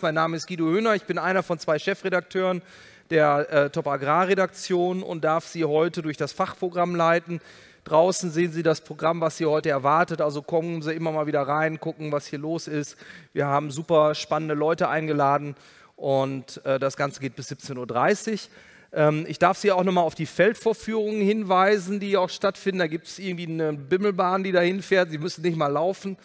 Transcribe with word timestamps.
Mein 0.00 0.14
Name 0.14 0.36
ist 0.36 0.46
Guido 0.46 0.66
Höhner, 0.66 0.94
ich 0.94 1.04
bin 1.04 1.18
einer 1.18 1.42
von 1.42 1.58
zwei 1.58 1.78
Chefredakteuren 1.78 2.62
der 3.10 3.50
äh, 3.50 3.70
Top 3.70 3.88
Agrarredaktion 3.88 5.02
und 5.02 5.24
darf 5.24 5.46
Sie 5.46 5.64
heute 5.64 6.02
durch 6.02 6.16
das 6.16 6.32
Fachprogramm 6.32 6.94
leiten. 6.94 7.40
Draußen 7.84 8.30
sehen 8.30 8.52
Sie 8.52 8.62
das 8.62 8.82
Programm, 8.82 9.20
was 9.20 9.38
Sie 9.38 9.46
heute 9.46 9.70
erwartet. 9.70 10.20
Also 10.20 10.42
kommen 10.42 10.82
Sie 10.82 10.92
immer 10.92 11.10
mal 11.10 11.26
wieder 11.26 11.42
rein, 11.42 11.80
gucken, 11.80 12.12
was 12.12 12.26
hier 12.26 12.38
los 12.38 12.68
ist. 12.68 12.96
Wir 13.32 13.46
haben 13.46 13.72
super 13.72 14.14
spannende 14.14 14.54
Leute 14.54 14.88
eingeladen 14.88 15.56
und 15.96 16.64
äh, 16.64 16.78
das 16.78 16.96
Ganze 16.96 17.20
geht 17.20 17.34
bis 17.34 17.50
17.30 17.50 18.32
Uhr. 18.32 18.38
Ähm, 18.92 19.24
ich 19.26 19.40
darf 19.40 19.58
Sie 19.58 19.72
auch 19.72 19.82
nochmal 19.82 20.04
auf 20.04 20.14
die 20.14 20.26
Feldvorführungen 20.26 21.22
hinweisen, 21.22 21.98
die 21.98 22.16
auch 22.16 22.30
stattfinden. 22.30 22.78
Da 22.78 22.86
gibt 22.86 23.08
es 23.08 23.18
irgendwie 23.18 23.46
eine 23.46 23.72
Bimmelbahn, 23.72 24.44
die 24.44 24.52
dahin 24.52 24.80
fährt. 24.80 25.10
Sie 25.10 25.18
müssen 25.18 25.42
nicht 25.42 25.56
mal 25.56 25.66
laufen. 25.66 26.16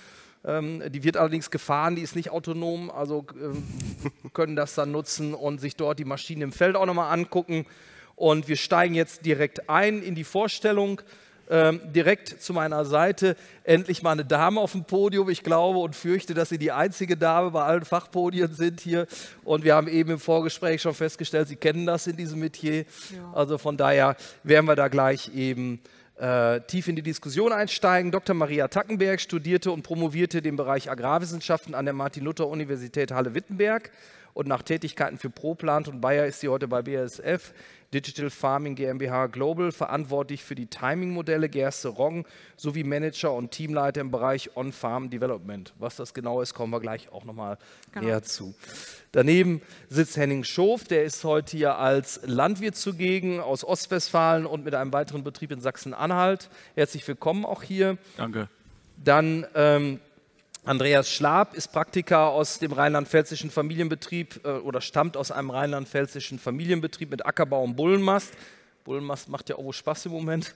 Ähm, 0.45 0.83
die 0.89 1.03
wird 1.03 1.17
allerdings 1.17 1.51
gefahren, 1.51 1.95
die 1.95 2.01
ist 2.01 2.15
nicht 2.15 2.29
autonom, 2.29 2.91
also 2.91 3.25
ähm, 3.41 3.63
können 4.33 4.55
das 4.55 4.75
dann 4.75 4.91
nutzen 4.91 5.33
und 5.33 5.61
sich 5.61 5.75
dort 5.75 5.99
die 5.99 6.05
Maschinen 6.05 6.41
im 6.41 6.51
Feld 6.51 6.75
auch 6.75 6.85
nochmal 6.85 7.13
angucken. 7.13 7.65
Und 8.15 8.47
wir 8.47 8.57
steigen 8.57 8.93
jetzt 8.93 9.25
direkt 9.25 9.69
ein 9.69 10.03
in 10.03 10.15
die 10.15 10.23
Vorstellung. 10.23 11.01
Ähm, 11.49 11.81
direkt 11.93 12.41
zu 12.41 12.53
meiner 12.53 12.85
Seite 12.85 13.35
endlich 13.65 14.01
mal 14.01 14.11
eine 14.11 14.23
Dame 14.23 14.61
auf 14.61 14.71
dem 14.71 14.85
Podium. 14.85 15.29
Ich 15.29 15.43
glaube 15.43 15.79
und 15.79 15.93
fürchte, 15.93 16.33
dass 16.33 16.47
Sie 16.47 16.57
die 16.57 16.71
einzige 16.71 17.17
Dame 17.17 17.51
bei 17.51 17.63
allen 17.63 17.83
Fachpodien 17.83 18.53
sind 18.53 18.79
hier. 18.79 19.07
Und 19.43 19.65
wir 19.65 19.75
haben 19.75 19.89
eben 19.89 20.11
im 20.11 20.19
Vorgespräch 20.19 20.81
schon 20.81 20.93
festgestellt, 20.93 21.49
Sie 21.49 21.57
kennen 21.57 21.85
das 21.85 22.07
in 22.07 22.15
diesem 22.15 22.39
Metier. 22.39 22.85
Ja. 23.13 23.33
Also 23.33 23.57
von 23.57 23.75
daher 23.75 24.15
werden 24.43 24.65
wir 24.67 24.77
da 24.77 24.87
gleich 24.87 25.35
eben 25.35 25.81
äh, 26.23 26.61
tief 26.61 26.87
in 26.87 26.95
die 26.95 27.01
Diskussion 27.01 27.51
einsteigen. 27.51 28.09
Dr. 28.09 28.33
Maria 28.33 28.69
Tackenberg 28.69 29.19
studierte 29.19 29.71
und 29.71 29.83
promovierte 29.83 30.41
den 30.41 30.55
Bereich 30.55 30.89
Agrarwissenschaften 30.89 31.75
an 31.75 31.83
der 31.83 31.93
Martin-Luther-Universität 31.93 33.11
Halle-Wittenberg 33.11 33.91
und 34.33 34.47
nach 34.47 34.63
Tätigkeiten 34.63 35.17
für 35.17 35.29
ProPlant 35.29 35.87
und 35.87 36.01
Bayer 36.01 36.25
ist 36.25 36.39
sie 36.39 36.49
heute 36.49 36.67
bei 36.67 36.81
BASF 36.81 37.53
Digital 37.93 38.31
Farming 38.31 38.75
GmbH 38.75 39.27
Global 39.27 39.71
verantwortlich 39.71 40.43
für 40.43 40.55
die 40.55 40.65
Timing-Modelle 40.65 41.47
Gerste 41.47 41.89
Roggen 41.89 42.25
sowie 42.57 42.83
Manager 42.83 43.33
und 43.33 43.51
Teamleiter 43.51 44.01
im 44.01 44.09
Bereich 44.09 44.57
On-Farm 44.57 45.11
Development. 45.11 45.73
Was 45.77 45.95
das 45.97 46.13
genau 46.13 46.41
ist, 46.41 46.55
kommen 46.55 46.73
wir 46.73 46.79
gleich 46.79 47.11
auch 47.11 47.23
nochmal 47.23 47.57
genau. 47.91 48.07
näher 48.07 48.23
zu. 48.23 48.55
Daneben 49.11 49.61
sitzt 49.89 50.17
Henning 50.17 50.43
Schof, 50.43 50.85
der 50.85 51.03
ist 51.03 51.23
heute 51.23 51.55
hier 51.55 51.77
als 51.77 52.19
Landwirt 52.25 52.75
zugegen 52.75 53.39
aus 53.39 53.63
Ostwestfalen 53.63 54.47
und 54.47 54.65
mit 54.65 54.73
einem 54.73 54.91
weiteren 54.91 55.23
Betrieb 55.23 55.51
in 55.51 55.61
Sachsen-Anhalt. 55.61 56.49
Herzlich 56.75 57.07
willkommen 57.07 57.45
auch 57.45 57.61
hier. 57.61 57.97
Danke. 58.17 58.49
Dann 58.97 59.45
ähm, 59.53 59.99
Andreas 60.65 61.11
Schlab 61.11 61.55
ist 61.55 61.73
Praktiker 61.73 62.29
aus 62.29 62.57
dem 62.57 62.71
rheinland-pfälzischen 62.71 63.51
Familienbetrieb 63.51 64.45
äh, 64.45 64.51
oder 64.51 64.79
stammt 64.79 65.17
aus 65.17 65.29
einem 65.29 65.49
rheinland-pfälzischen 65.49 66.39
Familienbetrieb 66.39 67.11
mit 67.11 67.25
Ackerbau 67.25 67.63
und 67.63 67.75
Bullenmast. 67.75 68.33
Bullenmast 68.85 69.27
macht 69.27 69.49
ja 69.49 69.57
auch 69.57 69.73
Spaß 69.73 70.05
im 70.05 70.13
Moment. 70.13 70.53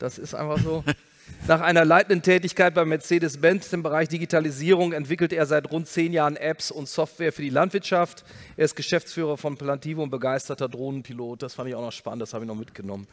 Das 0.00 0.18
ist 0.18 0.34
einfach 0.34 0.58
so. 0.58 0.82
Nach 1.46 1.60
einer 1.60 1.84
leitenden 1.84 2.22
Tätigkeit 2.22 2.72
bei 2.72 2.86
Mercedes-Benz 2.86 3.70
im 3.74 3.82
Bereich 3.82 4.08
Digitalisierung 4.08 4.94
entwickelt 4.94 5.30
er 5.30 5.44
seit 5.44 5.70
rund 5.70 5.86
zehn 5.86 6.14
Jahren 6.14 6.36
Apps 6.36 6.70
und 6.70 6.88
Software 6.88 7.34
für 7.34 7.42
die 7.42 7.50
Landwirtschaft. 7.50 8.24
Er 8.56 8.64
ist 8.64 8.74
Geschäftsführer 8.76 9.36
von 9.36 9.58
Plantivo 9.58 10.02
und 10.02 10.08
begeisterter 10.08 10.70
Drohnenpilot. 10.70 11.42
Das 11.42 11.52
fand 11.52 11.68
ich 11.68 11.74
auch 11.74 11.82
noch 11.82 11.92
spannend, 11.92 12.22
das 12.22 12.32
habe 12.32 12.44
ich 12.44 12.48
noch 12.48 12.56
mitgenommen. 12.56 13.06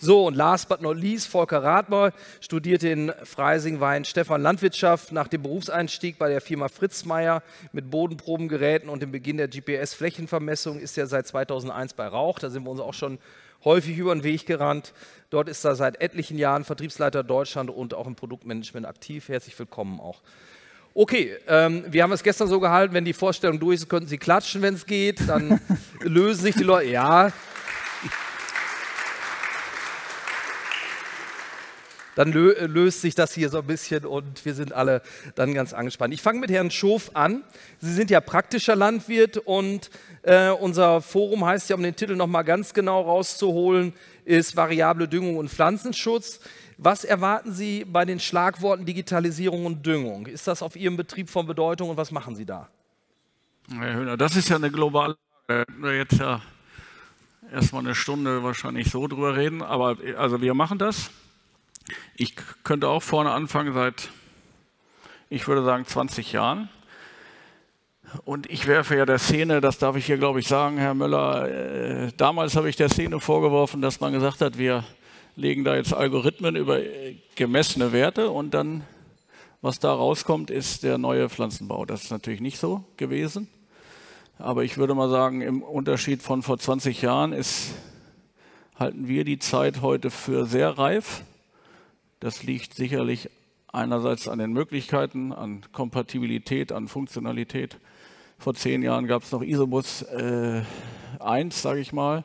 So, 0.00 0.26
und 0.26 0.36
last 0.36 0.68
but 0.68 0.80
not 0.80 0.96
least, 0.96 1.26
Volker 1.26 1.64
Radmer 1.64 2.12
studierte 2.40 2.88
in 2.88 3.12
Freising-Wein 3.24 4.04
Stefan 4.04 4.42
Landwirtschaft. 4.42 5.10
Nach 5.10 5.26
dem 5.26 5.42
Berufseinstieg 5.42 6.18
bei 6.18 6.28
der 6.28 6.40
Firma 6.40 6.68
Fritzmeier 6.68 7.42
mit 7.72 7.90
Bodenprobengeräten 7.90 8.88
und 8.88 9.02
dem 9.02 9.10
Beginn 9.10 9.38
der 9.38 9.48
GPS-Flächenvermessung 9.48 10.78
ist 10.78 10.96
er 10.98 11.08
seit 11.08 11.26
2001 11.26 11.94
bei 11.94 12.06
Rauch. 12.06 12.38
Da 12.38 12.48
sind 12.48 12.62
wir 12.62 12.70
uns 12.70 12.80
auch 12.80 12.94
schon 12.94 13.18
häufig 13.64 13.98
über 13.98 14.14
den 14.14 14.24
Weg 14.24 14.46
gerannt. 14.46 14.92
Dort 15.30 15.48
ist 15.48 15.64
er 15.64 15.76
seit 15.76 16.00
etlichen 16.00 16.38
Jahren 16.38 16.64
Vertriebsleiter 16.64 17.22
Deutschland 17.22 17.70
und 17.70 17.94
auch 17.94 18.06
im 18.06 18.14
Produktmanagement 18.14 18.86
aktiv. 18.86 19.28
Herzlich 19.28 19.58
willkommen 19.58 20.00
auch. 20.00 20.20
Okay, 20.94 21.36
ähm, 21.48 21.84
wir 21.88 22.02
haben 22.02 22.12
es 22.12 22.22
gestern 22.22 22.48
so 22.48 22.60
gehalten, 22.60 22.92
wenn 22.92 23.06
die 23.06 23.14
Vorstellung 23.14 23.58
durch 23.58 23.76
ist, 23.76 23.88
könnten 23.88 24.08
Sie 24.08 24.18
klatschen, 24.18 24.60
wenn 24.60 24.74
es 24.74 24.84
geht. 24.84 25.26
Dann 25.26 25.58
lösen 26.00 26.42
sich 26.42 26.54
die 26.54 26.64
Leute. 26.64 26.90
Ja. 26.90 27.32
Dann 32.14 32.32
lö 32.32 32.54
löst 32.66 33.00
sich 33.00 33.14
das 33.14 33.32
hier 33.32 33.48
so 33.48 33.58
ein 33.58 33.66
bisschen 33.66 34.04
und 34.04 34.44
wir 34.44 34.54
sind 34.54 34.72
alle 34.72 35.02
dann 35.34 35.54
ganz 35.54 35.72
angespannt. 35.72 36.12
Ich 36.12 36.20
fange 36.20 36.40
mit 36.40 36.50
Herrn 36.50 36.70
Schof 36.70 37.10
an. 37.14 37.42
Sie 37.80 37.92
sind 37.92 38.10
ja 38.10 38.20
praktischer 38.20 38.76
Landwirt 38.76 39.38
und 39.38 39.90
äh, 40.22 40.50
unser 40.50 41.00
Forum 41.00 41.44
heißt 41.44 41.70
ja, 41.70 41.76
um 41.76 41.82
den 41.82 41.96
Titel 41.96 42.16
nochmal 42.16 42.44
ganz 42.44 42.74
genau 42.74 43.00
rauszuholen, 43.02 43.94
ist 44.24 44.56
variable 44.56 45.08
Düngung 45.08 45.36
und 45.36 45.48
Pflanzenschutz. 45.48 46.40
Was 46.76 47.04
erwarten 47.04 47.52
Sie 47.52 47.84
bei 47.84 48.04
den 48.04 48.20
Schlagworten 48.20 48.84
Digitalisierung 48.84 49.66
und 49.66 49.86
Düngung? 49.86 50.26
Ist 50.26 50.46
das 50.46 50.62
auf 50.62 50.76
Ihrem 50.76 50.96
Betrieb 50.96 51.30
von 51.30 51.46
Bedeutung 51.46 51.90
und 51.90 51.96
was 51.96 52.10
machen 52.10 52.36
Sie 52.36 52.44
da? 52.44 52.68
Herr 53.70 53.94
Höhner, 53.94 54.16
das 54.16 54.36
ist 54.36 54.48
ja 54.48 54.56
eine 54.56 54.70
globale, 54.70 55.16
wir 55.48 55.96
jetzt 55.96 56.18
ja 56.18 56.42
erstmal 57.52 57.82
eine 57.82 57.94
Stunde 57.94 58.42
wahrscheinlich 58.42 58.90
so 58.90 59.06
drüber 59.06 59.36
reden, 59.36 59.62
aber 59.62 59.96
also 60.18 60.40
wir 60.40 60.54
machen 60.54 60.78
das. 60.78 61.10
Ich 62.16 62.34
könnte 62.64 62.88
auch 62.88 63.02
vorne 63.02 63.32
anfangen 63.32 63.74
seit, 63.74 64.10
ich 65.28 65.48
würde 65.48 65.64
sagen, 65.64 65.84
20 65.84 66.32
Jahren. 66.32 66.68
Und 68.24 68.50
ich 68.50 68.66
werfe 68.66 68.96
ja 68.96 69.06
der 69.06 69.18
Szene, 69.18 69.60
das 69.60 69.78
darf 69.78 69.96
ich 69.96 70.04
hier 70.04 70.18
glaube 70.18 70.40
ich 70.40 70.46
sagen, 70.46 70.76
Herr 70.76 70.94
Müller, 70.94 71.48
äh, 71.48 72.12
damals 72.16 72.56
habe 72.56 72.68
ich 72.68 72.76
der 72.76 72.90
Szene 72.90 73.20
vorgeworfen, 73.20 73.80
dass 73.80 74.00
man 74.00 74.12
gesagt 74.12 74.42
hat, 74.42 74.58
wir 74.58 74.84
legen 75.34 75.64
da 75.64 75.76
jetzt 75.76 75.94
Algorithmen 75.94 76.56
über 76.56 76.80
äh, 76.80 77.16
gemessene 77.34 77.92
Werte 77.92 78.30
und 78.30 78.52
dann, 78.52 78.84
was 79.62 79.78
da 79.78 79.92
rauskommt, 79.92 80.50
ist 80.50 80.82
der 80.82 80.98
neue 80.98 81.30
Pflanzenbau. 81.30 81.86
Das 81.86 82.04
ist 82.04 82.10
natürlich 82.10 82.40
nicht 82.40 82.58
so 82.58 82.84
gewesen. 82.98 83.48
Aber 84.38 84.64
ich 84.64 84.76
würde 84.76 84.94
mal 84.94 85.08
sagen, 85.08 85.40
im 85.40 85.62
Unterschied 85.62 86.22
von 86.22 86.42
vor 86.42 86.58
20 86.58 87.00
Jahren 87.00 87.32
ist, 87.32 87.74
halten 88.76 89.08
wir 89.08 89.24
die 89.24 89.38
Zeit 89.38 89.80
heute 89.80 90.10
für 90.10 90.46
sehr 90.46 90.76
reif. 90.76 91.22
Das 92.22 92.44
liegt 92.44 92.74
sicherlich 92.74 93.28
einerseits 93.72 94.28
an 94.28 94.38
den 94.38 94.52
Möglichkeiten, 94.52 95.32
an 95.32 95.62
Kompatibilität, 95.72 96.70
an 96.70 96.86
Funktionalität 96.86 97.78
vor 98.38 98.54
zehn 98.54 98.80
Jahren 98.82 99.08
gab 99.08 99.24
es 99.24 99.32
noch 99.32 99.42
Isobus 99.42 100.02
äh, 100.02 100.62
1, 101.18 101.60
sage 101.62 101.80
ich 101.80 101.92
mal. 101.92 102.22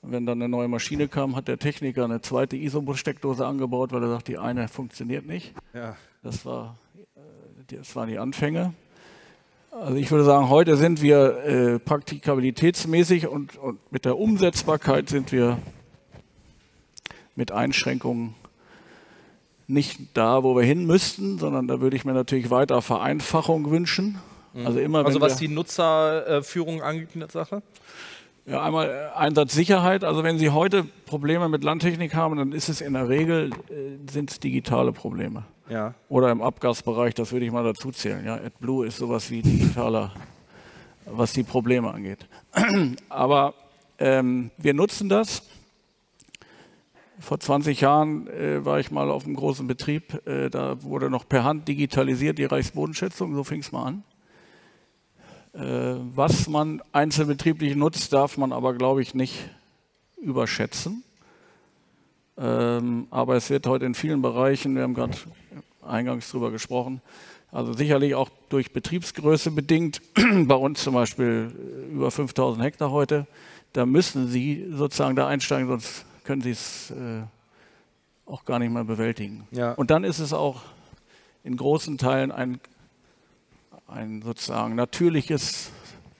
Wenn 0.00 0.26
dann 0.26 0.40
eine 0.40 0.48
neue 0.48 0.68
Maschine 0.68 1.08
kam, 1.08 1.34
hat 1.34 1.48
der 1.48 1.58
Techniker 1.58 2.04
eine 2.04 2.20
zweite 2.20 2.56
Isobus-Steckdose 2.56 3.44
angebaut, 3.44 3.92
weil 3.92 4.04
er 4.04 4.10
sagt, 4.10 4.28
die 4.28 4.38
eine 4.38 4.68
funktioniert 4.68 5.26
nicht. 5.26 5.52
Ja. 5.74 5.96
Das, 6.22 6.46
war, 6.46 6.76
äh, 7.16 7.76
das 7.76 7.96
waren 7.96 8.08
die 8.08 8.18
Anfänge. 8.18 8.74
Also 9.72 9.96
ich 9.96 10.08
würde 10.12 10.22
sagen, 10.22 10.50
heute 10.50 10.76
sind 10.76 11.02
wir 11.02 11.44
äh, 11.44 11.78
praktikabilitätsmäßig 11.80 13.26
und, 13.26 13.56
und 13.56 13.80
mit 13.90 14.04
der 14.04 14.18
Umsetzbarkeit 14.18 15.08
sind 15.08 15.32
wir 15.32 15.58
mit 17.34 17.50
Einschränkungen 17.50 18.36
nicht 19.66 20.00
da, 20.14 20.42
wo 20.42 20.56
wir 20.56 20.64
hin 20.64 20.86
müssten, 20.86 21.38
sondern 21.38 21.68
da 21.68 21.80
würde 21.80 21.96
ich 21.96 22.04
mir 22.04 22.12
natürlich 22.12 22.50
weiter 22.50 22.82
Vereinfachung 22.82 23.70
wünschen. 23.70 24.18
Mhm. 24.54 24.66
Also 24.66 24.80
immer, 24.80 25.04
also 25.04 25.20
was 25.20 25.36
die 25.36 25.48
Nutzerführung 25.48 26.82
angeht 26.82 27.10
in 27.14 27.20
der 27.20 27.30
Sache? 27.30 27.62
Ja, 28.44 28.62
einmal 28.62 28.88
äh, 28.88 29.16
Einsatzsicherheit. 29.16 30.02
Also 30.04 30.24
wenn 30.24 30.38
Sie 30.38 30.50
heute 30.50 30.84
Probleme 31.06 31.48
mit 31.48 31.62
Landtechnik 31.62 32.14
haben, 32.14 32.36
dann 32.36 32.52
ist 32.52 32.68
es 32.68 32.80
in 32.80 32.94
der 32.94 33.08
Regel 33.08 33.50
äh, 33.70 34.10
sind 34.10 34.42
digitale 34.42 34.92
Probleme. 34.92 35.44
Ja. 35.68 35.94
Oder 36.08 36.30
im 36.32 36.42
Abgasbereich, 36.42 37.14
das 37.14 37.32
würde 37.32 37.46
ich 37.46 37.52
mal 37.52 37.64
dazu 37.64 37.92
zählen. 37.92 38.24
Ja, 38.26 38.34
AdBlue 38.34 38.86
ist 38.86 38.98
sowas 38.98 39.30
wie 39.30 39.42
digitaler, 39.42 40.12
was 41.06 41.32
die 41.32 41.44
Probleme 41.44 41.92
angeht. 41.92 42.26
Aber 43.08 43.54
ähm, 43.98 44.50
wir 44.58 44.74
nutzen 44.74 45.08
das. 45.08 45.42
Vor 47.22 47.38
20 47.38 47.80
Jahren 47.80 48.26
äh, 48.26 48.64
war 48.64 48.80
ich 48.80 48.90
mal 48.90 49.08
auf 49.08 49.24
einem 49.24 49.36
großen 49.36 49.64
Betrieb, 49.68 50.26
äh, 50.26 50.50
da 50.50 50.82
wurde 50.82 51.08
noch 51.08 51.28
per 51.28 51.44
Hand 51.44 51.68
digitalisiert 51.68 52.36
die 52.36 52.46
Reichsbodenschätzung, 52.46 53.36
so 53.36 53.44
fing 53.44 53.60
es 53.60 53.70
mal 53.70 53.84
an. 53.84 54.02
Äh, 55.54 56.00
was 56.16 56.48
man 56.48 56.82
einzelbetrieblich 56.90 57.76
nutzt, 57.76 58.12
darf 58.12 58.38
man 58.38 58.52
aber, 58.52 58.74
glaube 58.74 59.02
ich, 59.02 59.14
nicht 59.14 59.38
überschätzen. 60.16 61.04
Ähm, 62.36 63.06
aber 63.10 63.36
es 63.36 63.50
wird 63.50 63.68
heute 63.68 63.86
in 63.86 63.94
vielen 63.94 64.20
Bereichen, 64.20 64.74
wir 64.74 64.82
haben 64.82 64.94
gerade 64.94 65.16
eingangs 65.80 66.28
darüber 66.28 66.50
gesprochen, 66.50 67.02
also 67.52 67.72
sicherlich 67.72 68.16
auch 68.16 68.30
durch 68.48 68.72
Betriebsgröße 68.72 69.52
bedingt, 69.52 70.02
bei 70.46 70.56
uns 70.56 70.82
zum 70.82 70.94
Beispiel 70.94 71.52
äh, 71.56 71.92
über 71.92 72.10
5000 72.10 72.64
Hektar 72.64 72.90
heute, 72.90 73.28
da 73.74 73.86
müssen 73.86 74.26
Sie 74.26 74.66
sozusagen 74.72 75.14
da 75.14 75.28
einsteigen, 75.28 75.68
sonst 75.68 76.04
können 76.32 76.40
Sie 76.40 76.52
es 76.52 76.90
äh, 76.92 77.24
auch 78.24 78.46
gar 78.46 78.58
nicht 78.58 78.72
mehr 78.72 78.84
bewältigen. 78.84 79.46
Ja. 79.50 79.72
Und 79.72 79.90
dann 79.90 80.02
ist 80.02 80.18
es 80.18 80.32
auch 80.32 80.62
in 81.44 81.58
großen 81.58 81.98
Teilen 81.98 82.32
ein 82.32 82.58
ein 83.86 84.22
sozusagen 84.22 84.74
natürliches 84.74 85.70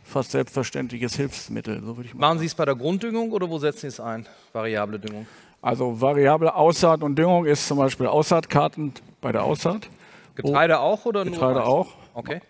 fast 0.05 0.33
selbstverständliches 0.33 1.17
Hilfsmittel. 1.17 1.81
So 1.81 1.97
würde 1.97 2.11
ich 2.11 2.15
Machen 2.15 2.41
Sie 2.41 2.45
es 2.45 2.55
bei 2.55 2.67
der 2.67 2.75
Grunddüngung 2.75 3.33
oder 3.33 3.49
wo 3.49 3.57
setzen 3.57 3.81
Sie 3.81 3.87
es 3.87 4.01
ein? 4.01 4.27
Variable 4.53 4.99
Düngung? 4.99 5.27
Also 5.63 5.99
variable 5.99 6.55
Aussaat 6.55 7.03
und 7.03 7.17
Düngung 7.17 7.47
ist 7.47 7.67
zum 7.67 7.79
Beispiel 7.79 8.07
Aussaatkarten 8.07 8.93
bei 9.23 9.33
der 9.33 9.45
Aussaat. 9.45 9.89
Getreide 10.35 10.81
auch 10.81 11.07
oder 11.07 11.25
nur 11.25 11.33
Getreide 11.33 11.65
auch. 11.65 11.89
Okay. 12.13 12.43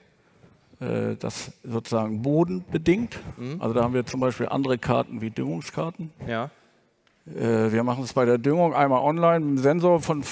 Äh, 0.80 1.14
das 1.14 1.52
sozusagen 1.62 2.22
bodenbedingt. 2.22 3.20
Mhm. 3.36 3.62
Also 3.62 3.72
da 3.72 3.84
haben 3.84 3.94
wir 3.94 4.04
zum 4.04 4.18
Beispiel 4.18 4.48
andere 4.48 4.78
Karten 4.78 5.20
wie 5.20 5.30
Düngungskarten. 5.30 6.10
Ja. 6.26 6.50
Äh, 7.26 7.70
wir 7.70 7.84
machen 7.84 8.04
es 8.04 8.12
bei 8.12 8.24
der 8.24 8.38
Düngung 8.38 8.74
einmal 8.74 9.00
online 9.00 9.40
mit 9.40 9.58
dem 9.58 9.62
Sensor 9.62 10.00
von, 10.00 10.24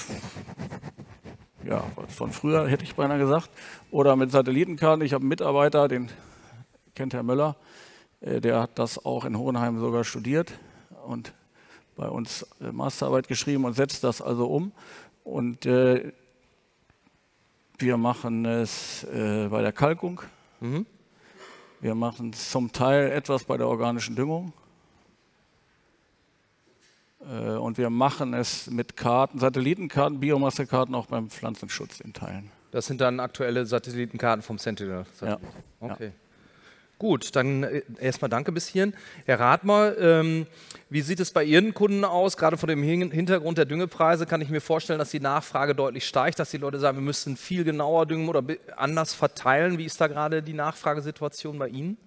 ja, 1.65 1.83
von 2.09 2.31
früher, 2.31 2.67
hätte 2.67 2.83
ich 2.83 2.95
beinahe 2.95 3.19
gesagt. 3.19 3.49
Oder 3.91 4.15
mit 4.15 4.31
Satellitenkarten. 4.31 5.05
Ich 5.05 5.13
habe 5.13 5.21
einen 5.21 5.29
Mitarbeiter, 5.29 5.87
den 5.87 6.09
kennt 6.95 7.13
Herr 7.13 7.23
Möller. 7.23 7.55
Äh, 8.19 8.41
der 8.41 8.61
hat 8.61 8.77
das 8.77 9.03
auch 9.05 9.25
in 9.25 9.37
Hohenheim 9.37 9.79
sogar 9.79 10.03
studiert 10.03 10.59
und 11.05 11.33
bei 11.95 12.07
uns 12.07 12.45
äh, 12.61 12.71
Masterarbeit 12.71 13.27
geschrieben 13.27 13.65
und 13.65 13.73
setzt 13.73 14.03
das 14.03 14.21
also 14.21 14.47
um. 14.47 14.71
Und 15.23 15.65
äh, 15.65 16.11
wir 17.77 17.97
machen 17.97 18.45
es 18.45 19.03
äh, 19.05 19.47
bei 19.49 19.61
der 19.61 19.71
Kalkung. 19.71 20.21
Mhm. 20.59 20.85
Wir 21.79 21.95
machen 21.95 22.33
zum 22.33 22.71
Teil 22.71 23.11
etwas 23.11 23.43
bei 23.43 23.57
der 23.57 23.67
organischen 23.67 24.15
Düngung. 24.15 24.53
Äh, 27.29 27.51
und 27.51 27.77
wir 27.77 27.89
machen 27.89 28.33
es 28.33 28.69
mit 28.69 28.97
Karten, 28.97 29.39
Satellitenkarten, 29.39 30.19
Biomassekarten 30.19 30.95
auch 30.95 31.07
beim 31.07 31.29
Pflanzenschutz 31.29 31.99
in 31.99 32.13
Teilen. 32.13 32.51
Das 32.71 32.85
sind 32.85 33.01
dann 33.01 33.19
aktuelle 33.19 33.65
Satellitenkarten 33.65 34.41
vom 34.41 34.57
Sentinel. 34.57 35.05
Ja. 35.21 35.37
Okay. 35.79 36.05
Ja. 36.05 36.11
Gut, 36.97 37.35
dann 37.35 37.63
äh, 37.63 37.81
erstmal 37.99 38.29
danke 38.29 38.51
bis 38.51 38.67
hierhin. 38.67 38.93
Herr 39.25 39.39
Rathmer, 39.39 39.97
ähm, 39.97 40.45
wie 40.89 41.01
sieht 41.01 41.19
es 41.19 41.31
bei 41.31 41.43
Ihren 41.43 41.73
Kunden 41.73 42.05
aus? 42.05 42.37
Gerade 42.37 42.57
vor 42.57 42.67
dem 42.67 42.83
Hintergrund 42.83 43.57
der 43.57 43.65
Düngepreise 43.65 44.27
kann 44.27 44.39
ich 44.39 44.49
mir 44.49 44.61
vorstellen, 44.61 44.99
dass 44.99 45.09
die 45.09 45.19
Nachfrage 45.19 45.73
deutlich 45.73 46.07
steigt, 46.07 46.37
dass 46.37 46.51
die 46.51 46.57
Leute 46.57 46.79
sagen, 46.79 46.97
wir 46.97 47.03
müssen 47.03 47.37
viel 47.37 47.63
genauer 47.63 48.05
düngen 48.05 48.29
oder 48.29 48.43
anders 48.77 49.15
verteilen. 49.15 49.79
Wie 49.79 49.85
ist 49.85 49.99
da 49.99 50.07
gerade 50.07 50.43
die 50.43 50.53
Nachfragesituation 50.53 51.57
bei 51.57 51.69
Ihnen? 51.69 51.97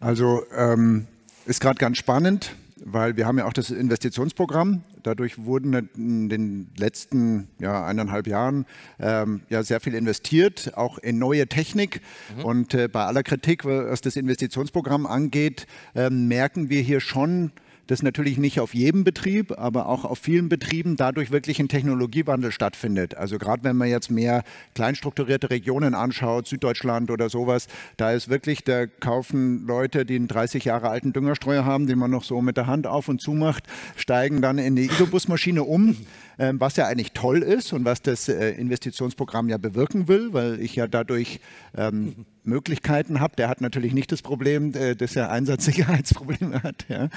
Also 0.00 0.42
ähm, 0.54 1.06
ist 1.46 1.60
gerade 1.60 1.78
ganz 1.78 1.96
spannend 1.96 2.50
weil 2.84 3.16
wir 3.16 3.26
haben 3.26 3.38
ja 3.38 3.46
auch 3.46 3.52
das 3.52 3.70
Investitionsprogramm. 3.70 4.82
Dadurch 5.02 5.44
wurden 5.44 5.88
in 5.96 6.28
den 6.28 6.68
letzten 6.76 7.48
ja, 7.58 7.84
eineinhalb 7.84 8.26
Jahren 8.26 8.66
ähm, 8.98 9.42
ja 9.48 9.62
sehr 9.62 9.80
viel 9.80 9.94
investiert, 9.94 10.72
auch 10.76 10.98
in 10.98 11.18
neue 11.18 11.46
Technik. 11.46 12.02
Mhm. 12.36 12.44
Und 12.44 12.74
äh, 12.74 12.88
bei 12.88 13.04
aller 13.04 13.22
Kritik, 13.22 13.64
was 13.64 14.00
das 14.00 14.16
Investitionsprogramm 14.16 15.06
angeht, 15.06 15.66
äh, 15.94 16.10
merken 16.10 16.68
wir 16.68 16.82
hier 16.82 17.00
schon, 17.00 17.52
das 17.86 18.02
natürlich 18.02 18.38
nicht 18.38 18.60
auf 18.60 18.74
jedem 18.74 19.04
Betrieb, 19.04 19.58
aber 19.58 19.86
auch 19.86 20.04
auf 20.04 20.18
vielen 20.18 20.48
Betrieben 20.48 20.96
dadurch 20.96 21.30
wirklich 21.30 21.60
ein 21.60 21.68
Technologiewandel 21.68 22.52
stattfindet. 22.52 23.16
Also 23.16 23.38
gerade 23.38 23.64
wenn 23.64 23.76
man 23.76 23.88
jetzt 23.88 24.10
mehr 24.10 24.42
kleinstrukturierte 24.74 25.50
Regionen 25.50 25.94
anschaut, 25.94 26.46
Süddeutschland 26.48 27.10
oder 27.10 27.28
sowas, 27.28 27.68
da 27.96 28.12
ist 28.12 28.28
wirklich, 28.28 28.64
da 28.64 28.86
kaufen 28.86 29.66
Leute, 29.66 30.04
die 30.04 30.16
einen 30.16 30.28
30 30.28 30.64
Jahre 30.64 30.88
alten 30.88 31.12
Düngerstreuer 31.12 31.64
haben, 31.64 31.86
den 31.86 31.98
man 31.98 32.10
noch 32.10 32.24
so 32.24 32.40
mit 32.42 32.56
der 32.56 32.66
Hand 32.66 32.86
auf 32.86 33.08
und 33.08 33.20
zu 33.20 33.32
macht, 33.32 33.64
steigen 33.96 34.42
dann 34.42 34.58
in 34.58 34.76
die 34.76 34.86
Isobusmaschine 34.86 35.62
um. 35.62 35.96
Ähm, 36.38 36.60
was 36.60 36.76
ja 36.76 36.86
eigentlich 36.86 37.12
toll 37.12 37.42
ist 37.42 37.72
und 37.72 37.86
was 37.86 38.02
das 38.02 38.28
äh, 38.28 38.50
Investitionsprogramm 38.50 39.48
ja 39.48 39.56
bewirken 39.56 40.06
will, 40.06 40.34
weil 40.34 40.60
ich 40.60 40.76
ja 40.76 40.86
dadurch 40.86 41.40
ähm, 41.76 42.26
Möglichkeiten 42.44 43.20
habe. 43.20 43.36
Der 43.36 43.48
hat 43.48 43.62
natürlich 43.62 43.94
nicht 43.94 44.12
das 44.12 44.20
Problem, 44.20 44.74
äh, 44.74 44.94
dass 44.94 45.16
er 45.16 45.30
Einsatzsicherheitsprobleme 45.30 46.62
hat. 46.62 46.84
Ja. 46.88 47.08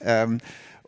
Ähm, 0.00 0.38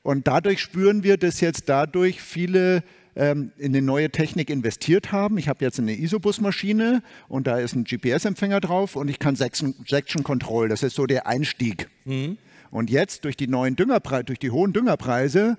und 0.02 0.26
dadurch 0.26 0.60
spüren 0.60 1.02
wir, 1.02 1.16
dass 1.16 1.40
jetzt 1.40 1.68
dadurch 1.68 2.20
viele 2.20 2.82
ähm, 3.16 3.52
in 3.58 3.74
eine 3.74 3.82
neue 3.82 4.10
Technik 4.10 4.48
investiert 4.48 5.10
haben. 5.10 5.38
Ich 5.38 5.48
habe 5.48 5.64
jetzt 5.64 5.78
eine 5.78 5.98
Isobus-Maschine 5.98 7.02
und 7.28 7.46
da 7.46 7.58
ist 7.58 7.74
ein 7.74 7.84
GPS-Empfänger 7.84 8.60
drauf 8.60 8.96
und 8.96 9.08
ich 9.08 9.18
kann 9.18 9.34
Section 9.34 10.22
Control. 10.22 10.68
Das 10.68 10.82
ist 10.82 10.94
so 10.94 11.06
der 11.06 11.26
Einstieg. 11.26 11.88
Mhm. 12.04 12.38
Und 12.70 12.90
jetzt 12.90 13.24
durch 13.24 13.36
die 13.36 13.48
neuen 13.48 13.76
Düngerpreise, 13.76 14.24
durch 14.24 14.38
die 14.38 14.50
hohen 14.50 14.72
Düngerpreise 14.72 15.56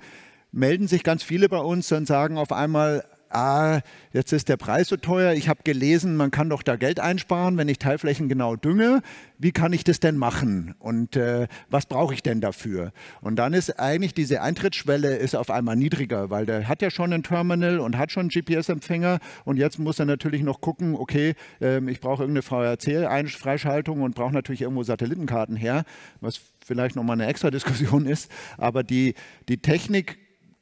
melden 0.51 0.87
sich 0.87 1.03
ganz 1.03 1.23
viele 1.23 1.49
bei 1.49 1.59
uns 1.59 1.91
und 1.91 2.07
sagen 2.07 2.37
auf 2.37 2.51
einmal, 2.51 3.03
ah, 3.29 3.81
jetzt 4.11 4.33
ist 4.33 4.49
der 4.49 4.57
Preis 4.57 4.87
so 4.87 4.97
teuer, 4.97 5.33
ich 5.33 5.49
habe 5.49 5.61
gelesen, 5.63 6.15
man 6.15 6.31
kann 6.31 6.49
doch 6.49 6.63
da 6.63 6.75
Geld 6.75 6.99
einsparen, 6.99 7.57
wenn 7.57 7.69
ich 7.69 7.77
Teilflächen 7.77 8.27
genau 8.27 8.55
dünge. 8.55 9.01
Wie 9.37 9.51
kann 9.51 9.71
ich 9.73 9.83
das 9.83 9.99
denn 9.99 10.17
machen? 10.17 10.75
Und 10.79 11.15
äh, 11.15 11.47
was 11.69 11.85
brauche 11.85 12.13
ich 12.13 12.23
denn 12.23 12.41
dafür? 12.41 12.91
Und 13.21 13.37
dann 13.37 13.53
ist 13.53 13.79
eigentlich 13.79 14.13
diese 14.13 14.41
Eintrittsschwelle 14.41 15.15
ist 15.15 15.35
auf 15.35 15.49
einmal 15.49 15.75
niedriger, 15.75 16.29
weil 16.29 16.45
der 16.45 16.67
hat 16.67 16.81
ja 16.81 16.89
schon 16.89 17.13
ein 17.13 17.23
Terminal 17.23 17.79
und 17.79 17.97
hat 17.97 18.11
schon 18.11 18.29
einen 18.29 18.29
GPS-Empfänger 18.29 19.19
und 19.45 19.57
jetzt 19.57 19.79
muss 19.79 19.99
er 19.99 20.05
natürlich 20.05 20.41
noch 20.41 20.61
gucken, 20.61 20.95
okay, 20.95 21.35
äh, 21.61 21.79
ich 21.89 22.01
brauche 22.01 22.23
irgendeine 22.23 22.41
VRC-Freischaltung 22.41 24.01
und 24.01 24.15
brauche 24.15 24.33
natürlich 24.33 24.61
irgendwo 24.61 24.83
Satellitenkarten 24.83 25.55
her, 25.55 25.83
was 26.19 26.41
vielleicht 26.65 26.95
nochmal 26.95 27.19
eine 27.19 27.27
extra 27.27 27.51
Diskussion 27.51 28.05
ist. 28.07 28.31
Aber 28.57 28.83
die, 28.83 29.13
die 29.47 29.61
Technik 29.61 30.17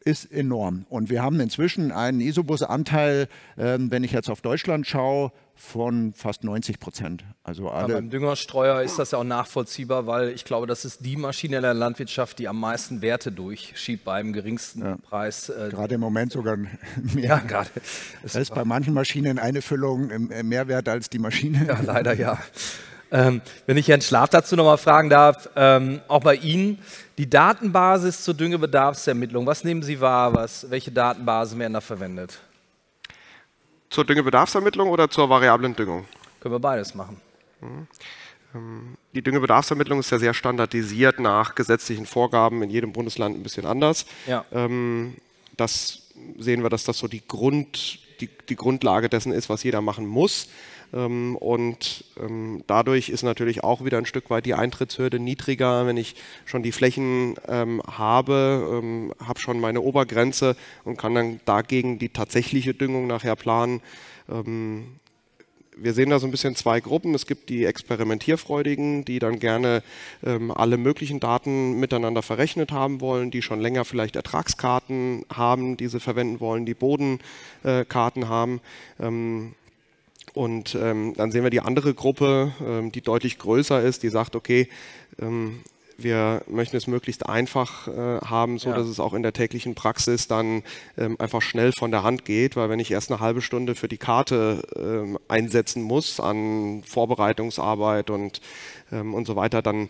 ist 0.07 0.31
enorm. 0.31 0.85
Und 0.89 1.09
wir 1.09 1.21
haben 1.21 1.39
inzwischen 1.41 1.91
einen 1.91 2.21
Isobus-Anteil, 2.21 3.27
äh, 3.57 3.77
wenn 3.77 4.05
ich 4.05 4.13
jetzt 4.13 4.29
auf 4.29 4.39
Deutschland 4.41 4.87
schaue, 4.87 5.33
von 5.53 6.13
fast 6.13 6.43
90 6.43 6.79
Prozent. 6.79 7.25
Also 7.43 7.69
alle 7.69 7.95
beim 7.95 8.09
Düngerstreuer 8.09 8.83
ist 8.83 8.99
das 8.99 9.11
ja 9.11 9.17
auch 9.17 9.23
nachvollziehbar, 9.23 10.05
weil 10.05 10.29
ich 10.29 10.45
glaube, 10.45 10.67
das 10.67 10.85
ist 10.85 11.03
die 11.03 11.17
Maschine 11.17 11.57
in 11.57 11.63
der 11.63 11.73
Landwirtschaft, 11.73 12.39
die 12.39 12.47
am 12.47 12.59
meisten 12.59 13.01
Werte 13.01 13.31
durchschiebt 13.31 14.05
beim 14.05 14.33
geringsten 14.33 14.83
ja. 14.83 14.97
Preis. 14.97 15.49
Äh, 15.49 15.69
gerade 15.71 15.95
im 15.95 16.01
Moment 16.01 16.31
sogar 16.31 16.57
mehr. 16.57 16.71
Ja, 17.15 17.39
gerade. 17.39 17.69
Das 18.21 18.35
ist 18.35 18.53
bei 18.53 18.63
manchen 18.63 18.93
Maschinen 18.93 19.39
eine 19.39 19.61
Füllung 19.61 20.29
mehr 20.29 20.67
wert 20.67 20.87
als 20.87 21.09
die 21.09 21.19
Maschine. 21.19 21.65
Ja, 21.67 21.79
leider 21.81 22.13
ja. 22.13 22.39
Ähm, 23.11 23.41
wenn 23.65 23.77
ich 23.77 23.87
Herrn 23.87 24.01
Schlaf 24.01 24.29
dazu 24.29 24.55
nochmal 24.55 24.77
fragen 24.77 25.09
darf, 25.09 25.49
ähm, 25.55 26.01
auch 26.07 26.21
bei 26.21 26.35
Ihnen, 26.35 26.79
die 27.17 27.29
Datenbasis 27.29 28.23
zur 28.23 28.33
Düngebedarfsermittlung, 28.33 29.45
was 29.45 29.63
nehmen 29.63 29.81
Sie 29.81 29.99
wahr, 30.01 30.33
was, 30.33 30.69
welche 30.69 30.91
Datenbasen 30.91 31.57
werden 31.59 31.73
da 31.73 31.81
verwendet? 31.81 32.39
Zur 33.89 34.05
Düngebedarfsermittlung 34.05 34.89
oder 34.89 35.09
zur 35.09 35.29
variablen 35.29 35.75
Düngung? 35.75 36.05
Können 36.41 36.55
wir 36.55 36.59
beides 36.59 36.93
machen. 36.93 37.21
Mhm. 37.61 37.87
Ähm, 38.53 38.97
die 39.13 39.21
Düngebedarfsermittlung 39.21 39.99
ist 39.99 40.11
ja 40.11 40.19
sehr 40.19 40.33
standardisiert 40.33 41.19
nach 41.19 41.55
gesetzlichen 41.55 42.05
Vorgaben 42.05 42.61
in 42.61 42.69
jedem 42.69 42.93
Bundesland 42.93 43.37
ein 43.37 43.43
bisschen 43.43 43.65
anders. 43.65 44.05
Ja. 44.27 44.45
Ähm, 44.51 45.15
das 45.55 46.03
sehen 46.37 46.63
wir, 46.63 46.69
dass 46.69 46.83
das 46.83 46.97
so 46.97 47.07
die, 47.07 47.25
Grund, 47.25 47.99
die, 48.21 48.29
die 48.49 48.55
Grundlage 48.55 49.09
dessen 49.09 49.31
ist, 49.31 49.49
was 49.49 49.63
jeder 49.63 49.81
machen 49.81 50.05
muss. 50.05 50.49
Ähm, 50.93 51.35
und 51.35 52.05
ähm, 52.19 52.63
dadurch 52.67 53.09
ist 53.09 53.23
natürlich 53.23 53.63
auch 53.63 53.83
wieder 53.83 53.97
ein 53.97 54.05
Stück 54.05 54.29
weit 54.29 54.45
die 54.45 54.53
Eintrittshürde 54.53 55.19
niedriger, 55.19 55.85
wenn 55.85 55.97
ich 55.97 56.15
schon 56.45 56.63
die 56.63 56.71
Flächen 56.71 57.35
ähm, 57.47 57.81
habe, 57.85 58.81
habe 59.25 59.39
schon 59.39 59.59
meine 59.59 59.81
Obergrenze 59.81 60.55
und 60.83 60.97
kann 60.97 61.15
dann 61.15 61.39
dagegen 61.45 61.99
die 61.99 62.09
tatsächliche 62.09 62.73
Düngung 62.73 63.07
nachher 63.07 63.35
planen 63.35 63.81
wir 65.79 65.93
sehen 65.93 66.09
da 66.09 66.19
so 66.19 66.27
ein 66.27 66.31
bisschen 66.31 66.55
zwei 66.55 66.79
Gruppen. 66.79 67.13
Es 67.13 67.25
gibt 67.25 67.49
die 67.49 67.65
Experimentierfreudigen, 67.65 69.05
die 69.05 69.19
dann 69.19 69.39
gerne 69.39 69.83
ähm, 70.25 70.51
alle 70.51 70.77
möglichen 70.77 71.19
Daten 71.19 71.79
miteinander 71.79 72.21
verrechnet 72.21 72.71
haben 72.71 73.01
wollen, 73.01 73.31
die 73.31 73.41
schon 73.41 73.59
länger 73.59 73.85
vielleicht 73.85 74.15
Ertragskarten 74.15 75.25
haben, 75.33 75.77
die 75.77 75.87
sie 75.87 75.99
verwenden 75.99 76.39
wollen, 76.39 76.65
die 76.65 76.73
Bodenkarten 76.73 78.23
äh, 78.23 78.25
haben. 78.25 78.61
Ähm, 78.99 79.53
und 80.37 80.75
ähm, 80.75 81.13
dann 81.17 81.31
sehen 81.31 81.43
wir 81.43 81.49
die 81.49 81.61
andere 81.61 81.93
Gruppe, 81.93 82.53
ähm, 82.65 82.91
die 82.91 83.01
deutlich 83.01 83.39
größer 83.39 83.81
ist, 83.81 84.03
die 84.03 84.09
sagt, 84.09 84.35
okay, 84.35 84.69
ähm, 85.19 85.61
wir 85.97 86.43
möchten 86.47 86.77
es 86.77 86.85
möglichst 86.85 87.25
einfach 87.25 87.87
äh, 87.87 88.19
haben, 88.23 88.59
so 88.59 88.69
ja. 88.69 88.75
dass 88.75 88.87
es 88.87 88.99
auch 88.99 89.15
in 89.15 89.23
der 89.23 89.33
täglichen 89.33 89.73
Praxis 89.73 90.27
dann 90.27 90.61
ähm, 90.95 91.15
einfach 91.19 91.41
schnell 91.41 91.71
von 91.77 91.89
der 91.89 92.03
Hand 92.03 92.23
geht, 92.23 92.55
weil 92.55 92.69
wenn 92.69 92.79
ich 92.79 92.91
erst 92.91 93.11
eine 93.11 93.19
halbe 93.19 93.41
Stunde 93.41 93.73
für 93.73 93.87
die 93.87 93.97
Karte 93.97 94.61
ähm, 94.75 95.17
einsetzen 95.27 95.81
muss 95.81 96.19
an 96.19 96.83
Vorbereitungsarbeit 96.85 98.11
und, 98.11 98.41
ähm, 98.91 99.15
und 99.15 99.25
so 99.25 99.35
weiter, 99.35 99.63
dann 99.63 99.89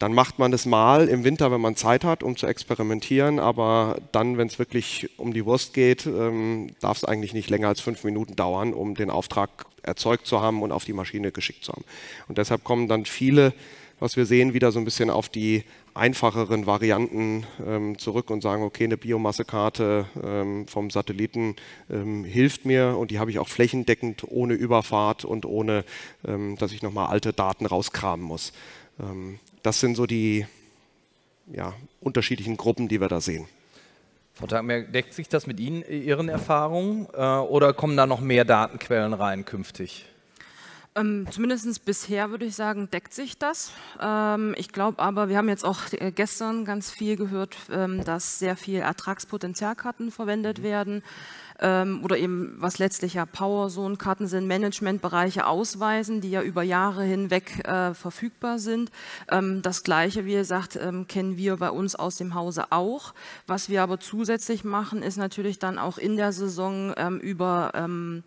dann 0.00 0.14
macht 0.14 0.38
man 0.38 0.52
es 0.54 0.64
mal 0.64 1.08
im 1.08 1.24
Winter, 1.24 1.52
wenn 1.52 1.60
man 1.60 1.76
Zeit 1.76 2.04
hat, 2.04 2.22
um 2.22 2.34
zu 2.34 2.46
experimentieren. 2.46 3.38
Aber 3.38 3.98
dann, 4.12 4.38
wenn 4.38 4.48
es 4.48 4.58
wirklich 4.58 5.10
um 5.18 5.34
die 5.34 5.44
Wurst 5.44 5.74
geht, 5.74 6.06
ähm, 6.06 6.70
darf 6.80 6.96
es 6.96 7.04
eigentlich 7.04 7.34
nicht 7.34 7.50
länger 7.50 7.68
als 7.68 7.80
fünf 7.80 8.02
Minuten 8.02 8.34
dauern, 8.34 8.72
um 8.72 8.94
den 8.94 9.10
Auftrag 9.10 9.66
erzeugt 9.82 10.26
zu 10.26 10.40
haben 10.40 10.62
und 10.62 10.72
auf 10.72 10.86
die 10.86 10.94
Maschine 10.94 11.32
geschickt 11.32 11.64
zu 11.64 11.72
haben. 11.72 11.84
Und 12.28 12.38
deshalb 12.38 12.64
kommen 12.64 12.88
dann 12.88 13.04
viele, 13.04 13.52
was 13.98 14.16
wir 14.16 14.24
sehen, 14.24 14.54
wieder 14.54 14.72
so 14.72 14.78
ein 14.78 14.86
bisschen 14.86 15.10
auf 15.10 15.28
die 15.28 15.64
einfacheren 15.92 16.64
Varianten 16.64 17.44
ähm, 17.66 17.98
zurück 17.98 18.30
und 18.30 18.40
sagen, 18.40 18.62
okay, 18.62 18.84
eine 18.84 18.96
Biomassekarte 18.96 20.06
ähm, 20.24 20.66
vom 20.66 20.88
Satelliten 20.88 21.56
ähm, 21.90 22.24
hilft 22.24 22.64
mir 22.64 22.96
und 22.96 23.10
die 23.10 23.18
habe 23.18 23.30
ich 23.30 23.38
auch 23.38 23.48
flächendeckend 23.48 24.24
ohne 24.26 24.54
Überfahrt 24.54 25.26
und 25.26 25.44
ohne, 25.44 25.84
ähm, 26.26 26.56
dass 26.56 26.72
ich 26.72 26.80
nochmal 26.80 27.08
alte 27.08 27.34
Daten 27.34 27.66
rauskramen 27.66 28.24
muss. 28.24 28.54
Das 29.62 29.80
sind 29.80 29.96
so 29.96 30.06
die 30.06 30.46
ja, 31.52 31.74
unterschiedlichen 32.00 32.56
Gruppen, 32.56 32.88
die 32.88 33.00
wir 33.00 33.08
da 33.08 33.20
sehen. 33.20 33.46
Frau 34.34 34.46
Tagmerk, 34.46 34.92
deckt 34.92 35.12
sich 35.12 35.28
das 35.28 35.46
mit 35.46 35.60
Ihnen, 35.60 35.82
Ihren 35.82 36.28
Erfahrungen 36.28 37.06
äh, 37.12 37.18
oder 37.18 37.74
kommen 37.74 37.96
da 37.96 38.06
noch 38.06 38.20
mehr 38.20 38.44
Datenquellen 38.44 39.12
rein 39.12 39.44
künftig? 39.44 40.06
Ähm, 40.96 41.26
Zumindest 41.30 41.84
bisher 41.84 42.30
würde 42.30 42.46
ich 42.46 42.56
sagen, 42.56 42.90
deckt 42.90 43.14
sich 43.14 43.38
das. 43.38 43.72
Ähm, 44.00 44.54
ich 44.56 44.72
glaube 44.72 44.98
aber, 44.98 45.28
wir 45.28 45.36
haben 45.36 45.48
jetzt 45.48 45.64
auch 45.64 45.80
äh, 45.92 46.10
gestern 46.10 46.64
ganz 46.64 46.90
viel 46.90 47.16
gehört, 47.16 47.56
ähm, 47.70 48.02
dass 48.04 48.38
sehr 48.38 48.56
viel 48.56 48.80
Ertragspotenzialkarten 48.80 50.10
verwendet 50.10 50.58
mhm. 50.58 50.62
werden 50.62 51.02
ähm, 51.60 52.00
oder 52.02 52.18
eben 52.18 52.54
was 52.58 52.78
letztlich 52.78 53.14
ja 53.14 53.26
Power-Zone-Karten 53.26 54.26
sind, 54.26 54.46
Managementbereiche 54.46 55.46
ausweisen, 55.46 56.20
die 56.20 56.30
ja 56.30 56.42
über 56.42 56.62
Jahre 56.62 57.04
hinweg 57.04 57.66
äh, 57.66 57.94
verfügbar 57.94 58.58
sind. 58.58 58.90
Ähm, 59.30 59.62
das 59.62 59.82
Gleiche, 59.82 60.24
wie 60.24 60.34
gesagt, 60.34 60.78
ähm, 60.80 61.06
kennen 61.06 61.36
wir 61.36 61.56
bei 61.56 61.70
uns 61.70 61.94
aus 61.94 62.16
dem 62.16 62.34
Hause 62.34 62.70
auch. 62.70 63.14
Was 63.46 63.68
wir 63.68 63.82
aber 63.82 64.00
zusätzlich 64.00 64.64
machen, 64.64 65.02
ist 65.02 65.16
natürlich 65.16 65.58
dann 65.58 65.78
auch 65.78 65.98
in 65.98 66.16
der 66.16 66.32
Saison 66.32 66.94
ähm, 66.96 67.18
über 67.18 67.72
ähm, 67.74 68.24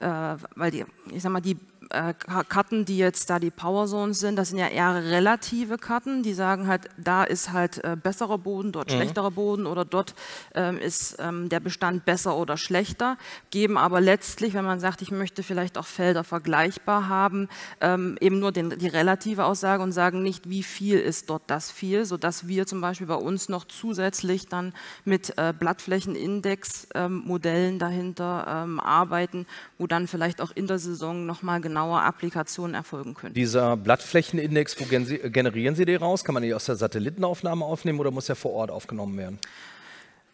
äh, 0.00 0.36
weil 0.56 0.70
die, 0.70 0.84
ich 1.12 1.22
sag 1.22 1.32
mal, 1.32 1.40
die 1.40 1.56
äh, 1.90 2.14
Karten, 2.48 2.84
die 2.84 2.98
jetzt 2.98 3.30
da 3.30 3.38
die 3.38 3.50
Power 3.50 3.86
Zones 3.86 4.20
sind, 4.20 4.36
das 4.36 4.50
sind 4.50 4.58
ja 4.58 4.68
eher 4.68 5.04
relative 5.04 5.78
Karten, 5.78 6.22
die 6.22 6.34
sagen 6.34 6.68
halt, 6.68 6.88
da 6.96 7.24
ist 7.24 7.52
halt 7.52 7.82
äh, 7.84 7.96
besserer 8.00 8.38
Boden, 8.38 8.72
dort 8.72 8.90
mhm. 8.90 8.96
schlechterer 8.96 9.30
Boden 9.30 9.66
oder 9.66 9.84
dort 9.84 10.14
ähm, 10.54 10.78
ist 10.78 11.16
ähm, 11.18 11.48
der 11.48 11.60
Bestand 11.60 12.04
besser 12.04 12.36
oder 12.36 12.56
schlechter, 12.56 13.16
geben 13.50 13.76
aber 13.76 14.00
letztlich, 14.00 14.54
wenn 14.54 14.64
man 14.64 14.80
sagt, 14.80 15.02
ich 15.02 15.10
möchte 15.10 15.42
vielleicht 15.42 15.78
auch 15.78 15.86
Felder 15.86 16.24
vergleichbar 16.24 17.08
haben, 17.08 17.48
ähm, 17.80 18.16
eben 18.20 18.38
nur 18.38 18.52
den, 18.52 18.78
die 18.78 18.88
relative 18.88 19.44
Aussage 19.44 19.82
und 19.82 19.92
sagen 19.92 20.22
nicht, 20.22 20.48
wie 20.48 20.62
viel 20.62 20.98
ist 20.98 21.30
dort 21.30 21.42
das 21.48 21.70
viel, 21.70 22.04
sodass 22.04 22.48
wir 22.48 22.66
zum 22.66 22.80
Beispiel 22.80 23.06
bei 23.06 23.16
uns 23.16 23.48
noch 23.48 23.64
zusätzlich 23.64 24.46
dann 24.46 24.72
mit 25.04 25.36
äh, 25.38 25.52
Blattflächenindex-Modellen 25.58 27.74
ähm, 27.74 27.78
dahinter 27.78 28.46
ähm, 28.48 28.80
arbeiten, 28.80 29.46
wo 29.78 29.86
dann 29.86 30.06
vielleicht 30.06 30.40
auch 30.40 30.52
in 30.54 30.66
der 30.66 30.78
Saison 30.78 31.26
nochmal 31.26 31.60
genau 31.60 31.71
genaue 31.72 32.02
Applikationen 32.02 32.74
erfolgen 32.74 33.14
können. 33.14 33.32
Dieser 33.34 33.76
Blattflächenindex, 33.78 34.78
wo 34.78 34.84
generieren 34.84 35.74
Sie 35.74 35.86
den 35.86 35.96
raus? 35.96 36.22
Kann 36.22 36.34
man 36.34 36.42
die 36.42 36.52
aus 36.52 36.66
der 36.66 36.76
Satellitenaufnahme 36.76 37.64
aufnehmen 37.64 37.98
oder 37.98 38.10
muss 38.10 38.28
er 38.28 38.36
vor 38.36 38.52
Ort 38.52 38.70
aufgenommen 38.70 39.16
werden? 39.16 39.38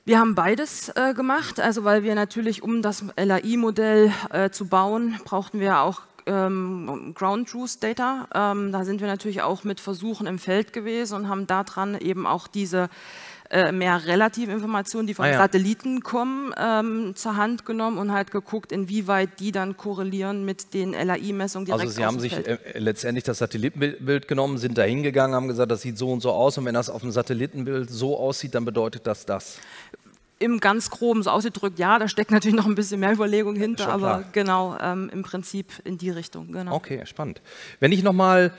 Wir 0.04 0.18
haben 0.18 0.35
beides 0.35 0.88
äh, 0.97 1.14
gemacht, 1.14 1.61
also 1.61 1.85
weil 1.85 2.02
wir 2.02 2.14
natürlich, 2.14 2.62
um 2.62 2.83
das 2.83 3.04
LAI-Modell 3.16 4.11
äh, 4.30 4.50
zu 4.50 4.66
bauen, 4.66 5.21
brauchten 5.25 5.61
wir 5.61 5.80
auch 5.80 6.00
ähm, 6.26 7.12
Ground 7.14 7.49
Truth 7.50 7.83
Data. 7.83 8.26
Ähm, 8.35 8.73
da 8.73 8.85
sind 8.85 9.00
wir 9.00 9.07
natürlich 9.07 9.42
auch 9.42 9.64
mit 9.64 9.80
Versuchen 9.80 10.26
im 10.26 10.38
Feld 10.38 10.73
gewesen 10.73 11.14
und 11.14 11.28
haben 11.28 11.47
daran 11.47 11.97
eben 11.99 12.26
auch 12.26 12.49
diese 12.49 12.88
äh, 13.50 13.73
mehr 13.73 14.05
relative 14.07 14.52
Informationen, 14.52 15.07
die 15.07 15.14
von 15.14 15.25
ah, 15.25 15.31
ja. 15.31 15.38
Satelliten 15.38 16.02
kommen, 16.02 16.52
ähm, 16.59 17.14
zur 17.17 17.37
Hand 17.37 17.64
genommen 17.64 17.97
und 17.97 18.12
halt 18.12 18.31
geguckt, 18.31 18.73
inwieweit 18.73 19.40
die 19.40 19.52
dann 19.52 19.76
korrelieren 19.76 20.45
mit 20.45 20.75
den 20.75 20.93
LAI-Messungen 20.93 21.64
direkt 21.64 21.81
Also 21.81 21.95
Sie 21.95 22.05
haben 22.05 22.21
sich 22.21 22.35
äh, 22.35 22.59
letztendlich 22.75 23.25
das 23.25 23.38
Satellitenbild 23.38 24.28
genommen, 24.28 24.59
sind 24.59 24.76
da 24.76 24.83
hingegangen, 24.83 25.35
haben 25.35 25.49
gesagt, 25.49 25.71
das 25.71 25.81
sieht 25.81 25.97
so 25.97 26.12
und 26.12 26.21
so 26.21 26.33
aus 26.33 26.59
und 26.59 26.67
wenn 26.67 26.75
das 26.75 26.90
auf 26.90 27.00
dem 27.00 27.11
Satellitenbild 27.11 27.88
so 27.88 28.19
aussieht, 28.19 28.55
dann 28.55 28.67
bedeutet 28.67 29.07
das 29.07 29.25
das 29.25 29.59
im 30.40 30.61
ganz 30.61 30.90
groben 30.90 31.23
so 31.23 31.31
ausgedrückt, 31.31 31.78
ja, 31.78 31.99
da 31.99 32.09
steckt 32.09 32.31
natürlich 32.31 32.57
noch 32.57 32.67
ein 32.67 32.75
bisschen 32.75 33.00
mehr 33.00 33.12
Überlegung 33.12 33.57
hinter, 33.57 33.88
aber 33.88 34.25
genau, 34.33 34.76
ähm, 34.81 35.11
im 35.12 35.23
Prinzip 35.23 35.73
in 35.85 35.99
die 35.99 36.11
Richtung. 36.11 36.52
Genau. 36.52 36.75
Okay, 36.75 37.05
spannend. 37.07 37.40
Wenn 37.81 37.93
ich 37.93 38.02
nochmal 38.02 38.52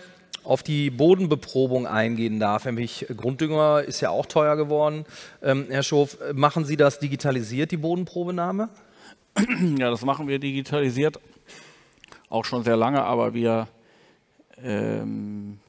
auf 0.44 0.64
die 0.64 0.90
Bodenbeprobung 0.90 1.88
eingehen 1.88 2.40
darf, 2.40 2.66
nämlich 2.66 3.06
Grunddünger 3.16 3.84
ist 3.84 4.02
ja 4.02 4.10
auch 4.10 4.26
teuer 4.26 4.56
geworden. 4.56 5.06
Ähm, 5.42 5.68
Herr 5.70 5.84
Schof, 5.84 6.18
machen 6.34 6.66
Sie 6.66 6.78
das 6.78 7.00
digitalisiert, 7.00 7.72
die 7.72 7.78
Bodenprobenahme? 7.78 8.70
Ja, 9.78 9.90
das 9.90 10.04
machen 10.04 10.28
wir 10.28 10.40
digitalisiert, 10.40 11.20
auch 12.30 12.46
schon 12.46 12.64
sehr 12.64 12.76
lange, 12.76 13.04
aber 13.04 13.34
wir 13.34 13.68
ähm, 14.64 15.60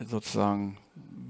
sozusagen 0.00 0.78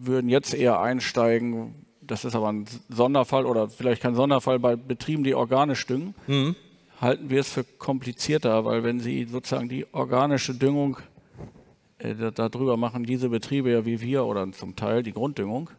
würden 0.01 0.29
jetzt 0.29 0.55
eher 0.55 0.81
einsteigen, 0.81 1.75
das 2.01 2.25
ist 2.25 2.35
aber 2.35 2.53
ein 2.53 2.67
Sonderfall 2.89 3.47
oder 3.47 3.69
vielleicht 3.71 4.03
kein 4.03 4.15
Sonderfall 4.15 4.59
bei 4.59 4.77
Betrieben, 4.77 5.25
die 5.25 5.35
organisch 5.35 5.87
düngen, 5.87 6.15
mhm. 6.27 6.55
halten 7.01 7.31
wir 7.31 7.41
es 7.41 7.49
für 7.49 7.65
komplizierter, 7.65 8.65
weil 8.65 8.85
wenn 8.85 9.01
Sie 9.01 9.25
sozusagen 9.25 9.69
die 9.69 9.87
organische 9.93 10.55
Düngung 10.55 10.99
darüber 12.35 12.77
machen 12.77 13.05
diese 13.05 13.29
Betriebe 13.29 13.71
ja 13.71 13.85
wie 13.85 14.01
wir 14.01 14.25
oder 14.25 14.51
zum 14.53 14.77
Teil 14.77 15.03
die 15.03 15.13
Grunddüngung. 15.13 15.71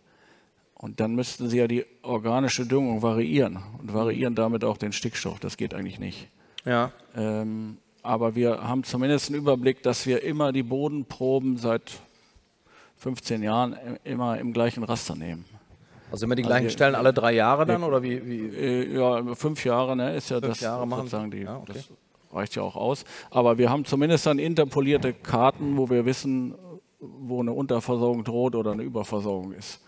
Und 0.74 1.00
dann 1.00 1.16
müssten 1.16 1.50
sie 1.50 1.58
ja 1.58 1.68
die 1.68 1.86
organische 2.04 2.66
Düngung 2.66 3.02
variieren 3.02 3.60
und 3.80 3.94
variieren 3.94 4.36
damit 4.36 4.64
auch 4.64 4.78
den 4.78 4.92
Stickstoff. 4.92 5.40
Das 5.40 5.58
geht 5.58 5.74
eigentlich 5.74 6.00
nicht. 6.00 6.28
Ja. 6.66 6.92
Ähm, 7.16 7.78
aber 8.04 8.36
wir 8.36 8.62
haben 8.62 8.84
zumindest 8.84 9.30
einen 9.30 9.40
Überblick, 9.40 9.82
dass 9.84 10.06
wir 10.06 10.24
immer 10.24 10.52
die 10.52 10.64
Bodenproben 10.64 11.58
seit 11.58 12.00
15 12.98 13.42
Jahren 13.42 13.76
immer 14.04 14.38
im 14.38 14.54
gleichen 14.54 14.84
Raster 14.84 15.16
nehmen. 15.16 15.46
Also 16.12 16.26
immer 16.26 16.36
die 16.36 16.44
gleichen 16.44 16.66
also, 16.66 16.74
Stellen 16.74 16.96
alle 16.96 17.14
drei 17.14 17.34
Jahre 17.34 17.66
dann 17.66 17.84
oder 17.84 18.04
wie? 18.04 18.26
wie? 18.26 18.56
Äh, 18.56 18.96
ja, 18.96 19.36
fünf 19.36 19.66
Jahre 19.66 19.96
ne, 19.96 20.16
ist 20.16 20.30
ja 20.30 20.40
fünf 20.40 20.54
das 20.54 20.60
Jahre 20.62 20.88
machen 20.88 21.04
sozusagen 21.04 21.32
die, 21.32 21.40
ja, 21.40 21.58
okay. 21.58 21.74
das 21.74 21.90
reicht 22.36 22.56
ja 22.56 22.62
auch 22.62 22.76
aus. 22.76 23.06
Aber 23.32 23.58
wir 23.58 23.70
haben 23.70 23.86
zumindest 23.86 24.26
dann 24.26 24.40
interpolierte 24.40 25.14
Karten, 25.14 25.78
wo 25.78 25.90
wir 25.90 26.06
wissen, 26.06 26.56
wo 27.00 27.42
eine 27.42 27.54
Unterversorgung 27.54 28.24
droht 28.24 28.56
oder 28.56 28.72
eine 28.72 28.84
Überversorgung 28.84 29.54
ist. 29.54 29.82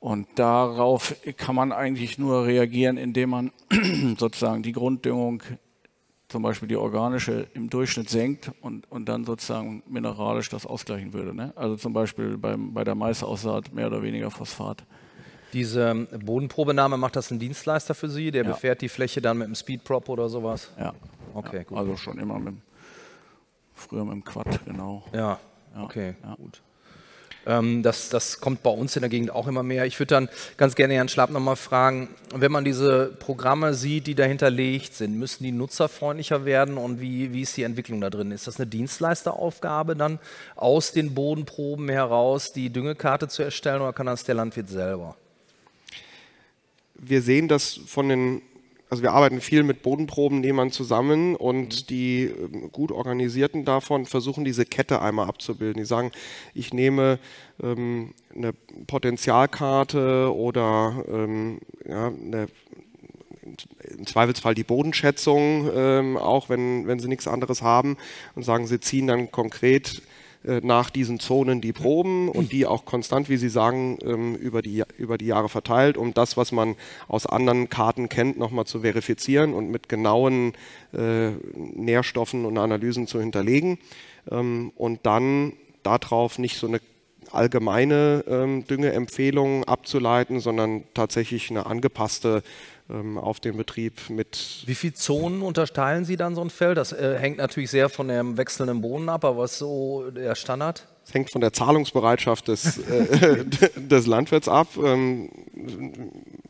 Und 0.00 0.28
darauf 0.36 1.16
kann 1.36 1.56
man 1.56 1.72
eigentlich 1.72 2.18
nur 2.18 2.46
reagieren, 2.46 2.96
indem 2.96 3.30
man 3.30 3.52
sozusagen 4.16 4.62
die 4.62 4.72
Grunddüngung, 4.72 5.42
zum 6.28 6.42
Beispiel 6.42 6.68
die 6.68 6.76
organische, 6.76 7.48
im 7.54 7.70
Durchschnitt 7.70 8.08
senkt 8.08 8.52
und, 8.60 8.90
und 8.92 9.08
dann 9.08 9.24
sozusagen 9.24 9.82
mineralisch 9.88 10.50
das 10.50 10.66
ausgleichen 10.66 11.14
würde. 11.14 11.34
Ne? 11.34 11.52
Also 11.56 11.76
zum 11.76 11.94
Beispiel 11.94 12.36
beim, 12.36 12.74
bei 12.74 12.84
der 12.84 12.94
Maisaussaat 12.94 13.72
mehr 13.72 13.88
oder 13.88 14.02
weniger 14.02 14.30
Phosphat. 14.30 14.84
Diese 15.52 15.94
Bodenprobenahme, 15.94 16.96
macht 16.96 17.16
das 17.16 17.30
ein 17.30 17.38
Dienstleister 17.38 17.94
für 17.94 18.08
Sie? 18.08 18.30
Der 18.30 18.44
ja. 18.44 18.50
befährt 18.50 18.82
die 18.82 18.88
Fläche 18.88 19.20
dann 19.20 19.38
mit 19.38 19.46
einem 19.46 19.54
Speedprop 19.54 20.08
oder 20.08 20.28
sowas? 20.28 20.70
Ja. 20.78 20.94
Okay, 21.34 21.64
gut. 21.64 21.78
Also 21.78 21.96
schon 21.96 22.18
immer 22.18 22.38
mit, 22.38 22.54
früher 23.74 24.04
mit 24.04 24.14
dem 24.14 24.24
Quad, 24.24 24.64
genau. 24.64 25.04
Ja, 25.12 25.38
ja. 25.74 25.82
okay, 25.82 26.14
ja. 26.22 26.34
gut. 26.34 26.60
Ähm, 27.46 27.82
das, 27.82 28.10
das 28.10 28.40
kommt 28.40 28.62
bei 28.62 28.70
uns 28.70 28.94
in 28.96 29.02
der 29.02 29.08
Gegend 29.08 29.30
auch 29.30 29.46
immer 29.46 29.62
mehr. 29.62 29.86
Ich 29.86 29.98
würde 29.98 30.14
dann 30.14 30.28
ganz 30.56 30.74
gerne 30.74 30.94
Herrn 30.94 31.08
Schlapp 31.08 31.30
nochmal 31.30 31.56
fragen, 31.56 32.08
wenn 32.34 32.52
man 32.52 32.64
diese 32.64 33.06
Programme 33.18 33.72
sieht, 33.72 34.06
die 34.06 34.14
dahinter 34.14 34.50
liegt 34.50 34.94
sind, 34.94 35.18
müssen 35.18 35.44
die 35.44 35.52
nutzerfreundlicher 35.52 36.44
werden 36.44 36.76
und 36.76 37.00
wie, 37.00 37.32
wie 37.32 37.42
ist 37.42 37.56
die 37.56 37.62
Entwicklung 37.62 38.00
da 38.00 38.10
drin? 38.10 38.32
Ist 38.32 38.46
das 38.46 38.60
eine 38.60 38.66
Dienstleisteraufgabe 38.66 39.96
dann 39.96 40.18
aus 40.56 40.92
den 40.92 41.14
Bodenproben 41.14 41.88
heraus 41.88 42.52
die 42.52 42.70
Düngekarte 42.70 43.28
zu 43.28 43.42
erstellen 43.42 43.80
oder 43.80 43.94
kann 43.94 44.06
das 44.06 44.24
der 44.24 44.34
Landwirt 44.34 44.68
selber? 44.68 45.16
Wir 46.98 47.22
sehen 47.22 47.48
das 47.48 47.80
von 47.86 48.08
den, 48.08 48.42
also 48.90 49.02
wir 49.02 49.12
arbeiten 49.12 49.40
viel 49.40 49.62
mit 49.62 49.82
Bodenprobennehmern 49.82 50.70
zusammen 50.70 51.36
und 51.36 51.82
mhm. 51.82 51.86
die 51.88 52.24
ähm, 52.24 52.72
gut 52.72 52.92
organisierten 52.92 53.64
davon 53.64 54.06
versuchen 54.06 54.44
diese 54.44 54.64
Kette 54.64 55.00
einmal 55.00 55.28
abzubilden. 55.28 55.82
Die 55.82 55.86
sagen, 55.86 56.10
ich 56.54 56.72
nehme 56.72 57.18
ähm, 57.62 58.14
eine 58.34 58.52
Potenzialkarte 58.86 60.34
oder 60.34 61.04
ähm, 61.08 61.60
ja, 61.86 62.08
eine, 62.08 62.48
im 63.96 64.06
Zweifelsfall 64.06 64.54
die 64.54 64.64
Bodenschätzung, 64.64 65.70
ähm, 65.74 66.16
auch 66.16 66.48
wenn, 66.48 66.86
wenn 66.86 66.98
sie 66.98 67.08
nichts 67.08 67.26
anderes 67.28 67.62
haben 67.62 67.96
und 68.34 68.42
sagen, 68.42 68.66
sie 68.66 68.80
ziehen 68.80 69.06
dann 69.06 69.30
konkret 69.30 70.02
nach 70.44 70.90
diesen 70.90 71.18
Zonen 71.18 71.60
die 71.60 71.72
Proben 71.72 72.28
und 72.28 72.52
die 72.52 72.64
auch 72.64 72.84
konstant, 72.84 73.28
wie 73.28 73.36
Sie 73.36 73.48
sagen, 73.48 73.98
ähm, 74.02 74.34
über 74.36 74.62
die, 74.62 74.84
über 74.96 75.18
die 75.18 75.26
Jahre 75.26 75.48
verteilt, 75.48 75.96
um 75.96 76.14
das, 76.14 76.36
was 76.36 76.52
man 76.52 76.76
aus 77.08 77.26
anderen 77.26 77.68
Karten 77.68 78.08
kennt, 78.08 78.38
nochmal 78.38 78.64
zu 78.64 78.80
verifizieren 78.80 79.52
und 79.52 79.70
mit 79.70 79.88
genauen 79.88 80.52
äh, 80.92 81.30
Nährstoffen 81.54 82.44
und 82.44 82.56
Analysen 82.56 83.06
zu 83.06 83.20
hinterlegen. 83.20 83.78
Ähm, 84.30 84.72
und 84.76 85.06
dann 85.06 85.54
darauf 85.82 86.38
nicht 86.38 86.56
so 86.56 86.66
eine 86.66 86.80
allgemeine 87.32 88.24
ähm, 88.28 88.64
Düngeempfehlung 88.66 89.64
abzuleiten, 89.64 90.40
sondern 90.40 90.84
tatsächlich 90.94 91.50
eine 91.50 91.66
angepasste 91.66 92.42
auf 92.88 93.40
den 93.40 93.56
Betrieb 93.56 94.08
mit. 94.08 94.62
Wie 94.66 94.74
viele 94.74 94.94
Zonen 94.94 95.42
unterteilen 95.42 96.04
Sie 96.04 96.16
dann 96.16 96.34
so 96.34 96.40
ein 96.40 96.50
Feld? 96.50 96.78
Das 96.78 96.92
äh, 96.92 97.18
hängt 97.18 97.38
natürlich 97.38 97.70
sehr 97.70 97.88
von 97.88 98.08
dem 98.08 98.36
wechselnden 98.36 98.80
Boden 98.80 99.08
ab, 99.08 99.24
aber 99.24 99.38
was 99.38 99.52
ist 99.52 99.58
so 99.58 100.10
der 100.10 100.34
Standard? 100.34 100.86
Es 101.08 101.14
hängt 101.14 101.30
von 101.30 101.40
der 101.40 101.54
Zahlungsbereitschaft 101.54 102.48
des, 102.48 102.76
äh, 102.76 103.42
des 103.76 104.06
Landwirts 104.06 104.46
ab. 104.46 104.68
Ähm, 104.76 105.30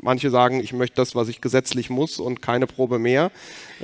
manche 0.02 0.30
sagen, 0.30 0.58
ich 0.58 0.72
möchte 0.72 0.96
das, 0.96 1.14
was 1.14 1.28
ich 1.28 1.40
gesetzlich 1.40 1.90
muss 1.90 2.18
und 2.18 2.42
keine 2.42 2.66
Probe 2.66 2.98
mehr. 2.98 3.30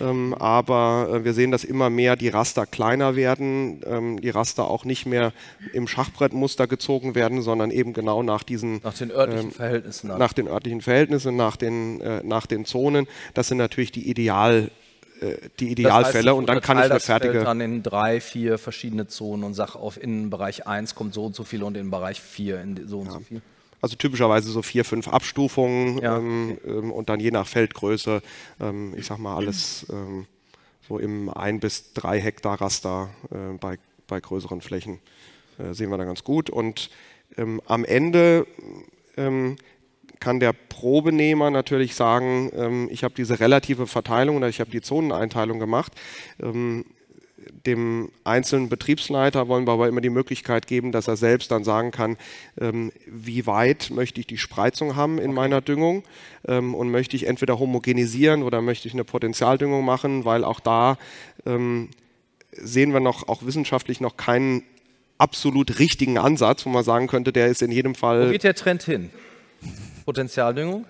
Ähm, 0.00 0.34
aber 0.34 1.08
äh, 1.12 1.24
wir 1.24 1.32
sehen, 1.32 1.52
dass 1.52 1.62
immer 1.62 1.90
mehr 1.90 2.16
die 2.16 2.28
Raster 2.28 2.66
kleiner 2.66 3.14
werden, 3.14 3.82
ähm, 3.86 4.20
die 4.20 4.30
Raster 4.30 4.68
auch 4.68 4.84
nicht 4.84 5.06
mehr 5.06 5.32
im 5.72 5.86
Schachbrettmuster 5.86 6.66
gezogen 6.66 7.14
werden, 7.14 7.42
sondern 7.42 7.70
eben 7.70 7.92
genau 7.92 8.24
nach 8.24 8.42
diesen 8.42 8.80
nach 8.82 8.94
den 8.94 9.12
örtlichen 9.12 9.46
ähm, 9.46 9.52
Verhältnissen. 9.52 10.08
Nach 10.08 10.32
den 10.32 10.48
örtlichen 10.48 10.80
Verhältnissen, 10.80 11.36
nach 11.36 11.56
den, 11.56 12.00
äh, 12.00 12.20
nach 12.24 12.46
den 12.46 12.64
Zonen. 12.64 13.06
Das 13.32 13.46
sind 13.46 13.58
natürlich 13.58 13.92
die 13.92 14.10
Ideal 14.10 14.72
die 15.60 15.70
Idealfälle 15.70 16.24
das 16.24 16.32
heißt, 16.32 16.38
und 16.38 16.48
dann 16.48 16.60
kann 16.60 16.78
ich 16.78 16.84
eine 16.84 17.00
fertige. 17.00 17.34
Feld 17.34 17.46
dann 17.46 17.60
in 17.60 17.82
drei, 17.82 18.20
vier 18.20 18.58
verschiedene 18.58 19.06
Zonen 19.06 19.44
und 19.44 19.54
sage, 19.54 19.78
auf 19.78 20.00
in 20.00 20.30
Bereich 20.30 20.66
1 20.66 20.94
kommt 20.94 21.14
so 21.14 21.24
und 21.24 21.34
so 21.34 21.44
viel 21.44 21.62
und 21.62 21.76
in 21.76 21.90
Bereich 21.90 22.20
4 22.20 22.60
in 22.60 22.88
so 22.88 23.00
und 23.00 23.06
ja. 23.06 23.12
so 23.12 23.20
viel. 23.20 23.42
Also 23.80 23.96
typischerweise 23.96 24.50
so 24.50 24.62
vier, 24.62 24.84
fünf 24.84 25.08
Abstufungen 25.08 25.98
ja. 25.98 26.16
ähm, 26.16 26.58
ähm, 26.66 26.90
und 26.90 27.10
dann 27.10 27.20
je 27.20 27.30
nach 27.30 27.46
Feldgröße, 27.46 28.22
ähm, 28.58 28.94
ich 28.96 29.04
sag 29.04 29.18
mal 29.18 29.36
alles 29.36 29.86
ähm, 29.90 30.26
so 30.88 30.98
im 30.98 31.28
1 31.28 31.60
bis 31.60 31.92
3 31.92 32.18
Hektar 32.18 32.60
Raster 32.60 33.10
äh, 33.30 33.58
bei, 33.58 33.78
bei 34.06 34.20
größeren 34.20 34.62
Flächen 34.62 35.00
äh, 35.58 35.74
sehen 35.74 35.90
wir 35.90 35.98
da 35.98 36.04
ganz 36.04 36.24
gut. 36.24 36.48
Und 36.48 36.88
ähm, 37.36 37.60
am 37.66 37.84
Ende 37.84 38.46
ähm, 39.18 39.56
kann 40.24 40.40
der 40.40 40.54
Probenehmer 40.54 41.50
natürlich 41.50 41.94
sagen, 41.94 42.50
ähm, 42.56 42.88
ich 42.90 43.04
habe 43.04 43.12
diese 43.14 43.40
relative 43.40 43.86
Verteilung 43.86 44.38
oder 44.38 44.48
ich 44.48 44.58
habe 44.58 44.70
die 44.70 44.80
Zoneneinteilung 44.80 45.58
gemacht. 45.58 45.92
Ähm, 46.42 46.86
dem 47.66 48.10
einzelnen 48.24 48.70
Betriebsleiter 48.70 49.48
wollen 49.48 49.66
wir 49.66 49.72
aber 49.72 49.86
immer 49.86 50.00
die 50.00 50.08
Möglichkeit 50.08 50.66
geben, 50.66 50.92
dass 50.92 51.08
er 51.08 51.16
selbst 51.16 51.50
dann 51.50 51.62
sagen 51.62 51.90
kann, 51.90 52.16
ähm, 52.58 52.90
wie 53.06 53.46
weit 53.46 53.90
möchte 53.90 54.18
ich 54.18 54.26
die 54.26 54.38
Spreizung 54.38 54.96
haben 54.96 55.18
in 55.18 55.34
meiner 55.34 55.60
Düngung 55.60 56.04
ähm, 56.48 56.74
und 56.74 56.90
möchte 56.90 57.16
ich 57.16 57.26
entweder 57.26 57.58
homogenisieren 57.58 58.42
oder 58.42 58.62
möchte 58.62 58.88
ich 58.88 58.94
eine 58.94 59.04
Potentialdüngung 59.04 59.84
machen, 59.84 60.24
weil 60.24 60.42
auch 60.42 60.60
da 60.60 60.96
ähm, 61.44 61.90
sehen 62.50 62.94
wir 62.94 63.00
noch 63.00 63.28
auch 63.28 63.44
wissenschaftlich 63.44 64.00
noch 64.00 64.16
keinen 64.16 64.62
absolut 65.18 65.78
richtigen 65.78 66.16
Ansatz, 66.16 66.64
wo 66.64 66.70
man 66.70 66.82
sagen 66.82 67.08
könnte, 67.08 67.30
der 67.30 67.48
ist 67.48 67.60
in 67.60 67.70
jedem 67.70 67.94
Fall. 67.94 68.28
Wo 68.28 68.32
geht 68.32 68.44
der 68.44 68.54
Trend 68.54 68.84
hin? 68.84 69.10
Potenzialdüngung? 70.04 70.86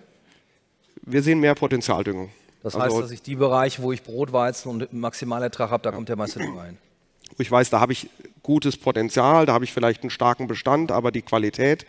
Wir 1.03 1.23
sehen 1.23 1.41
mehr 1.41 1.55
Potenzialdüngung. 1.55 2.31
Das 2.63 2.75
heißt, 2.75 2.85
also, 2.85 3.03
dass 3.03 3.11
ich 3.11 3.23
die 3.23 3.37
Bereiche, 3.37 3.83
wo 3.83 3.93
ich 3.93 4.03
Brotweizen 4.03 4.71
und 4.71 4.93
Maximalertrag 4.93 5.71
habe, 5.71 5.83
da 5.83 5.93
kommt 5.93 6.09
der 6.09 6.17
meiste 6.17 6.39
Dünger 6.39 6.61
rein. 6.61 6.79
Ich 7.39 7.51
weiß, 7.51 7.71
da 7.71 7.81
habe 7.81 7.93
ich 7.93 8.09
gutes 8.43 8.77
Potenzial, 8.77 9.45
da 9.47 9.53
habe 9.53 9.65
ich 9.65 9.73
vielleicht 9.73 10.03
einen 10.03 10.11
starken 10.11 10.47
Bestand, 10.47 10.93
aber 10.93 11.11
die 11.11 11.23
Qualität 11.23 11.85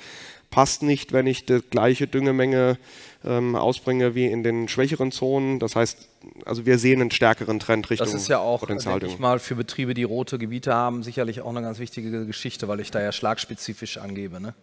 passt 0.49 0.83
nicht, 0.83 1.11
wenn 1.11 1.27
ich 1.27 1.45
die 1.45 1.59
gleiche 1.69 2.07
Düngemenge 2.07 2.77
ähm, 3.23 3.55
ausbringe 3.55 4.15
wie 4.15 4.25
in 4.25 4.43
den 4.43 4.67
schwächeren 4.67 5.11
Zonen. 5.11 5.59
Das 5.59 5.75
heißt, 5.75 6.07
also 6.45 6.65
wir 6.65 6.77
sehen 6.77 7.01
einen 7.01 7.11
stärkeren 7.11 7.59
Trend 7.59 7.89
Richtung 7.89 8.07
Das 8.07 8.13
ist 8.13 8.27
ja 8.27 8.39
auch, 8.39 8.65
denke 8.65 9.05
ich 9.05 9.19
mal, 9.19 9.39
für 9.39 9.55
Betriebe, 9.55 9.93
die 9.93 10.03
rote 10.03 10.37
Gebiete 10.37 10.73
haben, 10.73 11.03
sicherlich 11.03 11.41
auch 11.41 11.49
eine 11.49 11.61
ganz 11.61 11.79
wichtige 11.79 12.25
Geschichte, 12.25 12.67
weil 12.67 12.79
ich 12.79 12.91
da 12.91 13.01
ja 13.01 13.11
schlagspezifisch 13.11 13.97
angebe. 13.97 14.39
Ne? 14.39 14.53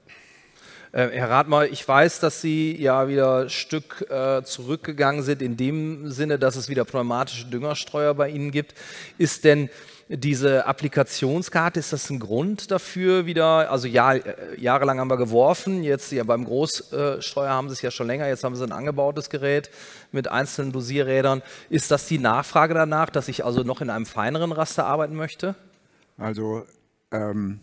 Äh, 0.92 1.08
Herr 1.12 1.30
Rathmer, 1.30 1.64
ich 1.64 1.88
weiß, 1.88 2.20
dass 2.20 2.42
Sie 2.42 2.76
ja 2.76 3.08
wieder 3.08 3.44
ein 3.44 3.50
Stück 3.50 4.06
äh, 4.10 4.42
zurückgegangen 4.42 5.22
sind, 5.22 5.40
in 5.40 5.56
dem 5.56 6.10
Sinne, 6.10 6.38
dass 6.38 6.56
es 6.56 6.68
wieder 6.68 6.84
pneumatische 6.84 7.46
Düngerstreuer 7.46 8.12
bei 8.12 8.28
Ihnen 8.28 8.50
gibt. 8.50 8.74
Ist 9.16 9.44
denn 9.44 9.70
diese 10.08 10.66
Applikationskarte, 10.66 11.80
ist 11.80 11.94
das 11.94 12.10
ein 12.10 12.20
Grund 12.20 12.70
dafür 12.70 13.24
wieder? 13.24 13.70
Also 13.70 13.88
ja, 13.88 14.12
äh, 14.12 14.60
jahrelang 14.60 15.00
haben 15.00 15.08
wir 15.08 15.16
geworfen, 15.16 15.82
jetzt 15.82 16.12
ja, 16.12 16.24
beim 16.24 16.44
Großstreuer 16.44 17.50
haben 17.50 17.70
sie 17.70 17.72
es 17.72 17.80
ja 17.80 17.90
schon 17.90 18.06
länger, 18.06 18.28
jetzt 18.28 18.44
haben 18.44 18.54
sie 18.54 18.64
ein 18.64 18.72
angebautes 18.72 19.30
Gerät 19.30 19.70
mit 20.10 20.28
einzelnen 20.28 20.72
Dosierrädern. 20.72 21.40
Ist 21.70 21.90
das 21.90 22.06
die 22.06 22.18
Nachfrage 22.18 22.74
danach, 22.74 23.08
dass 23.08 23.28
ich 23.28 23.46
also 23.46 23.62
noch 23.62 23.80
in 23.80 23.88
einem 23.88 24.04
feineren 24.04 24.52
Raster 24.52 24.84
arbeiten 24.84 25.14
möchte? 25.14 25.54
Also 26.18 26.66
ähm, 27.10 27.60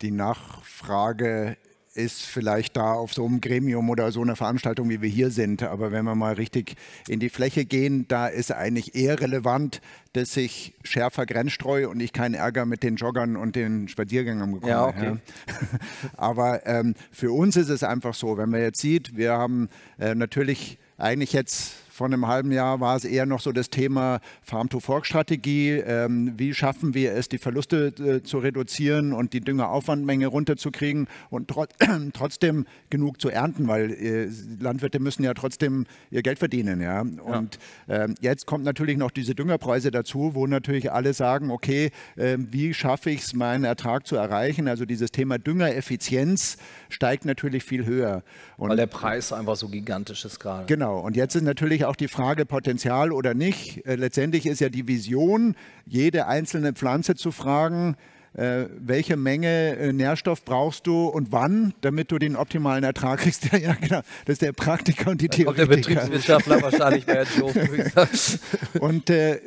die 0.00 0.12
Nachfrage 0.12 1.56
ist 1.94 2.22
vielleicht 2.22 2.76
da 2.76 2.94
auf 2.94 3.14
so 3.14 3.24
einem 3.24 3.40
Gremium 3.40 3.88
oder 3.88 4.10
so 4.10 4.20
einer 4.20 4.36
Veranstaltung, 4.36 4.90
wie 4.90 5.00
wir 5.00 5.08
hier 5.08 5.30
sind. 5.30 5.62
Aber 5.62 5.92
wenn 5.92 6.04
wir 6.04 6.14
mal 6.14 6.34
richtig 6.34 6.74
in 7.08 7.20
die 7.20 7.28
Fläche 7.28 7.64
gehen, 7.64 8.06
da 8.08 8.26
ist 8.26 8.52
eigentlich 8.52 8.94
eher 8.94 9.20
relevant, 9.20 9.80
dass 10.12 10.36
ich 10.36 10.74
schärfer 10.82 11.26
grenzstreue 11.26 11.88
und 11.88 12.00
ich 12.00 12.12
keinen 12.12 12.34
Ärger 12.34 12.66
mit 12.66 12.82
den 12.82 12.96
Joggern 12.96 13.36
und 13.36 13.56
den 13.56 13.88
Spaziergängern 13.88 14.52
bekomme. 14.52 14.72
Ja, 14.72 14.86
okay. 14.86 15.16
ja. 15.46 15.54
Aber 16.16 16.66
ähm, 16.66 16.94
für 17.10 17.32
uns 17.32 17.56
ist 17.56 17.68
es 17.68 17.82
einfach 17.82 18.14
so, 18.14 18.36
wenn 18.36 18.50
man 18.50 18.60
jetzt 18.60 18.80
sieht, 18.80 19.16
wir 19.16 19.32
haben 19.32 19.68
äh, 19.98 20.14
natürlich 20.14 20.78
eigentlich 20.98 21.32
jetzt 21.32 21.74
vor 21.94 22.08
einem 22.08 22.26
halben 22.26 22.50
Jahr 22.50 22.80
war 22.80 22.96
es 22.96 23.04
eher 23.04 23.24
noch 23.24 23.38
so 23.38 23.52
das 23.52 23.70
Thema 23.70 24.18
Farm-to-Fork-Strategie. 24.42 25.74
Ähm, 25.74 26.32
wie 26.36 26.52
schaffen 26.52 26.92
wir 26.92 27.12
es, 27.12 27.28
die 27.28 27.38
Verluste 27.38 27.86
äh, 27.86 28.20
zu 28.20 28.38
reduzieren 28.38 29.12
und 29.12 29.32
die 29.32 29.40
Düngeraufwandmenge 29.40 30.26
runterzukriegen 30.26 31.06
und 31.30 31.46
tro 31.46 31.66
trotzdem 32.12 32.66
genug 32.90 33.20
zu 33.20 33.30
ernten, 33.30 33.68
weil 33.68 33.92
äh, 33.92 34.28
Landwirte 34.58 34.98
müssen 34.98 35.22
ja 35.22 35.34
trotzdem 35.34 35.86
ihr 36.10 36.22
Geld 36.22 36.40
verdienen. 36.40 36.80
Ja? 36.80 37.02
Und 37.02 37.60
ja. 37.86 38.04
Ähm, 38.04 38.16
jetzt 38.20 38.46
kommt 38.46 38.64
natürlich 38.64 38.96
noch 38.96 39.12
diese 39.12 39.36
Düngerpreise 39.36 39.92
dazu, 39.92 40.32
wo 40.34 40.48
natürlich 40.48 40.90
alle 40.90 41.14
sagen, 41.14 41.52
okay, 41.52 41.92
äh, 42.16 42.36
wie 42.38 42.74
schaffe 42.74 43.10
ich 43.10 43.20
es, 43.20 43.34
meinen 43.34 43.62
Ertrag 43.62 44.04
zu 44.04 44.16
erreichen? 44.16 44.66
Also 44.66 44.84
dieses 44.84 45.12
Thema 45.12 45.38
Düngereffizienz 45.38 46.56
steigt 46.88 47.24
natürlich 47.24 47.62
viel 47.62 47.86
höher. 47.86 48.24
Und 48.56 48.70
weil 48.70 48.76
der 48.76 48.86
Preis 48.86 49.32
einfach 49.32 49.54
so 49.54 49.68
gigantisch 49.68 50.24
ist 50.24 50.40
gerade. 50.40 50.66
Genau. 50.66 50.98
Und 50.98 51.14
jetzt 51.14 51.36
ist 51.36 51.42
natürlich 51.42 51.83
auch 51.84 51.96
die 51.96 52.08
Frage 52.08 52.46
Potenzial 52.46 53.12
oder 53.12 53.34
nicht. 53.34 53.86
Äh, 53.86 53.96
letztendlich 53.96 54.46
ist 54.46 54.60
ja 54.60 54.68
die 54.68 54.88
Vision, 54.88 55.54
jede 55.86 56.26
einzelne 56.26 56.72
Pflanze 56.72 57.14
zu 57.14 57.30
fragen, 57.30 57.96
äh, 58.34 58.66
welche 58.78 59.16
Menge 59.16 59.76
äh, 59.76 59.92
Nährstoff 59.92 60.44
brauchst 60.44 60.86
du 60.86 61.06
und 61.06 61.30
wann, 61.30 61.72
damit 61.80 62.10
du 62.10 62.18
den 62.18 62.36
optimalen 62.36 62.84
Ertrag 62.84 63.20
kriegst. 63.20 63.44
Ja, 63.64 63.74
genau. 63.74 64.00
Das 64.26 64.34
ist 64.34 64.42
der 64.42 64.52
Praktiker 64.52 65.10
und 65.10 65.20
die 65.20 65.28
Theoretiker. 65.28 65.66
der 65.66 65.76
Betriebswirtschaftler 65.76 66.60
wahrscheinlich 66.60 67.06
mehr 67.06 67.24
Und 68.80 69.08
äh, 69.10 69.38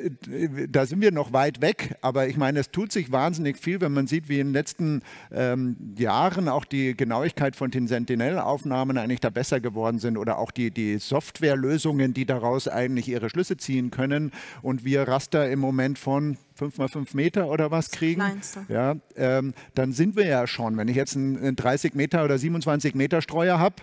da 0.69 0.86
sind 0.86 1.02
wir 1.02 1.12
noch 1.12 1.34
weit 1.34 1.62
weg, 1.62 1.95
aber 2.02 2.28
ich 2.28 2.38
meine, 2.38 2.60
es 2.60 2.71
tut 2.71 2.91
sich 2.91 3.12
wahnsinnig 3.12 3.58
viel, 3.58 3.82
wenn 3.82 3.91
man 3.91 4.08
sieht, 4.08 4.30
wie 4.30 4.39
in 4.39 4.47
den 4.47 4.54
letzten 4.54 5.02
ähm, 5.32 5.76
Jahren 5.97 6.47
auch 6.47 6.65
die 6.65 6.95
Genauigkeit 6.95 7.56
von 7.56 7.69
den 7.69 7.88
Sentinel-Aufnahmen 7.88 8.97
eigentlich 8.97 9.19
da 9.19 9.30
besser 9.30 9.60
geworden 9.60 10.00
sind 10.00 10.17
oder 10.17 10.38
auch 10.39 10.52
die, 10.52 10.71
die 10.71 10.97
Softwarelösungen, 10.97 12.13
die 12.13 12.26
daraus 12.26 12.67
eigentlich 12.67 13.10
ihre 13.10 13.30
Schlüsse 13.30 13.58
ziehen 13.58 13.91
können 13.91 14.32
und 14.62 14.86
wir 14.86 15.08
Raster 15.08 15.50
im 15.50 15.60
Moment 15.60 16.00
von 16.00 16.38
5 16.58 16.78
mal 16.78 16.88
5 16.89 17.13
Meter 17.13 17.48
oder 17.48 17.72
was 17.72 17.91
kriegen, 17.91 18.22
ja, 18.67 18.96
ähm, 19.15 19.54
dann 19.76 19.93
sind 19.93 20.15
wir 20.15 20.26
ja 20.26 20.48
schon. 20.48 20.76
Wenn 20.78 20.88
ich 20.88 20.96
jetzt 20.96 21.15
einen, 21.15 21.38
einen 21.38 21.56
30 21.56 21.93
Meter 21.93 22.26
oder 22.26 22.38
27 22.38 22.96
Meter 22.96 23.22
Streuer 23.22 23.60
habe, 23.60 23.76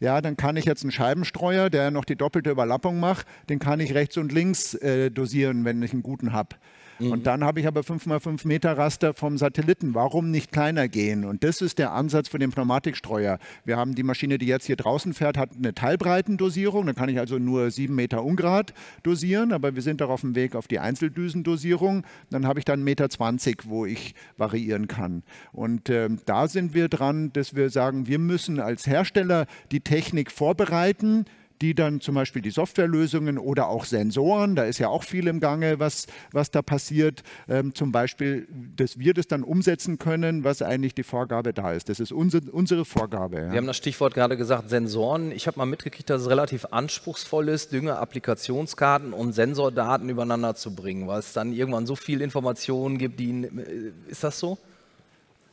ja, 0.00 0.20
dann 0.20 0.36
kann 0.36 0.56
ich 0.56 0.64
jetzt 0.64 0.82
einen 0.82 0.90
Scheibenstreuer, 0.90 1.70
der 1.70 1.90
noch 1.90 2.04
die 2.04 2.16
doppelte 2.16 2.50
Überlappung 2.50 3.00
macht, 3.00 3.26
den 3.48 3.58
kann 3.58 3.80
ich 3.80 3.94
rechts 3.94 4.16
und 4.16 4.32
links 4.32 4.74
äh, 4.74 5.10
dosieren, 5.10 5.64
wenn 5.64 5.82
ich 5.82 5.92
einen 5.92 6.02
guten 6.02 6.32
habe. 6.32 6.56
Mhm. 6.98 7.12
Und 7.12 7.26
dann 7.26 7.44
habe 7.44 7.60
ich 7.60 7.66
aber 7.66 7.80
5x5 7.80 8.46
Meter 8.46 8.76
Raster 8.76 9.14
vom 9.14 9.38
Satelliten. 9.38 9.94
Warum 9.94 10.30
nicht 10.30 10.52
kleiner 10.52 10.88
gehen? 10.88 11.24
Und 11.24 11.44
das 11.44 11.60
ist 11.60 11.78
der 11.78 11.92
Ansatz 11.92 12.28
für 12.28 12.38
den 12.38 12.50
Pneumatikstreuer. 12.50 13.38
Wir 13.64 13.76
haben 13.76 13.94
die 13.94 14.02
Maschine, 14.02 14.38
die 14.38 14.46
jetzt 14.46 14.66
hier 14.66 14.76
draußen 14.76 15.14
fährt, 15.14 15.38
hat 15.38 15.50
eine 15.56 15.74
Teilbreitendosierung. 15.74 16.86
Da 16.86 16.92
kann 16.92 17.08
ich 17.08 17.18
also 17.18 17.38
nur 17.38 17.70
7 17.70 17.94
Meter 17.94 18.24
Ungrad 18.24 18.72
dosieren, 19.02 19.52
aber 19.52 19.74
wir 19.74 19.82
sind 19.82 20.00
doch 20.00 20.10
auf 20.10 20.22
dem 20.22 20.34
Weg 20.34 20.54
auf 20.54 20.68
die 20.68 20.78
Einzeldüsendosierung. 20.78 22.04
Dann 22.30 22.46
habe 22.46 22.58
ich 22.58 22.64
dann 22.64 22.80
1,20 22.80 22.84
Meter, 22.84 23.54
wo 23.64 23.86
ich 23.86 24.14
variieren 24.36 24.88
kann. 24.88 25.22
Und 25.52 25.88
äh, 25.88 26.08
da 26.24 26.48
sind 26.48 26.74
wir 26.74 26.88
dran, 26.88 27.32
dass 27.32 27.54
wir 27.54 27.70
sagen, 27.70 28.06
wir 28.06 28.18
müssen 28.18 28.60
als 28.60 28.86
Hersteller 28.86 29.46
die 29.70 29.80
Technik 29.80 30.30
vorbereiten 30.30 31.24
die 31.60 31.74
dann 31.74 32.00
zum 32.00 32.14
Beispiel 32.14 32.42
die 32.42 32.50
Softwarelösungen 32.50 33.38
oder 33.38 33.68
auch 33.68 33.84
Sensoren, 33.84 34.56
da 34.56 34.64
ist 34.64 34.78
ja 34.78 34.88
auch 34.88 35.02
viel 35.02 35.26
im 35.26 35.40
Gange, 35.40 35.78
was, 35.78 36.06
was 36.32 36.50
da 36.50 36.62
passiert, 36.62 37.22
ähm, 37.48 37.74
zum 37.74 37.92
Beispiel, 37.92 38.46
dass 38.76 38.98
wir 38.98 39.14
das 39.14 39.26
dann 39.26 39.42
umsetzen 39.42 39.98
können, 39.98 40.44
was 40.44 40.62
eigentlich 40.62 40.94
die 40.94 41.02
Vorgabe 41.02 41.52
da 41.52 41.72
ist. 41.72 41.88
Das 41.88 42.00
ist 42.00 42.12
unsere, 42.12 42.50
unsere 42.50 42.84
Vorgabe. 42.84 43.36
Ja. 43.36 43.52
Wir 43.52 43.58
haben 43.58 43.66
das 43.66 43.76
Stichwort 43.76 44.14
gerade 44.14 44.36
gesagt, 44.36 44.68
Sensoren. 44.68 45.32
Ich 45.32 45.46
habe 45.46 45.58
mal 45.58 45.66
mitgekriegt, 45.66 46.10
dass 46.10 46.22
es 46.22 46.28
relativ 46.30 46.66
anspruchsvoll 46.66 47.48
ist, 47.48 47.72
Dünger-Applikationskarten 47.72 49.12
und 49.12 49.32
Sensordaten 49.32 50.08
übereinander 50.08 50.54
zu 50.54 50.74
bringen, 50.74 51.06
weil 51.06 51.20
es 51.20 51.32
dann 51.32 51.52
irgendwann 51.52 51.86
so 51.86 51.96
viel 51.96 52.20
Informationen 52.20 52.98
gibt, 52.98 53.20
die, 53.20 53.44
äh, 53.44 53.92
ist 54.08 54.24
das 54.24 54.38
so? 54.38 54.58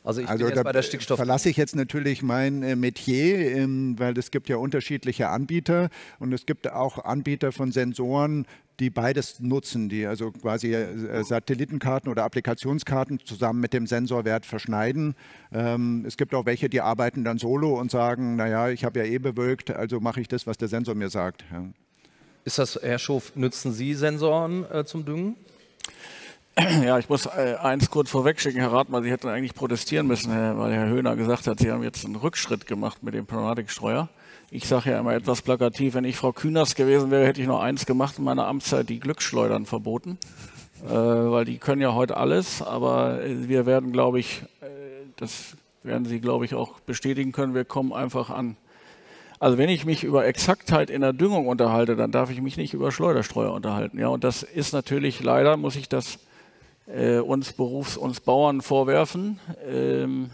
Also 0.04 0.20
ich 0.20 0.28
also 0.28 0.44
bin 0.44 0.54
jetzt 0.54 0.64
bei 0.64 0.72
der 0.72 0.82
Stickstoff. 0.82 1.16
Verlasse 1.16 1.48
ich 1.48 1.56
jetzt 1.56 1.74
natürlich 1.74 2.22
mein 2.22 2.62
äh, 2.62 2.76
Metier, 2.76 3.56
ähm, 3.56 3.98
weil 3.98 4.16
es 4.18 4.30
gibt 4.30 4.50
ja 4.50 4.56
unterschiedliche 4.56 5.28
Anbieter 5.28 5.88
und 6.18 6.32
es 6.34 6.44
gibt 6.44 6.70
auch 6.70 7.02
Anbieter 7.02 7.52
von 7.52 7.72
Sensoren, 7.72 8.46
die 8.80 8.90
beides 8.90 9.40
nutzen, 9.40 9.88
die 9.88 10.04
also 10.04 10.30
quasi 10.30 10.74
äh, 10.74 11.24
Satellitenkarten 11.24 12.10
oder 12.10 12.24
Applikationskarten 12.24 13.20
zusammen 13.24 13.60
mit 13.60 13.72
dem 13.72 13.86
Sensorwert 13.86 14.44
verschneiden. 14.44 15.14
Ähm, 15.52 16.04
es 16.06 16.18
gibt 16.18 16.34
auch 16.34 16.44
welche, 16.44 16.68
die 16.68 16.82
arbeiten 16.82 17.24
dann 17.24 17.38
solo 17.38 17.80
und 17.80 17.90
sagen, 17.90 18.36
naja, 18.36 18.68
ich 18.68 18.84
habe 18.84 18.98
ja 18.98 19.06
eh 19.06 19.18
bewölkt, 19.18 19.70
also 19.70 20.00
mache 20.00 20.20
ich 20.20 20.28
das, 20.28 20.46
was 20.46 20.58
der 20.58 20.68
Sensor 20.68 20.94
mir 20.94 21.08
sagt. 21.08 21.44
Ja. 21.50 21.64
Ist 22.44 22.58
das, 22.58 22.78
Herr 22.82 22.98
Schof, 22.98 23.34
nutzen 23.36 23.72
Sie 23.72 23.94
Sensoren 23.94 24.70
äh, 24.70 24.84
zum 24.84 25.06
Düngen? 25.06 25.36
Ja, 26.56 26.98
ich 26.98 27.08
muss 27.08 27.26
äh, 27.26 27.56
eins 27.60 27.90
kurz 27.90 28.10
vorwegschicken, 28.10 28.60
Herr 28.60 28.72
Rathmann, 28.72 29.02
Sie 29.02 29.10
hätten 29.10 29.28
eigentlich 29.28 29.54
protestieren 29.54 30.06
müssen, 30.06 30.30
weil 30.30 30.72
Herr 30.72 30.86
Höhner 30.86 31.16
gesagt 31.16 31.48
hat, 31.48 31.58
Sie 31.58 31.70
haben 31.72 31.82
jetzt 31.82 32.04
einen 32.04 32.14
Rückschritt 32.14 32.66
gemacht 32.66 33.02
mit 33.02 33.14
dem 33.14 33.26
Pneumatikstreuer. 33.26 34.08
Ich 34.50 34.68
sage 34.68 34.90
ja 34.90 35.00
immer 35.00 35.14
etwas 35.14 35.42
plakativ, 35.42 35.94
wenn 35.94 36.04
ich 36.04 36.16
Frau 36.16 36.32
Kühners 36.32 36.76
gewesen 36.76 37.10
wäre, 37.10 37.26
hätte 37.26 37.40
ich 37.40 37.48
nur 37.48 37.60
eins 37.60 37.86
gemacht 37.86 38.18
in 38.18 38.24
meiner 38.24 38.46
Amtszeit, 38.46 38.88
die 38.88 39.00
Glücksschleudern 39.00 39.66
verboten. 39.66 40.16
Äh, 40.86 40.92
weil 40.92 41.44
die 41.44 41.58
können 41.58 41.82
ja 41.82 41.92
heute 41.92 42.16
alles, 42.16 42.62
aber 42.62 43.24
äh, 43.24 43.48
wir 43.48 43.66
werden, 43.66 43.90
glaube 43.92 44.20
ich, 44.20 44.42
äh, 44.60 44.66
das 45.16 45.56
werden 45.82 46.04
Sie, 46.04 46.20
glaube 46.20 46.44
ich, 46.44 46.54
auch 46.54 46.78
bestätigen 46.80 47.32
können, 47.32 47.54
wir 47.54 47.64
kommen 47.64 47.92
einfach 47.92 48.30
an. 48.30 48.56
Also 49.40 49.58
wenn 49.58 49.68
ich 49.68 49.84
mich 49.84 50.04
über 50.04 50.24
Exaktheit 50.24 50.88
in 50.88 51.00
der 51.00 51.12
Düngung 51.12 51.48
unterhalte, 51.48 51.96
dann 51.96 52.12
darf 52.12 52.30
ich 52.30 52.40
mich 52.40 52.56
nicht 52.56 52.74
über 52.74 52.92
Schleuderstreuer 52.92 53.52
unterhalten. 53.52 53.98
Ja, 53.98 54.08
und 54.08 54.22
das 54.22 54.44
ist 54.44 54.72
natürlich 54.72 55.20
leider, 55.20 55.56
muss 55.56 55.74
ich 55.74 55.88
das 55.88 56.20
äh, 56.86 57.18
uns 57.18 57.52
Berufs-, 57.52 57.96
uns 57.96 58.20
Bauern 58.20 58.60
vorwerfen. 58.60 59.38
Ähm, 59.66 60.30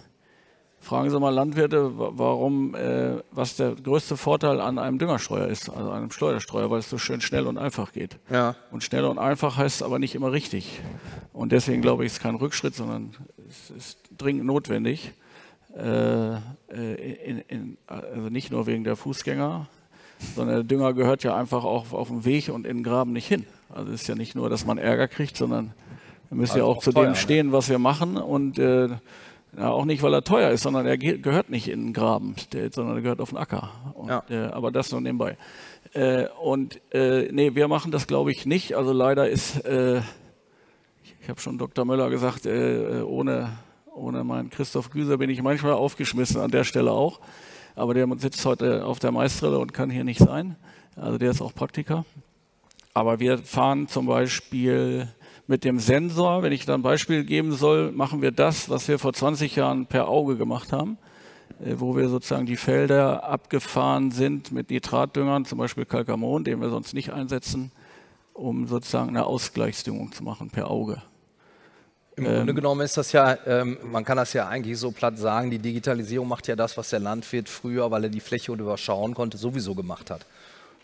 fragen 0.80 1.10
Sie 1.10 1.20
mal 1.20 1.30
Landwirte, 1.30 1.92
warum, 1.94 2.74
äh, 2.74 3.18
was 3.30 3.56
der 3.56 3.74
größte 3.74 4.16
Vorteil 4.16 4.60
an 4.60 4.78
einem 4.78 4.98
Düngerstreuer 4.98 5.46
ist, 5.46 5.68
also 5.68 5.90
einem 5.90 6.10
Schleuderstreuer, 6.10 6.70
weil 6.70 6.78
es 6.78 6.90
so 6.90 6.98
schön 6.98 7.20
schnell 7.20 7.46
und 7.46 7.58
einfach 7.58 7.92
geht. 7.92 8.18
Ja. 8.30 8.56
Und 8.70 8.82
schnell 8.82 9.04
und 9.04 9.18
einfach 9.18 9.56
heißt 9.56 9.82
aber 9.82 9.98
nicht 9.98 10.14
immer 10.14 10.32
richtig. 10.32 10.80
Und 11.32 11.52
deswegen 11.52 11.82
glaube 11.82 12.04
ich, 12.04 12.08
es 12.08 12.12
ist 12.14 12.22
kein 12.22 12.34
Rückschritt, 12.34 12.74
sondern 12.74 13.14
es 13.48 13.70
ist 13.70 13.98
dringend 14.16 14.46
notwendig. 14.46 15.12
Äh, 15.76 16.36
in, 16.68 17.38
in, 17.46 17.76
also 17.86 18.28
nicht 18.28 18.50
nur 18.50 18.66
wegen 18.66 18.82
der 18.82 18.96
Fußgänger, 18.96 19.68
sondern 20.34 20.56
der 20.56 20.64
Dünger 20.64 20.94
gehört 20.94 21.22
ja 21.22 21.36
einfach 21.36 21.64
auch 21.64 21.92
auf 21.92 22.08
dem 22.08 22.24
Weg 22.24 22.48
und 22.48 22.66
in 22.66 22.78
den 22.78 22.82
Graben 22.82 23.12
nicht 23.12 23.26
hin. 23.26 23.46
Also 23.68 23.92
es 23.92 24.02
ist 24.02 24.08
ja 24.08 24.14
nicht 24.14 24.34
nur, 24.34 24.50
dass 24.50 24.64
man 24.64 24.78
Ärger 24.78 25.08
kriegt, 25.08 25.36
sondern 25.36 25.72
wir 26.30 26.36
müssen 26.36 26.52
also 26.52 26.64
ja 26.64 26.64
auch, 26.64 26.76
auch 26.76 26.82
zu 26.82 26.92
teuer, 26.92 27.06
dem 27.06 27.10
ne? 27.10 27.16
stehen, 27.16 27.52
was 27.52 27.68
wir 27.68 27.78
machen 27.78 28.16
und 28.16 28.58
äh, 28.58 28.88
ja, 29.56 29.70
auch 29.70 29.84
nicht, 29.84 30.02
weil 30.02 30.14
er 30.14 30.22
teuer 30.22 30.50
ist, 30.50 30.62
sondern 30.62 30.86
er 30.86 30.96
gehört 30.96 31.50
nicht 31.50 31.68
in 31.68 31.86
den 31.86 31.92
Graben, 31.92 32.36
der, 32.52 32.70
sondern 32.70 32.96
er 32.96 33.02
gehört 33.02 33.20
auf 33.20 33.30
den 33.30 33.38
Acker. 33.38 33.70
Und, 33.94 34.08
ja. 34.08 34.22
äh, 34.30 34.46
aber 34.46 34.70
das 34.70 34.92
nur 34.92 35.00
nebenbei. 35.00 35.36
Äh, 35.92 36.26
und 36.40 36.80
äh, 36.94 37.28
nee, 37.32 37.54
wir 37.56 37.66
machen 37.66 37.90
das 37.90 38.06
glaube 38.06 38.30
ich 38.30 38.46
nicht. 38.46 38.76
Also 38.76 38.92
leider 38.92 39.28
ist, 39.28 39.64
äh, 39.64 40.02
ich 41.20 41.28
habe 41.28 41.40
schon 41.40 41.58
Dr. 41.58 41.84
Möller 41.84 42.10
gesagt, 42.10 42.46
äh, 42.46 43.02
ohne, 43.02 43.50
ohne 43.92 44.22
meinen 44.22 44.50
Christoph 44.50 44.90
Güser 44.90 45.18
bin 45.18 45.30
ich 45.30 45.42
manchmal 45.42 45.72
aufgeschmissen, 45.72 46.40
an 46.40 46.52
der 46.52 46.62
Stelle 46.62 46.92
auch. 46.92 47.20
Aber 47.74 47.92
der 47.92 48.06
sitzt 48.18 48.44
heute 48.46 48.84
auf 48.84 49.00
der 49.00 49.10
Meistrille 49.10 49.58
und 49.58 49.74
kann 49.74 49.90
hier 49.90 50.04
nicht 50.04 50.20
sein. 50.20 50.54
Also 50.94 51.18
der 51.18 51.32
ist 51.32 51.42
auch 51.42 51.54
Praktiker. 51.54 52.04
Aber 52.92 53.20
wir 53.20 53.38
fahren 53.38 53.88
zum 53.88 54.06
Beispiel 54.06 55.08
mit 55.46 55.64
dem 55.64 55.78
Sensor, 55.78 56.42
wenn 56.42 56.52
ich 56.52 56.64
da 56.64 56.74
ein 56.74 56.82
Beispiel 56.82 57.24
geben 57.24 57.52
soll, 57.52 57.92
machen 57.92 58.22
wir 58.22 58.30
das, 58.30 58.68
was 58.68 58.88
wir 58.88 58.98
vor 58.98 59.12
20 59.12 59.56
Jahren 59.56 59.86
per 59.86 60.08
Auge 60.08 60.36
gemacht 60.36 60.72
haben, 60.72 60.98
äh, 61.64 61.74
wo 61.76 61.96
wir 61.96 62.08
sozusagen 62.08 62.46
die 62.46 62.56
Felder 62.56 63.24
abgefahren 63.24 64.10
sind 64.10 64.52
mit 64.52 64.70
Nitratdüngern, 64.70 65.44
zum 65.44 65.58
Beispiel 65.58 65.84
Kalkamon, 65.84 66.44
den 66.44 66.60
wir 66.60 66.70
sonst 66.70 66.94
nicht 66.94 67.12
einsetzen, 67.12 67.72
um 68.32 68.66
sozusagen 68.66 69.10
eine 69.10 69.24
Ausgleichsdüngung 69.24 70.12
zu 70.12 70.24
machen 70.24 70.50
per 70.50 70.70
Auge. 70.70 71.02
Im 72.16 72.26
ähm, 72.26 72.36
Grunde 72.36 72.54
genommen 72.54 72.80
ist 72.82 72.96
das 72.96 73.12
ja, 73.12 73.36
ähm, 73.46 73.78
man 73.90 74.04
kann 74.04 74.16
das 74.16 74.32
ja 74.32 74.48
eigentlich 74.48 74.78
so 74.78 74.90
platt 74.90 75.16
sagen, 75.16 75.50
die 75.50 75.58
Digitalisierung 75.58 76.28
macht 76.28 76.48
ja 76.48 76.56
das, 76.56 76.76
was 76.76 76.90
der 76.90 77.00
Landwirt 77.00 77.48
früher, 77.48 77.90
weil 77.90 78.04
er 78.04 78.10
die 78.10 78.20
Fläche 78.20 78.52
überschauen 78.52 79.14
konnte, 79.14 79.38
sowieso 79.38 79.74
gemacht 79.74 80.10
hat. 80.10 80.26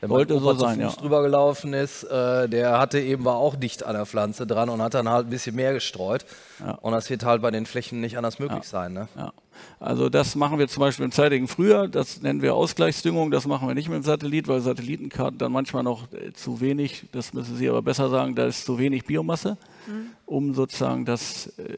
Wenn 0.00 0.10
Wollte 0.10 0.38
so 0.38 0.52
sein, 0.52 0.80
Fuß 0.80 0.96
ja. 0.96 1.00
drüber 1.00 1.22
gelaufen 1.22 1.72
ist, 1.72 2.04
äh, 2.04 2.48
der 2.48 2.78
hatte 2.78 3.00
eben 3.00 3.24
war 3.24 3.36
auch 3.36 3.56
dicht 3.56 3.82
an 3.82 3.94
der 3.94 4.04
Pflanze 4.04 4.46
dran 4.46 4.68
und 4.68 4.82
hat 4.82 4.92
dann 4.92 5.08
halt 5.08 5.26
ein 5.26 5.30
bisschen 5.30 5.56
mehr 5.56 5.72
gestreut. 5.72 6.26
Ja. 6.60 6.72
Und 6.72 6.92
das 6.92 7.08
wird 7.08 7.24
halt 7.24 7.40
bei 7.40 7.50
den 7.50 7.64
Flächen 7.64 8.02
nicht 8.02 8.18
anders 8.18 8.38
möglich 8.38 8.64
ja. 8.64 8.68
sein. 8.68 8.92
Ne? 8.92 9.08
Ja. 9.16 9.32
Also 9.80 10.10
das 10.10 10.34
machen 10.34 10.58
wir 10.58 10.68
zum 10.68 10.80
Beispiel 10.80 11.06
im 11.06 11.12
zeitigen 11.12 11.48
Frühjahr, 11.48 11.88
das 11.88 12.20
nennen 12.20 12.42
wir 12.42 12.54
Ausgleichsdüngung, 12.54 13.30
das 13.30 13.46
machen 13.46 13.68
wir 13.68 13.74
nicht 13.74 13.88
mit 13.88 13.96
dem 13.96 14.02
Satellit, 14.02 14.48
weil 14.48 14.60
Satellitenkarten 14.60 15.38
dann 15.38 15.50
manchmal 15.50 15.82
noch 15.82 16.12
äh, 16.12 16.34
zu 16.34 16.60
wenig, 16.60 17.06
das 17.12 17.32
müssen 17.32 17.56
Sie 17.56 17.66
aber 17.66 17.80
besser 17.80 18.10
sagen, 18.10 18.34
da 18.34 18.46
ist 18.46 18.66
zu 18.66 18.78
wenig 18.78 19.06
Biomasse, 19.06 19.56
mhm. 19.86 20.10
um 20.26 20.52
sozusagen 20.52 21.06
das, 21.06 21.46
äh, 21.58 21.74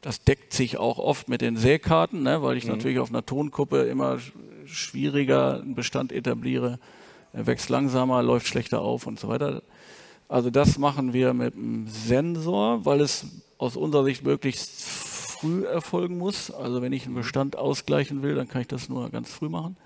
das 0.00 0.24
deckt 0.24 0.52
sich 0.52 0.76
auch 0.76 0.98
oft 0.98 1.28
mit 1.28 1.40
den 1.40 1.56
Säkarten, 1.56 2.24
ne, 2.24 2.42
weil 2.42 2.56
ich 2.56 2.64
mhm. 2.64 2.72
natürlich 2.72 2.98
auf 2.98 3.10
einer 3.10 3.24
Tonkuppe 3.24 3.82
immer 3.82 4.18
schwieriger 4.66 5.60
einen 5.60 5.76
Bestand 5.76 6.10
etabliere 6.10 6.80
er 7.34 7.46
wächst 7.46 7.68
langsamer, 7.68 8.22
läuft 8.22 8.46
schlechter 8.46 8.80
auf 8.80 9.06
und 9.06 9.18
so 9.18 9.28
weiter. 9.28 9.62
Also 10.28 10.50
das 10.50 10.78
machen 10.78 11.12
wir 11.12 11.34
mit 11.34 11.54
einem 11.54 11.88
Sensor, 11.88 12.84
weil 12.84 13.00
es 13.00 13.26
aus 13.58 13.76
unserer 13.76 14.04
Sicht 14.04 14.24
möglichst 14.24 14.82
früh 14.82 15.64
erfolgen 15.64 16.16
muss. 16.16 16.50
Also 16.50 16.80
wenn 16.80 16.92
ich 16.92 17.06
einen 17.06 17.16
Bestand 17.16 17.56
ausgleichen 17.56 18.22
will, 18.22 18.36
dann 18.36 18.48
kann 18.48 18.62
ich 18.62 18.68
das 18.68 18.88
nur 18.88 19.10
ganz 19.10 19.32
früh 19.32 19.48
machen. 19.48 19.76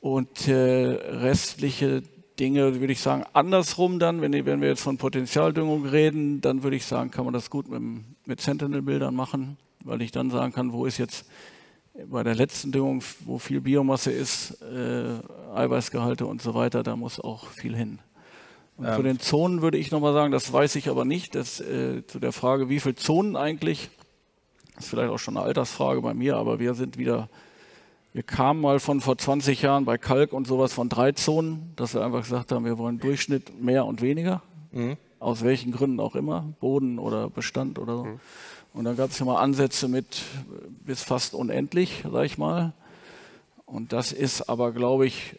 Und 0.00 0.48
äh, 0.48 0.52
restliche 0.52 2.02
Dinge 2.40 2.80
würde 2.80 2.92
ich 2.92 3.00
sagen, 3.00 3.24
andersrum 3.34 4.00
dann, 4.00 4.20
wenn, 4.20 4.32
wenn, 4.32 4.60
wir 4.60 4.68
jetzt 4.68 4.82
von 4.82 4.98
Potenzialdüngung 4.98 5.86
reden, 5.86 6.40
dann 6.40 6.64
würde 6.64 6.76
ich 6.76 6.84
sagen, 6.86 7.12
kann 7.12 7.24
man 7.24 7.34
das 7.34 7.50
gut 7.50 7.68
mit, 7.68 7.82
mit 8.26 8.40
Sentinel-Bildern 8.40 9.14
machen, 9.14 9.58
weil 9.84 10.02
ich 10.02 10.10
dann 10.10 10.30
sagen 10.30 10.52
kann, 10.52 10.72
wo 10.72 10.86
ist 10.86 10.98
jetzt 10.98 11.24
bei 12.06 12.22
der 12.22 12.34
letzten 12.34 12.72
Düngung, 12.72 13.02
wo 13.24 13.38
viel 13.38 13.60
Biomasse 13.60 14.10
ist, 14.10 14.62
äh, 14.62 15.14
Eiweißgehalte 15.54 16.26
und 16.26 16.40
so 16.40 16.54
weiter, 16.54 16.82
da 16.82 16.96
muss 16.96 17.20
auch 17.20 17.48
viel 17.48 17.76
hin. 17.76 17.98
Und 18.76 18.86
ähm. 18.86 18.96
zu 18.96 19.02
den 19.02 19.20
Zonen 19.20 19.62
würde 19.62 19.78
ich 19.78 19.90
nochmal 19.90 20.14
sagen, 20.14 20.32
das 20.32 20.52
weiß 20.52 20.76
ich 20.76 20.88
aber 20.88 21.04
nicht, 21.04 21.34
dass, 21.34 21.60
äh, 21.60 22.06
zu 22.06 22.18
der 22.18 22.32
Frage, 22.32 22.68
wie 22.68 22.80
viele 22.80 22.94
Zonen 22.94 23.36
eigentlich, 23.36 23.90
das 24.74 24.84
ist 24.84 24.90
vielleicht 24.90 25.10
auch 25.10 25.18
schon 25.18 25.36
eine 25.36 25.44
Altersfrage 25.44 26.00
bei 26.00 26.14
mir, 26.14 26.36
aber 26.36 26.58
wir 26.58 26.74
sind 26.74 26.96
wieder, 26.96 27.28
wir 28.14 28.22
kamen 28.22 28.60
mal 28.60 28.80
von 28.80 29.00
vor 29.00 29.18
20 29.18 29.60
Jahren 29.60 29.84
bei 29.84 29.98
Kalk 29.98 30.32
und 30.32 30.46
sowas 30.46 30.72
von 30.72 30.88
drei 30.88 31.12
Zonen, 31.12 31.72
dass 31.76 31.92
wir 31.94 32.04
einfach 32.04 32.22
gesagt 32.22 32.52
haben, 32.52 32.64
wir 32.64 32.78
wollen 32.78 32.98
Durchschnitt 32.98 33.62
mehr 33.62 33.84
und 33.84 34.00
weniger, 34.00 34.42
mhm. 34.72 34.96
aus 35.18 35.44
welchen 35.44 35.72
Gründen 35.72 36.00
auch 36.00 36.14
immer, 36.14 36.54
Boden 36.58 36.98
oder 36.98 37.28
Bestand 37.28 37.78
oder 37.78 37.96
so. 37.98 38.04
Mhm. 38.04 38.20
Und 38.74 38.84
dann 38.84 38.96
gab 38.96 39.10
es 39.10 39.18
ja 39.18 39.26
mal 39.26 39.40
Ansätze 39.40 39.86
mit 39.86 40.22
bis 40.84 41.02
fast 41.02 41.34
unendlich, 41.34 42.04
sag 42.10 42.24
ich 42.24 42.38
mal. 42.38 42.72
Und 43.66 43.92
das 43.92 44.12
ist 44.12 44.48
aber, 44.48 44.72
glaube 44.72 45.06
ich, 45.06 45.38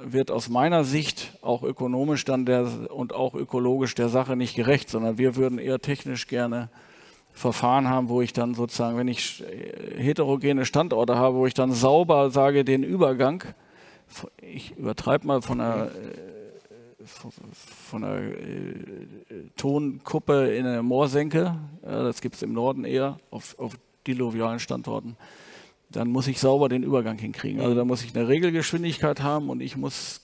wird 0.00 0.30
aus 0.30 0.48
meiner 0.48 0.84
Sicht 0.84 1.32
auch 1.42 1.62
ökonomisch 1.62 2.24
dann 2.24 2.44
der, 2.44 2.90
und 2.92 3.14
auch 3.14 3.34
ökologisch 3.34 3.94
der 3.94 4.08
Sache 4.08 4.36
nicht 4.36 4.56
gerecht, 4.56 4.90
sondern 4.90 5.18
wir 5.18 5.36
würden 5.36 5.58
eher 5.58 5.80
technisch 5.80 6.26
gerne 6.26 6.68
Verfahren 7.32 7.88
haben, 7.88 8.08
wo 8.08 8.22
ich 8.22 8.32
dann 8.32 8.54
sozusagen, 8.54 8.96
wenn 8.96 9.08
ich 9.08 9.44
heterogene 9.96 10.64
Standorte 10.64 11.16
habe, 11.16 11.36
wo 11.36 11.46
ich 11.46 11.54
dann 11.54 11.72
sauber 11.72 12.30
sage, 12.30 12.64
den 12.64 12.82
Übergang, 12.82 13.44
ich 14.40 14.76
übertreibe 14.76 15.26
mal 15.26 15.42
von 15.42 15.60
einer 15.60 15.90
von 17.06 18.04
einer 18.04 18.20
äh, 18.20 19.06
Tonkuppe 19.56 20.54
in 20.54 20.66
eine 20.66 20.82
Moorsenke, 20.82 21.56
ja, 21.82 22.02
das 22.02 22.20
gibt 22.20 22.36
es 22.36 22.42
im 22.42 22.52
Norden 22.52 22.84
eher, 22.84 23.18
auf, 23.30 23.58
auf 23.58 23.74
diluvialen 24.06 24.58
Standorten, 24.58 25.16
dann 25.90 26.08
muss 26.08 26.26
ich 26.26 26.40
sauber 26.40 26.68
den 26.68 26.82
Übergang 26.82 27.18
hinkriegen. 27.18 27.60
Also 27.60 27.74
da 27.74 27.84
muss 27.84 28.02
ich 28.02 28.14
eine 28.14 28.28
Regelgeschwindigkeit 28.28 29.22
haben 29.22 29.50
und 29.50 29.60
ich 29.60 29.76
muss, 29.76 30.20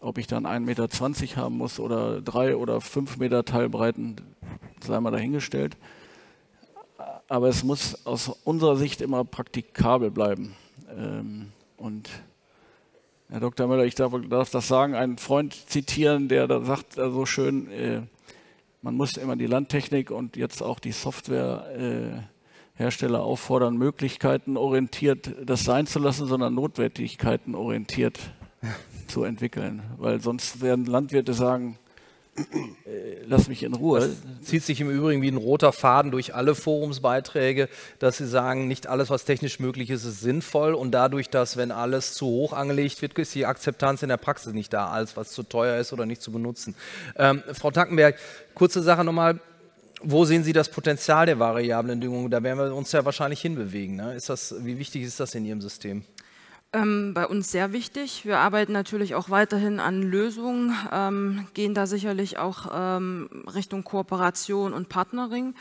ob 0.00 0.18
ich 0.18 0.26
dann 0.26 0.46
1,20 0.46 0.60
Meter 0.60 1.36
haben 1.36 1.56
muss 1.56 1.78
oder 1.78 2.20
drei 2.20 2.56
oder 2.56 2.80
fünf 2.80 3.18
Meter 3.18 3.44
Teilbreiten, 3.44 4.16
sei 4.80 5.00
mal 5.00 5.10
dahingestellt. 5.10 5.76
Aber 7.28 7.48
es 7.48 7.62
muss 7.62 8.06
aus 8.06 8.28
unserer 8.44 8.76
Sicht 8.76 9.02
immer 9.02 9.22
praktikabel 9.24 10.10
bleiben. 10.10 10.54
Ähm, 10.96 11.52
und 11.76 12.08
Herr 13.30 13.40
Dr. 13.40 13.66
Müller, 13.66 13.84
ich 13.84 13.94
darf, 13.94 14.14
darf, 14.30 14.48
das 14.48 14.68
sagen, 14.68 14.94
einen 14.94 15.18
Freund 15.18 15.52
zitieren, 15.52 16.28
der 16.28 16.48
da 16.48 16.62
sagt 16.62 16.94
so 16.94 17.02
also 17.02 17.26
schön, 17.26 17.70
äh, 17.70 18.00
man 18.80 18.96
muss 18.96 19.18
immer 19.18 19.36
die 19.36 19.44
Landtechnik 19.44 20.10
und 20.10 20.38
jetzt 20.38 20.62
auch 20.62 20.78
die 20.78 20.92
Softwarehersteller 20.92 23.18
äh, 23.18 23.22
auffordern, 23.22 23.76
Möglichkeiten 23.76 24.56
orientiert 24.56 25.34
das 25.44 25.64
sein 25.64 25.86
zu 25.86 25.98
lassen, 25.98 26.26
sondern 26.26 26.54
Notwendigkeiten 26.54 27.54
orientiert 27.54 28.18
zu 29.08 29.24
entwickeln. 29.24 29.82
Weil 29.98 30.22
sonst 30.22 30.62
werden 30.62 30.86
Landwirte 30.86 31.34
sagen, 31.34 31.78
lass 33.26 33.48
mich 33.48 33.62
in 33.62 33.74
Ruhe. 33.74 34.00
Das 34.00 34.46
zieht 34.46 34.64
sich 34.64 34.80
im 34.80 34.90
Übrigen 34.90 35.22
wie 35.22 35.30
ein 35.30 35.36
roter 35.36 35.72
Faden 35.72 36.10
durch 36.10 36.34
alle 36.34 36.54
Forumsbeiträge, 36.54 37.68
dass 37.98 38.18
sie 38.18 38.26
sagen, 38.26 38.68
nicht 38.68 38.86
alles, 38.86 39.10
was 39.10 39.24
technisch 39.24 39.60
möglich 39.60 39.90
ist, 39.90 40.04
ist 40.04 40.20
sinnvoll 40.20 40.74
und 40.74 40.92
dadurch, 40.92 41.30
dass 41.30 41.56
wenn 41.56 41.70
alles 41.70 42.14
zu 42.14 42.26
hoch 42.26 42.52
angelegt 42.52 43.00
wird, 43.02 43.18
ist 43.18 43.34
die 43.34 43.46
Akzeptanz 43.46 44.02
in 44.02 44.08
der 44.08 44.16
Praxis 44.16 44.52
nicht 44.52 44.72
da, 44.72 44.88
alles 44.88 45.16
was 45.16 45.30
zu 45.30 45.42
teuer 45.42 45.78
ist 45.78 45.92
oder 45.92 46.06
nicht 46.06 46.22
zu 46.22 46.32
benutzen. 46.32 46.74
Ähm, 47.16 47.42
Frau 47.52 47.70
Tackenberg, 47.70 48.16
kurze 48.54 48.82
Sache 48.82 49.04
nochmal. 49.04 49.40
Wo 50.00 50.24
sehen 50.24 50.44
Sie 50.44 50.52
das 50.52 50.68
Potenzial 50.68 51.26
der 51.26 51.40
variablen 51.40 52.00
Düngung? 52.00 52.30
Da 52.30 52.40
werden 52.40 52.58
wir 52.58 52.72
uns 52.72 52.92
ja 52.92 53.04
wahrscheinlich 53.04 53.40
hinbewegen. 53.40 53.96
Ne? 53.96 54.14
Ist 54.14 54.28
das, 54.28 54.54
wie 54.60 54.78
wichtig 54.78 55.02
ist 55.02 55.18
das 55.18 55.34
in 55.34 55.44
Ihrem 55.44 55.60
System? 55.60 56.04
Ähm, 56.74 57.14
bei 57.14 57.26
uns 57.26 57.50
sehr 57.50 57.72
wichtig. 57.72 58.26
Wir 58.26 58.40
arbeiten 58.40 58.72
natürlich 58.72 59.14
auch 59.14 59.30
weiterhin 59.30 59.80
an 59.80 60.02
Lösungen, 60.02 60.76
ähm, 60.92 61.46
gehen 61.54 61.72
da 61.72 61.86
sicherlich 61.86 62.36
auch 62.36 62.66
ähm, 62.70 63.30
Richtung 63.54 63.84
Kooperation 63.84 64.74
und 64.74 64.90
Partnering. 64.90 65.54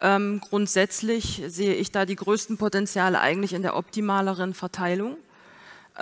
Ähm, 0.00 0.40
grundsätzlich 0.40 1.42
sehe 1.48 1.74
ich 1.74 1.90
da 1.90 2.06
die 2.06 2.14
größten 2.14 2.58
Potenziale 2.58 3.20
eigentlich 3.20 3.54
in 3.54 3.62
der 3.62 3.76
optimaleren 3.76 4.54
Verteilung 4.54 5.16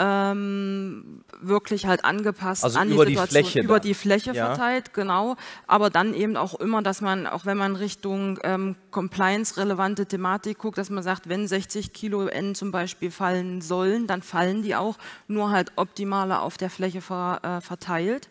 ähm, 0.02 1.20
wirklich 1.42 1.84
halt 1.86 2.04
angepasst 2.06 2.64
also 2.64 2.78
an 2.78 2.88
die 2.88 2.94
die 2.94 3.00
Situation, 3.00 3.28
Fläche 3.44 3.60
über 3.60 3.74
dann. 3.74 3.82
die 3.82 3.94
Fläche 3.94 4.32
Ja. 4.32 4.46
verteilt, 4.46 4.94
genau. 4.94 5.36
Aber 5.66 5.90
dann 5.90 6.14
eben 6.14 6.36
auch 6.36 6.54
immer, 6.58 6.80
dass 6.82 7.02
man, 7.02 7.26
auch 7.26 7.44
wenn 7.44 7.58
man 7.58 7.76
Richtung 7.76 8.38
ähm, 8.42 8.76
Compliance-relevante 8.92 10.06
Thematik 10.06 10.58
guckt, 10.58 10.78
dass 10.78 10.88
man 10.88 11.02
sagt, 11.02 11.28
wenn 11.28 11.46
60 11.46 11.92
Kilo 11.92 12.26
N 12.28 12.54
zum 12.54 12.70
Beispiel 12.72 13.10
fallen 13.10 13.60
sollen, 13.60 14.06
dann 14.06 14.22
fallen 14.22 14.62
die 14.62 14.74
auch, 14.74 14.96
nur 15.28 15.50
halt 15.50 15.72
optimaler 15.76 16.40
auf 16.42 16.56
der 16.56 16.70
Fläche 16.70 17.02
ver, 17.02 17.40
äh, 17.42 17.60
verteilt. 17.60 18.28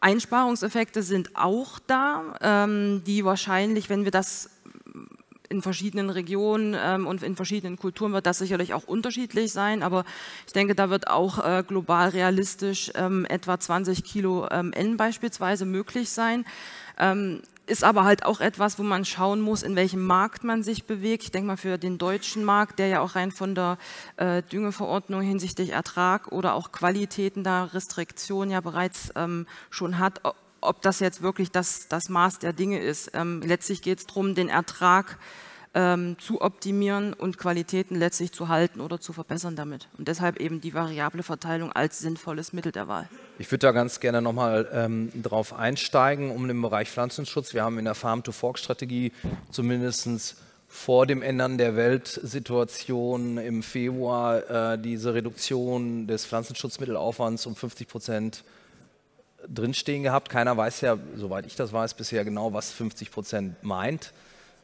Einsparungseffekte 0.00 1.02
sind 1.02 1.30
auch 1.34 1.78
da, 1.86 2.34
ähm, 2.40 3.02
die 3.06 3.24
wahrscheinlich, 3.24 3.88
wenn 3.90 4.04
wir 4.04 4.10
das 4.10 4.50
in 5.48 5.62
verschiedenen 5.62 6.10
Regionen 6.10 6.76
ähm, 6.78 7.06
und 7.06 7.22
in 7.22 7.36
verschiedenen 7.36 7.76
Kulturen 7.76 8.12
wird 8.12 8.26
das 8.26 8.38
sicherlich 8.38 8.74
auch 8.74 8.84
unterschiedlich 8.84 9.52
sein, 9.52 9.82
aber 9.82 10.04
ich 10.46 10.52
denke, 10.52 10.74
da 10.74 10.90
wird 10.90 11.08
auch 11.08 11.44
äh, 11.44 11.64
global 11.66 12.08
realistisch 12.08 12.90
ähm, 12.94 13.26
etwa 13.28 13.58
20 13.58 14.04
Kilo 14.04 14.48
ähm, 14.50 14.72
N 14.72 14.96
beispielsweise 14.96 15.64
möglich 15.64 16.10
sein. 16.10 16.44
Ähm, 16.98 17.42
ist 17.66 17.84
aber 17.84 18.04
halt 18.04 18.26
auch 18.26 18.40
etwas, 18.40 18.78
wo 18.78 18.82
man 18.82 19.04
schauen 19.04 19.40
muss, 19.40 19.62
in 19.62 19.76
welchem 19.76 20.04
Markt 20.04 20.44
man 20.44 20.62
sich 20.62 20.84
bewegt. 20.84 21.24
Ich 21.24 21.30
denke 21.30 21.46
mal 21.46 21.56
für 21.56 21.78
den 21.78 21.98
deutschen 21.98 22.44
Markt, 22.44 22.78
der 22.78 22.88
ja 22.88 23.00
auch 23.00 23.14
rein 23.14 23.30
von 23.32 23.54
der 23.54 23.78
äh, 24.16 24.42
Düngeverordnung 24.42 25.22
hinsichtlich 25.22 25.70
Ertrag 25.70 26.30
oder 26.30 26.54
auch 26.54 26.72
Qualitäten 26.72 27.42
da 27.42 27.64
Restriktionen 27.64 28.50
ja 28.50 28.60
bereits 28.60 29.12
ähm, 29.16 29.46
schon 29.70 29.98
hat, 29.98 30.20
ob 30.64 30.82
das 30.82 31.00
jetzt 31.00 31.22
wirklich 31.22 31.50
das, 31.50 31.88
das 31.88 32.08
Maß 32.08 32.38
der 32.38 32.52
Dinge 32.52 32.80
ist. 32.80 33.10
Ähm, 33.14 33.42
letztlich 33.44 33.82
geht 33.82 33.98
es 33.98 34.06
darum, 34.06 34.34
den 34.34 34.48
Ertrag 34.48 35.18
ähm, 35.74 36.16
zu 36.18 36.40
optimieren 36.40 37.12
und 37.12 37.36
Qualitäten 37.36 37.96
letztlich 37.96 38.32
zu 38.32 38.48
halten 38.48 38.80
oder 38.80 39.00
zu 39.00 39.12
verbessern 39.12 39.56
damit. 39.56 39.88
Und 39.98 40.08
deshalb 40.08 40.38
eben 40.40 40.60
die 40.60 40.72
variable 40.72 41.22
Verteilung 41.22 41.72
als 41.72 41.98
sinnvolles 41.98 42.52
Mittel 42.52 42.72
der 42.72 42.88
Wahl. 42.88 43.08
Ich 43.38 43.50
würde 43.50 43.66
da 43.66 43.72
ganz 43.72 44.00
gerne 44.00 44.22
nochmal 44.22 44.68
ähm, 44.72 45.10
drauf 45.20 45.52
einsteigen, 45.52 46.30
um 46.30 46.46
den 46.46 46.62
Bereich 46.62 46.90
Pflanzenschutz. 46.90 47.54
Wir 47.54 47.64
haben 47.64 47.78
in 47.78 47.84
der 47.84 47.94
Farm-to-Fork-Strategie 47.94 49.12
zumindest 49.50 50.36
vor 50.68 51.06
dem 51.06 51.22
Ändern 51.22 51.58
der 51.58 51.76
Weltsituation 51.76 53.38
im 53.38 53.62
Februar 53.62 54.72
äh, 54.72 54.78
diese 54.78 55.14
Reduktion 55.14 56.06
des 56.06 56.26
Pflanzenschutzmittelaufwands 56.26 57.46
um 57.46 57.54
50 57.54 57.88
Prozent 57.88 58.44
drinstehen 59.48 60.02
gehabt. 60.02 60.28
Keiner 60.28 60.56
weiß 60.56 60.80
ja, 60.82 60.98
soweit 61.16 61.46
ich 61.46 61.56
das 61.56 61.72
weiß, 61.72 61.94
bisher 61.94 62.24
genau, 62.24 62.52
was 62.52 62.72
50 62.72 63.10
Prozent 63.10 63.62
meint. 63.62 64.12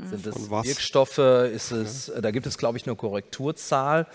Sind 0.08 0.26
es? 0.26 0.50
Wirkstoffe? 0.50 1.18
Ist 1.18 1.72
es, 1.72 2.12
Da 2.20 2.30
gibt 2.30 2.46
es, 2.46 2.58
glaube 2.58 2.78
ich, 2.78 2.86
eine 2.86 2.96
Korrekturzahl, 2.96 4.06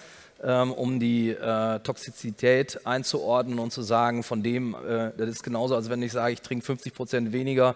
ähm, 0.43 0.71
um 0.71 0.99
die 0.99 1.29
äh, 1.29 1.79
Toxizität 1.79 2.85
einzuordnen 2.85 3.59
und 3.59 3.71
zu 3.71 3.81
sagen, 3.81 4.23
von 4.23 4.43
dem, 4.43 4.75
äh, 4.75 5.11
das 5.17 5.29
ist 5.29 5.43
genauso, 5.43 5.75
als 5.75 5.89
wenn 5.89 6.01
ich 6.01 6.11
sage, 6.11 6.33
ich 6.33 6.41
trinke 6.41 6.65
50 6.65 6.93
Prozent 6.93 7.31
weniger 7.31 7.75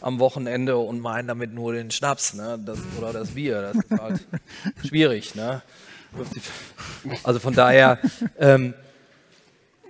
am 0.00 0.18
Wochenende 0.18 0.76
und 0.76 1.00
meine 1.00 1.28
damit 1.28 1.54
nur 1.54 1.72
den 1.72 1.90
Schnaps 1.90 2.34
ne? 2.34 2.58
das, 2.64 2.78
oder 2.98 3.12
das 3.12 3.30
Bier. 3.30 3.62
Das 3.62 3.76
ist 3.76 4.00
halt 4.00 4.26
schwierig. 4.84 5.34
Ne? 5.34 5.62
50 6.16 6.42
Also 7.22 7.40
von 7.40 7.54
daher. 7.54 7.98
Ähm, 8.38 8.74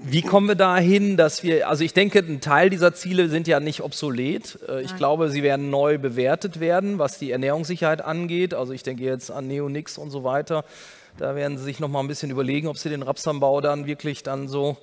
wie 0.01 0.23
kommen 0.23 0.49
wir 0.49 0.55
dahin, 0.55 1.17
dass 1.17 1.43
wir, 1.43 1.69
also 1.69 1.85
ich 1.85 1.95
denke, 1.95 2.19
ein 2.19 2.41
Teil 2.41 2.69
dieser 2.69 2.95
Ziele 2.95 3.29
sind 3.29 3.47
ja 3.47 3.61
nicht 3.61 3.81
obsolet. 3.83 4.59
Äh, 4.69 4.83
Ich 4.83 4.97
glaube, 4.97 5.31
sie 5.31 5.43
werden 5.43 5.71
neu 5.71 5.99
bewertet 5.99 6.61
werden, 6.61 6.99
was 6.99 7.19
die 7.19 7.31
Ernährungssicherheit 7.31 8.03
angeht. 8.03 8.55
Also 8.55 8.73
ich 8.73 8.83
denke 8.83 9.05
jetzt 9.05 9.31
an 9.31 9.47
Neonix 9.47 9.97
und 9.99 10.11
so 10.11 10.25
weiter. 10.25 10.65
Da 11.17 11.37
werden 11.37 11.59
sie 11.59 11.65
sich 11.65 11.79
noch 11.79 11.89
mal 11.89 12.01
ein 12.01 12.09
bisschen 12.09 12.31
überlegen, 12.31 12.67
ob 12.67 12.77
sie 12.77 12.89
den 12.91 13.03
Rapsanbau 13.03 13.61
dann 13.61 13.87
wirklich 13.87 14.25
dann 14.25 14.49
so 14.49 14.77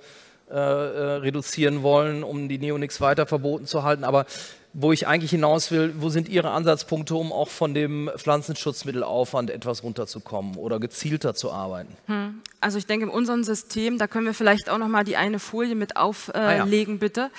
äh, 0.49 0.55
äh, 0.55 0.57
reduzieren 1.17 1.83
wollen, 1.83 2.23
um 2.23 2.47
die 2.47 2.57
Neonix 2.57 3.01
weiter 3.01 3.25
verboten 3.25 3.65
zu 3.65 3.83
halten. 3.83 4.03
Aber 4.03 4.25
wo 4.73 4.91
ich 4.93 5.05
eigentlich 5.07 5.31
hinaus 5.31 5.69
will, 5.71 5.93
wo 5.99 6.09
sind 6.09 6.29
Ihre 6.29 6.51
Ansatzpunkte, 6.51 7.15
um 7.15 7.33
auch 7.33 7.49
von 7.49 7.73
dem 7.73 8.09
Pflanzenschutzmittelaufwand 8.15 9.49
etwas 9.49 9.83
runterzukommen 9.83 10.55
oder 10.55 10.79
gezielter 10.79 11.33
zu 11.35 11.51
arbeiten? 11.51 11.95
Also 12.61 12.77
ich 12.77 12.85
denke, 12.85 13.05
in 13.07 13.11
unserem 13.11 13.43
System, 13.43 13.97
da 13.97 14.07
können 14.07 14.25
wir 14.25 14.33
vielleicht 14.33 14.69
auch 14.69 14.77
noch 14.77 14.87
mal 14.87 15.03
die 15.03 15.17
eine 15.17 15.39
Folie 15.39 15.75
mit 15.75 15.97
auflegen, 15.97 16.41
Ah 16.41 16.65
ja. 16.65 16.65
äh, 16.65 16.97
bitte. 16.97 17.31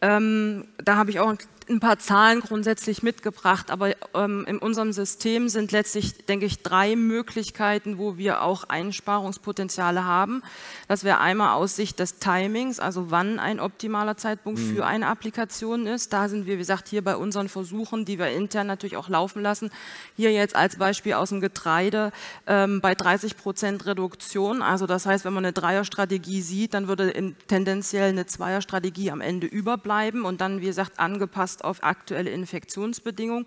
Ähm, 0.00 0.66
da 0.84 0.96
habe 0.96 1.10
ich 1.10 1.18
auch 1.20 1.28
ein 1.28 1.38
paar 1.80 1.98
Zahlen 1.98 2.40
grundsätzlich 2.40 3.02
mitgebracht, 3.02 3.72
aber 3.72 3.92
ähm, 4.14 4.44
in 4.46 4.58
unserem 4.58 4.92
System 4.92 5.48
sind 5.48 5.72
letztlich, 5.72 6.24
denke 6.26 6.46
ich, 6.46 6.62
drei 6.62 6.94
Möglichkeiten, 6.94 7.98
wo 7.98 8.16
wir 8.16 8.42
auch 8.42 8.64
Einsparungspotenziale 8.64 10.04
haben. 10.04 10.42
Das 10.86 11.02
wäre 11.02 11.18
einmal 11.18 11.54
aus 11.54 11.74
Sicht 11.74 11.98
des 11.98 12.20
Timings, 12.20 12.78
also 12.78 13.10
wann 13.10 13.40
ein 13.40 13.58
optimaler 13.58 14.16
Zeitpunkt 14.16 14.60
für 14.60 14.86
eine 14.86 15.08
Applikation 15.08 15.88
ist. 15.88 16.12
Da 16.12 16.28
sind 16.28 16.46
wir, 16.46 16.54
wie 16.54 16.58
gesagt, 16.58 16.86
hier 16.88 17.02
bei 17.02 17.16
unseren 17.16 17.48
Versuchen, 17.48 18.04
die 18.04 18.18
wir 18.18 18.28
intern 18.28 18.68
natürlich 18.68 18.96
auch 18.96 19.08
laufen 19.08 19.42
lassen, 19.42 19.70
hier 20.16 20.32
jetzt 20.32 20.54
als 20.54 20.76
Beispiel 20.76 21.14
aus 21.14 21.30
dem 21.30 21.40
Getreide 21.40 22.12
ähm, 22.46 22.80
bei 22.80 22.94
30 22.94 23.36
Prozent 23.36 23.86
Reduktion. 23.86 24.62
Also 24.62 24.86
das 24.86 25.04
heißt, 25.04 25.24
wenn 25.24 25.32
man 25.32 25.44
eine 25.44 25.52
Dreierstrategie 25.52 26.42
sieht, 26.42 26.74
dann 26.74 26.86
würde 26.86 27.12
tendenziell 27.48 28.10
eine 28.10 28.26
Zweierstrategie 28.26 29.10
am 29.10 29.20
Ende 29.20 29.48
überbleiben 29.48 30.24
und 30.24 30.40
dann, 30.40 30.60
wie 30.60 30.66
gesagt, 30.66 31.00
angepasst 31.00 31.55
auf 31.64 31.82
aktuelle 31.82 32.30
Infektionsbedingungen. 32.30 33.46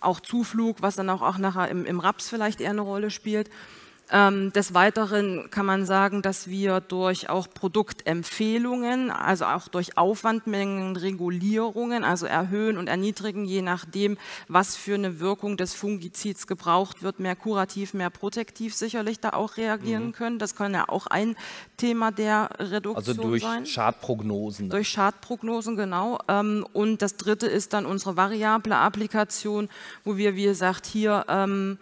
Auch 0.00 0.20
Zuflug, 0.20 0.82
was 0.82 0.96
dann 0.96 1.10
auch, 1.10 1.22
auch 1.22 1.38
nachher 1.38 1.68
im, 1.68 1.84
im 1.86 2.00
Raps 2.00 2.28
vielleicht 2.28 2.60
eher 2.60 2.70
eine 2.70 2.82
Rolle 2.82 3.10
spielt. 3.10 3.50
Ähm, 4.10 4.52
des 4.52 4.72
Weiteren 4.72 5.50
kann 5.50 5.66
man 5.66 5.84
sagen, 5.84 6.22
dass 6.22 6.46
wir 6.46 6.80
durch 6.80 7.28
auch 7.28 7.48
Produktempfehlungen, 7.52 9.10
also 9.10 9.46
auch 9.46 9.66
durch 9.66 9.98
Aufwandmengenregulierungen, 9.98 12.04
also 12.04 12.26
erhöhen 12.26 12.78
und 12.78 12.88
erniedrigen, 12.88 13.46
je 13.46 13.62
nachdem, 13.62 14.16
was 14.46 14.76
für 14.76 14.94
eine 14.94 15.18
Wirkung 15.18 15.56
des 15.56 15.74
Fungizids 15.74 16.46
gebraucht 16.46 17.02
wird, 17.02 17.18
mehr 17.18 17.34
kurativ, 17.34 17.94
mehr 17.94 18.10
protektiv 18.10 18.76
sicherlich 18.76 19.18
da 19.18 19.30
auch 19.30 19.56
reagieren 19.56 20.12
können. 20.12 20.38
Das 20.38 20.54
kann 20.54 20.72
ja 20.72 20.88
auch 20.88 21.08
ein 21.08 21.34
Thema 21.76 22.12
der 22.12 22.50
Reduktion 22.60 22.96
Also 22.96 23.14
durch 23.14 23.42
sein. 23.42 23.66
Schadprognosen. 23.66 24.70
Durch 24.70 24.88
Schadprognosen, 24.88 25.74
genau. 25.74 26.20
Ähm, 26.28 26.64
Und 26.72 27.02
das 27.02 27.16
dritte 27.16 27.46
ist 27.46 27.72
dann 27.72 27.86
unsere 27.86 28.16
variable 28.16 28.76
Applikation, 28.76 29.68
wo 30.04 30.16
wir, 30.16 30.36
wie 30.36 30.44
gesagt, 30.44 30.86
hier, 30.86 31.24
ähm, 31.28 31.78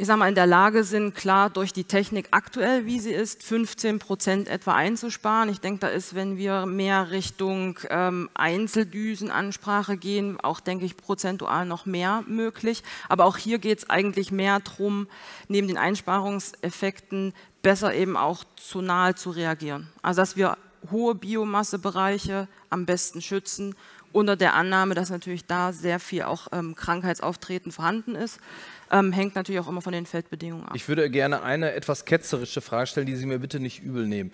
ich 0.00 0.06
sage 0.06 0.18
mal, 0.18 0.30
in 0.30 0.34
der 0.34 0.46
Lage 0.46 0.82
sind, 0.82 1.14
klar 1.14 1.50
durch 1.50 1.74
die 1.74 1.84
Technik 1.84 2.28
aktuell, 2.30 2.86
wie 2.86 2.98
sie 2.98 3.12
ist, 3.12 3.42
15 3.42 3.98
Prozent 3.98 4.48
etwa 4.48 4.74
einzusparen. 4.74 5.50
Ich 5.50 5.60
denke, 5.60 5.80
da 5.80 5.88
ist, 5.88 6.14
wenn 6.14 6.38
wir 6.38 6.64
mehr 6.64 7.10
Richtung 7.10 7.78
ähm, 7.90 8.30
Einzeldüsenansprache 8.32 9.98
gehen, 9.98 10.40
auch, 10.40 10.60
denke 10.60 10.86
ich, 10.86 10.96
prozentual 10.96 11.66
noch 11.66 11.84
mehr 11.84 12.24
möglich. 12.26 12.82
Aber 13.10 13.26
auch 13.26 13.36
hier 13.36 13.58
geht 13.58 13.80
es 13.80 13.90
eigentlich 13.90 14.32
mehr 14.32 14.60
darum, 14.60 15.06
neben 15.48 15.68
den 15.68 15.76
Einsparungseffekten 15.76 17.34
besser 17.60 17.92
eben 17.92 18.16
auch 18.16 18.44
zu 18.56 18.80
nahe 18.80 19.16
zu 19.16 19.28
reagieren. 19.28 19.92
Also, 20.00 20.22
dass 20.22 20.34
wir 20.34 20.56
hohe 20.90 21.14
Biomassebereiche 21.14 22.48
am 22.70 22.86
besten 22.86 23.20
schützen, 23.20 23.74
unter 24.12 24.36
der 24.36 24.54
Annahme, 24.54 24.94
dass 24.94 25.10
natürlich 25.10 25.46
da 25.46 25.72
sehr 25.72 26.00
viel 26.00 26.22
auch 26.22 26.48
ähm, 26.52 26.74
Krankheitsauftreten 26.74 27.70
vorhanden 27.70 28.14
ist. 28.14 28.40
Ähm, 28.90 29.12
hängt 29.12 29.34
natürlich 29.36 29.60
auch 29.60 29.68
immer 29.68 29.82
von 29.82 29.92
den 29.92 30.06
Feldbedingungen 30.06 30.64
ab. 30.64 30.72
Ich 30.74 30.88
würde 30.88 31.08
gerne 31.10 31.42
eine 31.42 31.72
etwas 31.72 32.04
ketzerische 32.04 32.60
Frage 32.60 32.86
stellen, 32.88 33.06
die 33.06 33.16
Sie 33.16 33.26
mir 33.26 33.38
bitte 33.38 33.60
nicht 33.60 33.82
übel 33.82 34.06
nehmen. 34.06 34.32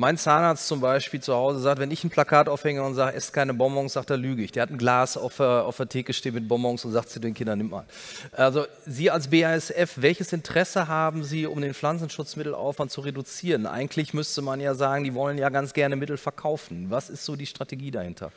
Mein 0.00 0.16
Zahnarzt 0.16 0.68
zum 0.68 0.80
Beispiel 0.80 1.20
zu 1.20 1.34
Hause 1.34 1.58
sagt, 1.58 1.80
wenn 1.80 1.90
ich 1.90 2.04
ein 2.04 2.10
Plakat 2.10 2.48
aufhänge 2.48 2.84
und 2.84 2.94
sage, 2.94 3.16
esst 3.16 3.32
keine 3.32 3.52
Bonbons, 3.52 3.94
sagt 3.94 4.10
er, 4.10 4.16
lüge 4.16 4.44
ich. 4.44 4.52
Der 4.52 4.62
hat 4.62 4.70
ein 4.70 4.78
Glas 4.78 5.16
auf 5.16 5.38
der, 5.38 5.64
auf 5.64 5.76
der 5.76 5.88
Theke 5.88 6.12
stehen 6.12 6.34
mit 6.34 6.46
Bonbons 6.46 6.84
und 6.84 6.92
sagt 6.92 7.10
zu 7.10 7.18
den 7.18 7.34
Kindern, 7.34 7.58
nimm 7.58 7.70
mal. 7.70 7.84
Also 8.30 8.64
Sie 8.86 9.10
als 9.10 9.28
BASF, 9.28 9.94
welches 9.96 10.32
Interesse 10.32 10.86
haben 10.86 11.24
Sie, 11.24 11.46
um 11.46 11.60
den 11.60 11.74
Pflanzenschutzmittelaufwand 11.74 12.92
zu 12.92 13.00
reduzieren? 13.00 13.66
Eigentlich 13.66 14.14
müsste 14.14 14.40
man 14.40 14.60
ja 14.60 14.76
sagen, 14.76 15.02
die 15.02 15.14
wollen 15.14 15.36
ja 15.36 15.48
ganz 15.48 15.72
gerne 15.72 15.96
Mittel 15.96 16.16
verkaufen. 16.16 16.86
Was 16.90 17.10
ist 17.10 17.24
so 17.24 17.34
die 17.34 17.46
Strategie 17.46 17.90
dahinter? 17.90 18.30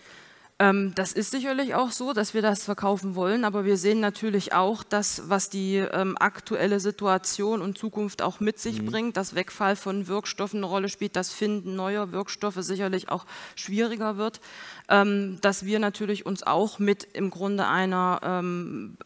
Ähm, 0.61 0.93
das 0.93 1.11
ist 1.11 1.31
sicherlich 1.31 1.73
auch 1.73 1.89
so, 1.89 2.13
dass 2.13 2.35
wir 2.35 2.43
das 2.43 2.63
verkaufen 2.65 3.15
wollen, 3.15 3.45
aber 3.45 3.65
wir 3.65 3.77
sehen 3.77 3.99
natürlich 3.99 4.53
auch, 4.53 4.83
dass 4.83 5.23
was 5.27 5.49
die 5.49 5.77
ähm, 5.77 6.15
aktuelle 6.19 6.79
Situation 6.79 7.63
und 7.63 7.79
Zukunft 7.79 8.21
auch 8.21 8.39
mit 8.39 8.59
sich 8.59 8.79
mhm. 8.79 8.85
bringt, 8.85 9.17
dass 9.17 9.33
Wegfall 9.33 9.75
von 9.75 10.07
Wirkstoffen 10.07 10.59
eine 10.59 10.67
Rolle 10.67 10.89
spielt, 10.89 11.15
das 11.15 11.33
Finden 11.33 11.75
neuer 11.75 12.11
Wirkstoffe 12.11 12.59
sicherlich 12.59 13.09
auch 13.09 13.25
schwieriger 13.55 14.17
wird, 14.17 14.39
ähm, 14.87 15.39
dass 15.41 15.65
wir 15.65 15.79
natürlich 15.79 16.27
uns 16.27 16.43
auch 16.43 16.77
mit 16.77 17.07
im 17.13 17.31
Grunde 17.31 17.65
einer 17.65 18.19
ähm, 18.23 18.97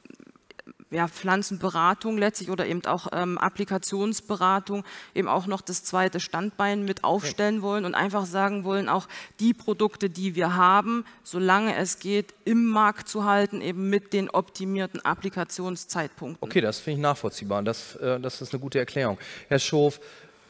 ja, 0.95 1.09
Pflanzenberatung 1.09 2.17
letztlich 2.17 2.49
oder 2.49 2.65
eben 2.65 2.85
auch 2.85 3.07
ähm, 3.11 3.37
Applikationsberatung 3.37 4.85
eben 5.13 5.27
auch 5.27 5.45
noch 5.45 5.61
das 5.61 5.83
zweite 5.83 6.21
Standbein 6.21 6.85
mit 6.85 7.03
aufstellen 7.03 7.61
wollen 7.61 7.83
und 7.83 7.95
einfach 7.95 8.25
sagen 8.25 8.63
wollen, 8.63 8.87
auch 8.87 9.07
die 9.41 9.53
Produkte, 9.53 10.09
die 10.09 10.35
wir 10.35 10.55
haben, 10.55 11.05
solange 11.23 11.75
es 11.75 11.99
geht, 11.99 12.33
im 12.45 12.65
Markt 12.65 13.09
zu 13.09 13.25
halten, 13.25 13.59
eben 13.59 13.89
mit 13.89 14.13
den 14.13 14.29
optimierten 14.29 15.01
Applikationszeitpunkten. 15.01 16.37
Okay, 16.41 16.61
das 16.61 16.79
finde 16.79 16.99
ich 16.99 17.01
nachvollziehbar. 17.01 17.61
Das, 17.63 17.97
äh, 17.97 18.19
das 18.19 18.41
ist 18.41 18.53
eine 18.53 18.61
gute 18.61 18.79
Erklärung. 18.79 19.17
Herr 19.49 19.59
Schof, 19.59 19.99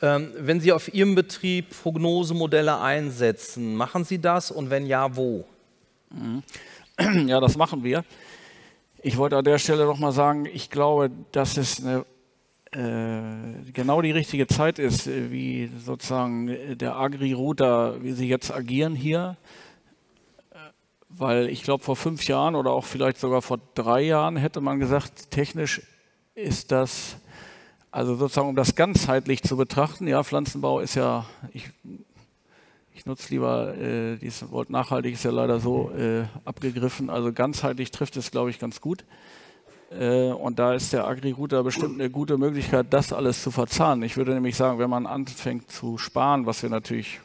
ähm, 0.02 0.32
wenn 0.38 0.60
Sie 0.60 0.72
auf 0.72 0.94
Ihrem 0.94 1.16
Betrieb 1.16 1.72
Prognosemodelle 1.82 2.80
einsetzen, 2.80 3.76
machen 3.76 4.04
Sie 4.04 4.20
das 4.20 4.52
und 4.52 4.70
wenn 4.70 4.86
ja, 4.86 5.16
wo? 5.16 5.46
Mhm. 6.12 6.44
Ja, 7.28 7.42
das 7.42 7.58
machen 7.58 7.84
wir. 7.84 8.06
Ich 9.08 9.18
wollte 9.18 9.38
an 9.38 9.46
der 9.46 9.60
Stelle 9.60 9.86
noch 9.86 10.00
mal 10.00 10.12
sagen, 10.12 10.48
ich 10.52 10.72
glaube, 10.72 11.12
dass 11.32 11.58
es 11.58 11.80
eine, 11.80 12.08
äh, 12.72 13.72
genau 13.72 14.02
die 14.02 14.10
richtige 14.10 14.48
Zeit 14.48 14.80
ist, 14.80 15.06
äh, 15.06 15.30
wie 15.30 15.70
sozusagen 15.78 16.76
der 16.76 16.96
Agri-Router, 16.96 18.02
wie 18.02 18.14
sie 18.14 18.28
jetzt 18.28 18.52
agieren 18.52 18.96
hier. 18.96 19.38
Äh, 20.50 20.56
weil 21.08 21.50
ich 21.50 21.62
glaube, 21.62 21.84
vor 21.84 21.96
fünf 21.96 22.26
Jahren 22.28 22.56
oder 22.56 22.72
auch 22.72 22.84
vielleicht 22.84 23.20
sogar 23.20 23.44
vor 23.44 23.60
drei 23.76 24.02
Jahren 24.02 24.38
hätte 24.38 24.60
man 24.60 24.80
gesagt, 24.80 25.30
technisch 25.30 25.84
ist 26.34 26.72
das, 26.72 27.18
also 27.92 28.16
sozusagen 28.16 28.50
um 28.50 28.56
das 28.56 28.74
ganzheitlich 28.74 29.44
zu 29.44 29.56
betrachten, 29.56 30.08
ja, 30.08 30.24
Pflanzenbau 30.24 30.80
ist 30.80 30.96
ja, 30.96 31.28
ich 31.54 31.70
ich 32.96 33.06
nutze 33.06 33.30
lieber 33.30 33.78
äh, 33.78 34.16
dieses 34.16 34.50
Wort 34.52 34.70
nachhaltig, 34.70 35.16
ist 35.16 35.26
ja 35.26 35.32
leider 35.32 35.60
so 35.60 35.92
äh, 35.92 36.24
abgegriffen. 36.46 37.10
Also 37.10 37.34
ganzheitlich 37.34 37.92
trifft 37.92 38.16
es, 38.16 38.32
glaube 38.32 38.50
ich, 38.50 38.58
ganz 38.58 38.80
gut. 38.80 39.04
Äh, 39.92 40.32
und 40.32 40.60
da 40.60 40.74
ist 40.74 40.94
der 40.94 41.06
Agri-Router 41.06 41.62
bestimmt 41.64 42.00
eine 42.00 42.10
gute 42.10 42.38
Möglichkeit, 42.38 42.88
das 42.92 43.12
alles 43.12 43.44
zu 43.44 43.52
verzahnen. 43.52 44.04
Ich 44.04 44.16
würde 44.16 44.34
nämlich 44.34 44.56
sagen, 44.56 44.80
wenn 44.80 44.90
man 44.90 45.08
anfängt 45.08 45.70
zu 45.70 45.98
sparen, 45.98 46.46
was 46.46 46.64
wir 46.64 46.70
natürlich, 46.70 47.20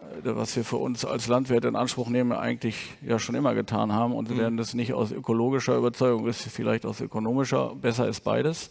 äh, 0.00 0.36
was 0.36 0.54
wir 0.54 0.64
für 0.64 0.76
uns 0.76 1.04
als 1.04 1.26
Landwirt 1.26 1.64
in 1.64 1.74
Anspruch 1.74 2.08
nehmen, 2.08 2.30
eigentlich 2.32 2.94
ja 3.04 3.18
schon 3.18 3.34
immer 3.34 3.54
getan 3.54 3.92
haben 3.92 4.14
und 4.14 4.30
mhm. 4.30 4.38
werden 4.38 4.56
das 4.56 4.72
nicht 4.72 4.94
aus 4.94 5.10
ökologischer 5.10 5.76
Überzeugung 5.76 6.28
ist, 6.28 6.42
vielleicht 6.42 6.86
aus 6.86 7.00
ökonomischer, 7.00 7.74
besser 7.74 8.06
ist 8.06 8.20
beides. 8.20 8.70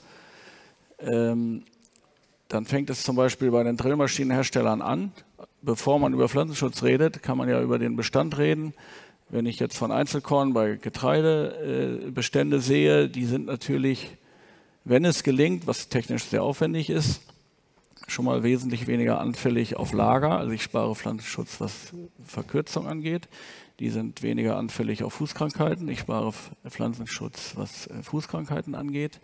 Ähm, 1.00 1.64
dann 2.52 2.66
fängt 2.66 2.90
es 2.90 3.04
zum 3.04 3.16
Beispiel 3.16 3.50
bei 3.50 3.64
den 3.64 3.78
Drillmaschinenherstellern 3.78 4.82
an. 4.82 5.14
Bevor 5.62 6.00
man 6.00 6.14
über 6.14 6.28
Pflanzenschutz 6.28 6.82
redet, 6.84 7.22
kann 7.22 7.38
man 7.38 7.48
ja 7.48 7.62
über 7.62 7.78
den 7.78 7.96
Bestand 7.96 8.38
reden. 8.38 8.74
Wenn 9.30 9.46
ich 9.46 9.60
jetzt 9.60 9.78
von 9.78 9.92
Einzelkorn 9.92 10.54
bei 10.54 10.76
Getreidebestände 10.76 12.60
sehe, 12.60 13.08
die 13.08 13.26
sind 13.26 13.46
natürlich, 13.46 14.18
wenn 14.84 15.06
es 15.06 15.24
gelingt, 15.24 15.68
was 15.68 15.88
technisch 15.88 16.24
sehr 16.24 16.44
aufwendig 16.44 16.90
ist, 16.90 17.22
schon 18.08 18.26
mal 18.26 18.44
wesentlich 18.44 18.88
weniger 18.88 19.22
anfällig 19.22 19.78
auf 19.78 19.94
Lager. 19.94 20.38
Also 20.38 20.52
ich 20.52 20.64
spare 20.64 20.96
Pflanzenschutz, 20.96 21.62
was 21.62 21.94
Verkürzung 22.26 22.88
angeht. 22.88 23.30
Die 23.80 23.90
sind 23.90 24.22
weniger 24.22 24.58
anfällig 24.58 25.04
auf 25.04 25.14
Fußkrankheiten. 25.14 25.88
Ich 25.88 26.00
spare 26.00 26.34
Pflanzenschutz, 26.68 27.54
was 27.56 27.88
äh, 27.88 28.04
Fußkrankheiten 28.04 28.76
angeht. 28.76 29.20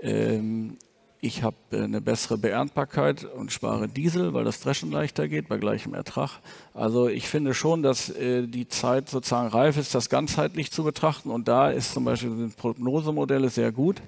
Ähm, 0.00 0.78
ich 1.20 1.42
habe 1.42 1.56
äh, 1.72 1.82
eine 1.82 2.00
bessere 2.00 2.38
Beerntbarkeit 2.38 3.24
und 3.24 3.52
spare 3.52 3.88
Diesel, 3.88 4.34
weil 4.34 4.44
das 4.44 4.60
Dreschen 4.60 4.90
leichter 4.90 5.28
geht 5.28 5.48
bei 5.48 5.58
gleichem 5.58 5.94
Ertrag. 5.94 6.40
Also 6.74 7.08
ich 7.08 7.28
finde 7.28 7.54
schon, 7.54 7.82
dass 7.82 8.10
äh, 8.10 8.46
die 8.46 8.68
Zeit 8.68 9.08
sozusagen 9.08 9.48
reif 9.48 9.76
ist, 9.76 9.94
das 9.94 10.08
ganzheitlich 10.08 10.70
zu 10.70 10.84
betrachten. 10.84 11.30
Und 11.30 11.48
da 11.48 11.70
ist 11.70 11.92
zum 11.92 12.04
Beispiel 12.04 12.36
sind 12.36 12.56
Prognosemodelle 12.56 13.48
sehr 13.48 13.72
gut. 13.72 14.02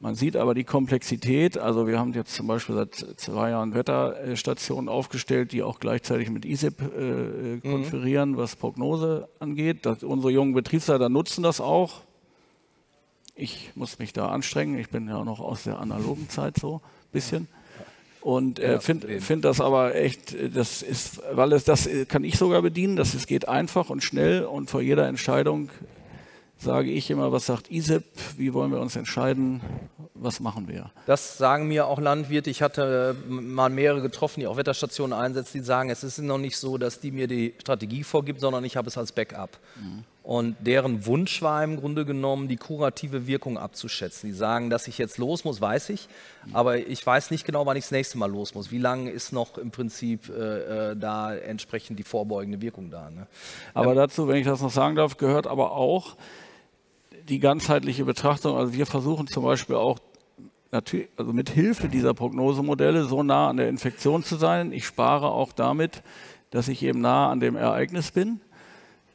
Man 0.00 0.16
sieht 0.16 0.36
aber 0.36 0.54
die 0.54 0.64
Komplexität. 0.64 1.58
Also 1.58 1.86
wir 1.86 1.98
haben 1.98 2.12
jetzt 2.12 2.34
zum 2.34 2.48
Beispiel 2.48 2.74
seit 2.74 2.94
zwei 2.94 3.50
Jahren 3.50 3.72
Wetterstationen 3.72 4.88
aufgestellt, 4.88 5.52
die 5.52 5.62
auch 5.62 5.78
gleichzeitig 5.78 6.28
mit 6.28 6.44
ISIP 6.44 6.80
äh, 6.80 7.00
mhm. 7.00 7.62
konferieren, 7.62 8.30
mhm. 8.32 8.36
was 8.36 8.56
Prognose 8.56 9.28
angeht. 9.38 9.86
Das, 9.86 10.02
unsere 10.02 10.32
jungen 10.32 10.54
Betriebsleiter 10.54 11.08
nutzen 11.08 11.44
das 11.44 11.60
auch 11.60 12.02
ich 13.34 13.70
muss 13.74 13.98
mich 13.98 14.12
da 14.12 14.28
anstrengen. 14.28 14.78
Ich 14.78 14.90
bin 14.90 15.08
ja 15.08 15.24
noch 15.24 15.40
aus 15.40 15.64
der 15.64 15.78
analogen 15.78 16.28
Zeit 16.28 16.56
so 16.58 16.76
ein 16.76 17.12
bisschen. 17.12 17.48
Und 18.20 18.60
äh, 18.60 18.80
finde 18.80 19.20
find 19.20 19.44
das 19.44 19.60
aber 19.60 19.96
echt, 19.96 20.36
das 20.54 20.82
ist, 20.82 21.20
weil 21.32 21.52
es 21.52 21.64
das 21.64 21.88
kann 22.08 22.22
ich 22.22 22.38
sogar 22.38 22.62
bedienen, 22.62 22.94
das 22.94 23.14
es 23.14 23.26
geht 23.26 23.48
einfach 23.48 23.90
und 23.90 24.04
schnell 24.04 24.44
und 24.44 24.70
vor 24.70 24.80
jeder 24.80 25.08
Entscheidung 25.08 25.70
sage 26.56 26.92
ich 26.92 27.10
immer, 27.10 27.32
was 27.32 27.46
sagt 27.46 27.70
ISIP, 27.72 28.04
wie 28.36 28.54
wollen 28.54 28.70
wir 28.70 28.80
uns 28.80 28.94
entscheiden, 28.94 29.60
was 30.14 30.38
machen 30.38 30.68
wir? 30.68 30.92
Das 31.06 31.36
sagen 31.36 31.66
mir 31.66 31.88
auch 31.88 31.98
Landwirte. 31.98 32.48
Ich 32.50 32.62
hatte 32.62 33.16
mal 33.28 33.70
mehrere 33.70 34.00
getroffen, 34.00 34.38
die 34.38 34.46
auch 34.46 34.56
Wetterstationen 34.56 35.18
einsetzen, 35.18 35.58
die 35.58 35.64
sagen, 35.64 35.90
es 35.90 36.04
ist 36.04 36.18
noch 36.18 36.38
nicht 36.38 36.56
so, 36.56 36.78
dass 36.78 37.00
die 37.00 37.10
mir 37.10 37.26
die 37.26 37.54
Strategie 37.60 38.04
vorgibt, 38.04 38.38
sondern 38.38 38.64
ich 38.64 38.76
habe 38.76 38.86
es 38.86 38.96
als 38.96 39.10
Backup. 39.10 39.58
Mhm. 39.74 40.04
Und 40.22 40.56
deren 40.60 41.04
Wunsch 41.06 41.42
war 41.42 41.64
im 41.64 41.80
Grunde 41.80 42.04
genommen, 42.04 42.46
die 42.46 42.56
kurative 42.56 43.26
Wirkung 43.26 43.58
abzuschätzen. 43.58 44.30
Die 44.30 44.36
sagen, 44.36 44.70
dass 44.70 44.86
ich 44.86 44.96
jetzt 44.96 45.18
los 45.18 45.44
muss, 45.44 45.60
weiß 45.60 45.88
ich, 45.90 46.08
aber 46.52 46.78
ich 46.78 47.04
weiß 47.04 47.32
nicht 47.32 47.44
genau, 47.44 47.66
wann 47.66 47.76
ich 47.76 47.84
das 47.84 47.90
nächste 47.90 48.18
Mal 48.18 48.30
los 48.30 48.54
muss. 48.54 48.70
Wie 48.70 48.78
lange 48.78 49.10
ist 49.10 49.32
noch 49.32 49.58
im 49.58 49.72
Prinzip 49.72 50.28
äh, 50.28 50.90
äh 50.90 50.96
da 50.96 51.34
entsprechend 51.34 51.98
die 51.98 52.04
vorbeugende 52.04 52.60
Wirkung 52.60 52.90
da? 52.90 53.10
Ne? 53.10 53.26
Aber 53.74 53.94
dazu, 53.94 54.28
wenn 54.28 54.36
ich 54.36 54.46
das 54.46 54.62
noch 54.62 54.70
sagen 54.70 54.94
darf, 54.94 55.16
gehört 55.16 55.48
aber 55.48 55.72
auch 55.72 56.16
die 57.28 57.40
ganzheitliche 57.40 58.04
Betrachtung. 58.04 58.56
Also 58.56 58.74
wir 58.74 58.86
versuchen 58.86 59.26
zum 59.26 59.42
Beispiel 59.42 59.74
auch 59.74 59.98
natürlich, 60.70 61.08
also 61.16 61.32
mit 61.32 61.50
Hilfe 61.50 61.88
dieser 61.88 62.14
Prognosemodelle 62.14 63.04
so 63.06 63.24
nah 63.24 63.48
an 63.48 63.56
der 63.56 63.68
Infektion 63.68 64.22
zu 64.22 64.36
sein. 64.36 64.72
Ich 64.72 64.86
spare 64.86 65.32
auch 65.32 65.52
damit, 65.52 66.02
dass 66.50 66.68
ich 66.68 66.80
eben 66.84 67.00
nah 67.00 67.28
an 67.28 67.40
dem 67.40 67.56
Ereignis 67.56 68.12
bin 68.12 68.40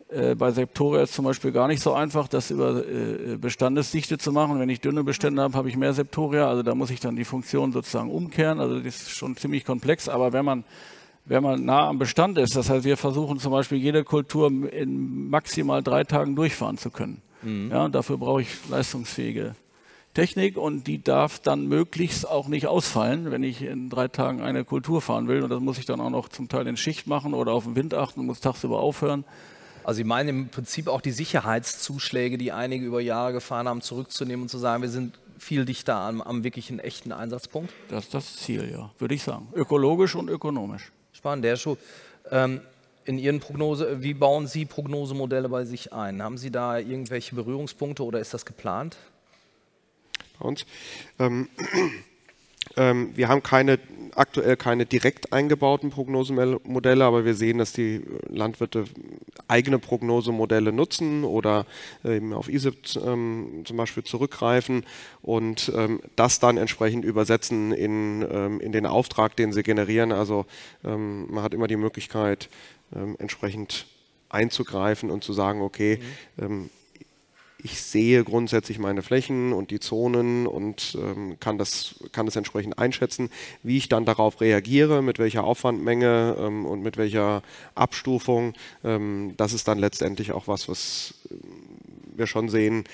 äh, 0.09 0.35
bei 0.35 0.51
Septoria 0.51 1.03
ist 1.03 1.13
zum 1.13 1.25
Beispiel 1.25 1.51
gar 1.51 1.67
nicht 1.67 1.81
so 1.81 1.93
einfach, 1.93 2.27
das 2.27 2.49
über 2.51 2.85
äh, 2.85 3.37
Bestandesdichte 3.37 4.17
zu 4.17 4.31
machen. 4.31 4.59
Wenn 4.59 4.69
ich 4.69 4.79
dünne 4.79 5.03
Bestände 5.03 5.41
habe, 5.41 5.57
habe 5.57 5.69
ich 5.69 5.75
mehr 5.75 5.93
Septoria. 5.93 6.47
Also 6.47 6.63
da 6.63 6.75
muss 6.75 6.89
ich 6.89 6.99
dann 6.99 7.15
die 7.15 7.25
Funktion 7.25 7.73
sozusagen 7.73 8.09
umkehren. 8.09 8.59
Also 8.59 8.79
das 8.79 9.01
ist 9.01 9.11
schon 9.11 9.35
ziemlich 9.35 9.65
komplex. 9.65 10.07
Aber 10.07 10.31
wenn 10.31 10.45
man, 10.45 10.63
wenn 11.25 11.43
man 11.43 11.65
nah 11.65 11.87
am 11.89 11.99
Bestand 11.99 12.37
ist, 12.37 12.55
das 12.55 12.69
heißt, 12.69 12.85
wir 12.85 12.95
versuchen 12.95 13.39
zum 13.39 13.51
Beispiel 13.51 13.79
jede 13.79 14.05
Kultur 14.05 14.47
in 14.47 15.29
maximal 15.29 15.83
drei 15.83 16.05
Tagen 16.05 16.35
durchfahren 16.35 16.77
zu 16.77 16.89
können. 16.89 17.21
Mhm. 17.41 17.69
Ja, 17.71 17.89
dafür 17.89 18.17
brauche 18.17 18.43
ich 18.43 18.49
leistungsfähige 18.69 19.55
Technik 20.13 20.57
und 20.57 20.87
die 20.87 21.03
darf 21.03 21.39
dann 21.39 21.67
möglichst 21.67 22.27
auch 22.27 22.47
nicht 22.47 22.65
ausfallen, 22.65 23.29
wenn 23.29 23.43
ich 23.43 23.61
in 23.61 23.89
drei 23.89 24.07
Tagen 24.07 24.41
eine 24.41 24.63
Kultur 24.63 25.01
fahren 25.01 25.27
will. 25.27 25.43
Und 25.43 25.49
das 25.49 25.59
muss 25.59 25.77
ich 25.77 25.85
dann 25.85 25.99
auch 25.99 26.09
noch 26.09 26.29
zum 26.29 26.47
Teil 26.47 26.65
in 26.65 26.77
Schicht 26.77 27.07
machen 27.07 27.33
oder 27.33 27.51
auf 27.51 27.65
den 27.65 27.75
Wind 27.75 27.93
achten 27.93 28.21
und 28.21 28.25
muss 28.25 28.39
tagsüber 28.39 28.79
aufhören. 28.79 29.25
Also 29.87 29.99
Sie 29.99 30.03
meinen 30.03 30.27
im 30.27 30.49
Prinzip 30.49 30.89
auch 30.89 30.99
die 30.99 31.13
Sicherheitszuschläge, 31.13 32.37
die 32.37 32.51
einige 32.51 32.85
über 32.85 32.99
Jahre 32.99 33.31
gefahren 33.31 33.69
haben, 33.69 33.81
zurückzunehmen 33.81 34.41
und 34.41 34.49
zu 34.49 34.57
sagen, 34.57 34.81
wir 34.81 34.89
sind 34.89 35.17
viel 35.39 35.63
dichter 35.63 35.95
am, 35.95 36.21
am 36.21 36.43
wirklichen 36.43 36.79
echten 36.79 37.13
Einsatzpunkt? 37.13 37.71
Das 37.87 38.03
ist 38.03 38.13
das 38.13 38.35
Ziel, 38.35 38.69
ja, 38.69 38.91
würde 38.97 39.15
ich 39.15 39.23
sagen. 39.23 39.47
Ökologisch 39.53 40.15
und 40.15 40.27
ökonomisch. 40.29 40.91
Spannend, 41.13 41.45
der 41.45 41.55
Schuh. 41.55 41.77
Ähm, 42.29 42.59
in 43.05 43.17
Ihren 43.17 43.39
Prognose, 43.39 44.03
wie 44.03 44.13
bauen 44.13 44.45
Sie 44.45 44.65
Prognosemodelle 44.65 45.47
bei 45.47 45.63
sich 45.63 45.93
ein? 45.93 46.21
Haben 46.21 46.37
Sie 46.37 46.51
da 46.51 46.79
irgendwelche 46.79 47.35
Berührungspunkte 47.35 48.03
oder 48.03 48.19
ist 48.19 48.33
das 48.33 48.45
geplant? 48.45 48.97
Bei 50.37 50.49
uns? 50.49 50.65
Ähm, 51.17 51.47
ähm, 52.75 53.11
wir 53.15 53.27
haben 53.29 53.43
keine 53.43 53.79
aktuell 54.17 54.57
keine 54.57 54.85
direkt 54.85 55.31
eingebauten 55.31 55.91
Prognosemodelle, 55.91 57.05
aber 57.05 57.23
wir 57.23 57.35
sehen, 57.35 57.59
dass 57.59 57.71
die 57.71 58.01
Landwirte 58.27 58.85
eigene 59.47 59.77
Prognosemodelle 59.79 60.71
nutzen 60.71 61.23
oder 61.23 61.65
eben 62.03 62.33
auf 62.33 62.49
ISIP 62.49 62.77
ähm, 63.05 63.63
zum 63.65 63.77
Beispiel 63.77 64.03
zurückgreifen 64.03 64.85
und 65.21 65.71
ähm, 65.75 66.01
das 66.15 66.39
dann 66.39 66.57
entsprechend 66.57 67.05
übersetzen 67.05 67.71
in, 67.71 68.25
ähm, 68.29 68.59
in 68.59 68.71
den 68.71 68.87
Auftrag, 68.87 69.35
den 69.35 69.53
sie 69.53 69.63
generieren. 69.63 70.11
Also 70.11 70.45
ähm, 70.83 71.31
man 71.31 71.43
hat 71.43 71.53
immer 71.53 71.67
die 71.67 71.77
Möglichkeit, 71.77 72.49
ähm, 72.95 73.15
entsprechend 73.19 73.85
einzugreifen 74.29 75.09
und 75.09 75.23
zu 75.23 75.33
sagen, 75.33 75.61
okay, 75.61 75.99
mhm. 76.37 76.43
Ähm, 76.43 76.69
ich 77.67 77.81
sehe 77.81 78.23
grundsätzlich 78.23 78.79
meine 78.79 79.01
Flächen 79.01 79.51
und 79.51 79.71
die 79.71 79.81
Zonen 79.81 80.47
und 80.47 80.97
ähm, 81.01 81.35
kann, 81.41 81.57
das, 81.57 81.95
kann 82.13 82.25
das 82.25 82.37
entsprechend 82.37 82.79
einschätzen. 82.79 83.29
Wie 83.61 83.75
ich 83.75 83.89
dann 83.89 84.05
darauf 84.05 84.39
reagiere, 84.39 85.01
mit 85.01 85.19
welcher 85.19 85.43
Aufwandmenge 85.43 86.37
ähm, 86.39 86.65
und 86.65 86.81
mit 86.81 86.95
welcher 86.95 87.41
Abstufung, 87.75 88.53
ähm, 88.85 89.33
das 89.35 89.51
ist 89.51 89.67
dann 89.67 89.79
letztendlich 89.79 90.31
auch 90.31 90.47
was, 90.47 90.69
was 90.69 91.15
wir 92.15 92.25
schon 92.25 92.47
sehen, 92.47 92.85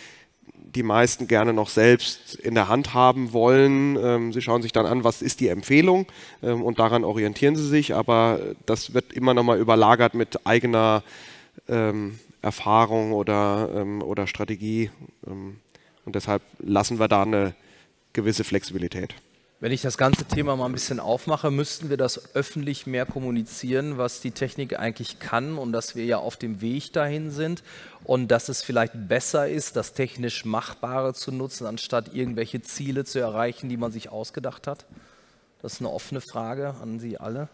die 0.48 0.82
meisten 0.82 1.28
gerne 1.28 1.54
noch 1.54 1.70
selbst 1.70 2.34
in 2.34 2.56
der 2.56 2.68
Hand 2.68 2.96
haben 2.96 3.32
wollen. 3.32 3.96
Ähm, 3.96 4.34
sie 4.34 4.42
schauen 4.42 4.64
sich 4.64 4.72
dann 4.72 4.88
an, 4.88 5.04
was 5.04 5.22
ist 5.22 5.40
die 5.40 5.50
Empfehlung 5.50 6.08
ähm, 6.42 6.64
und 6.64 6.80
daran 6.80 7.04
orientieren 7.04 7.56
sie 7.56 7.68
sich, 7.68 7.94
aber 7.94 8.40
das 8.66 8.96
wird 8.96 9.14
immer 9.14 9.36
noch 9.36 9.44
mal 9.44 9.60
überlagert 9.60 10.16
mit 10.16 10.48
eigener 10.48 11.04
ähm, 11.68 12.18
Erfahrung 12.44 13.14
oder, 13.14 13.70
ähm, 13.74 14.04
oder 14.04 14.28
Strategie 14.28 14.92
ähm, 15.26 15.60
und 16.06 16.16
deshalb 16.16 16.42
lassen 16.60 17.00
wir 17.00 17.08
da 17.08 17.24
eine 17.24 17.56
gewisse 18.12 18.44
Flexibilität. 18.44 19.16
Wenn 19.62 19.72
ich 19.72 19.82
das 19.82 19.98
ganze 19.98 20.26
Thema 20.26 20.58
mal 20.58 20.66
ein 20.66 20.74
bisschen 20.74 21.00
aufmache, 21.00 21.50
müssten 21.50 21.90
wir 21.90 21.96
das 21.96 22.36
öffentlich 22.36 22.86
mehr 22.86 23.06
kommunizieren, 23.06 23.98
was 23.98 24.20
die 24.20 24.32
Technik 24.32 24.78
eigentlich 24.78 25.20
kann 25.20 25.58
und 25.58 25.72
dass 25.72 25.96
wir 25.96 26.04
ja 26.04 26.18
auf 26.18 26.36
dem 26.36 26.60
Weg 26.60 26.92
dahin 26.92 27.32
sind 27.32 27.64
und 28.04 28.28
dass 28.28 28.50
es 28.50 28.62
vielleicht 28.62 29.08
besser 29.08 29.48
ist, 29.48 29.78
das 29.78 29.94
technisch 29.94 30.44
Machbare 30.44 31.14
zu 31.14 31.32
nutzen, 31.32 31.66
anstatt 31.66 32.14
irgendwelche 32.14 32.62
Ziele 32.62 33.06
zu 33.06 33.20
erreichen, 33.20 33.70
die 33.70 33.78
man 33.78 33.94
sich 33.94 34.10
ausgedacht 34.10 34.68
hat? 34.68 34.86
Das 35.62 35.76
ist 35.76 35.80
eine 35.80 35.92
offene 35.92 36.20
Frage 36.20 36.76
an 36.82 37.00
Sie 37.00 37.18
alle. 37.18 37.48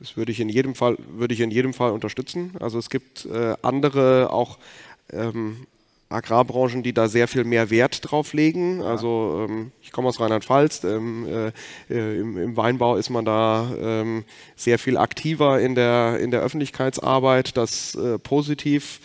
Das 0.00 0.16
würde 0.16 0.32
ich 0.32 0.40
in 0.40 0.48
jedem 0.48 0.74
Fall, 0.74 0.96
würde 1.12 1.34
ich 1.34 1.40
in 1.40 1.50
jedem 1.50 1.74
Fall 1.74 1.92
unterstützen. 1.92 2.52
Also 2.58 2.78
es 2.78 2.90
gibt 2.90 3.26
äh, 3.26 3.54
andere 3.62 4.32
auch 4.32 4.58
ähm, 5.12 5.66
Agrarbranchen, 6.08 6.82
die 6.82 6.92
da 6.92 7.06
sehr 7.06 7.28
viel 7.28 7.44
mehr 7.44 7.70
Wert 7.70 8.10
drauf 8.10 8.32
legen. 8.32 8.82
Also 8.82 9.46
ähm, 9.48 9.70
ich 9.80 9.92
komme 9.92 10.08
aus 10.08 10.18
Rheinland-Pfalz, 10.18 10.82
ähm, 10.84 11.26
äh, 11.28 11.52
äh, 11.88 12.18
im, 12.18 12.36
im, 12.36 12.56
Weinbau 12.56 12.96
ist 12.96 13.10
man 13.10 13.24
da 13.24 13.70
ähm, 13.80 14.24
sehr 14.56 14.80
viel 14.80 14.96
aktiver 14.96 15.60
in 15.60 15.76
der, 15.76 16.18
in 16.18 16.32
der 16.32 16.40
Öffentlichkeitsarbeit, 16.40 17.56
das 17.56 17.94
äh, 17.94 18.18
positiv 18.18 19.00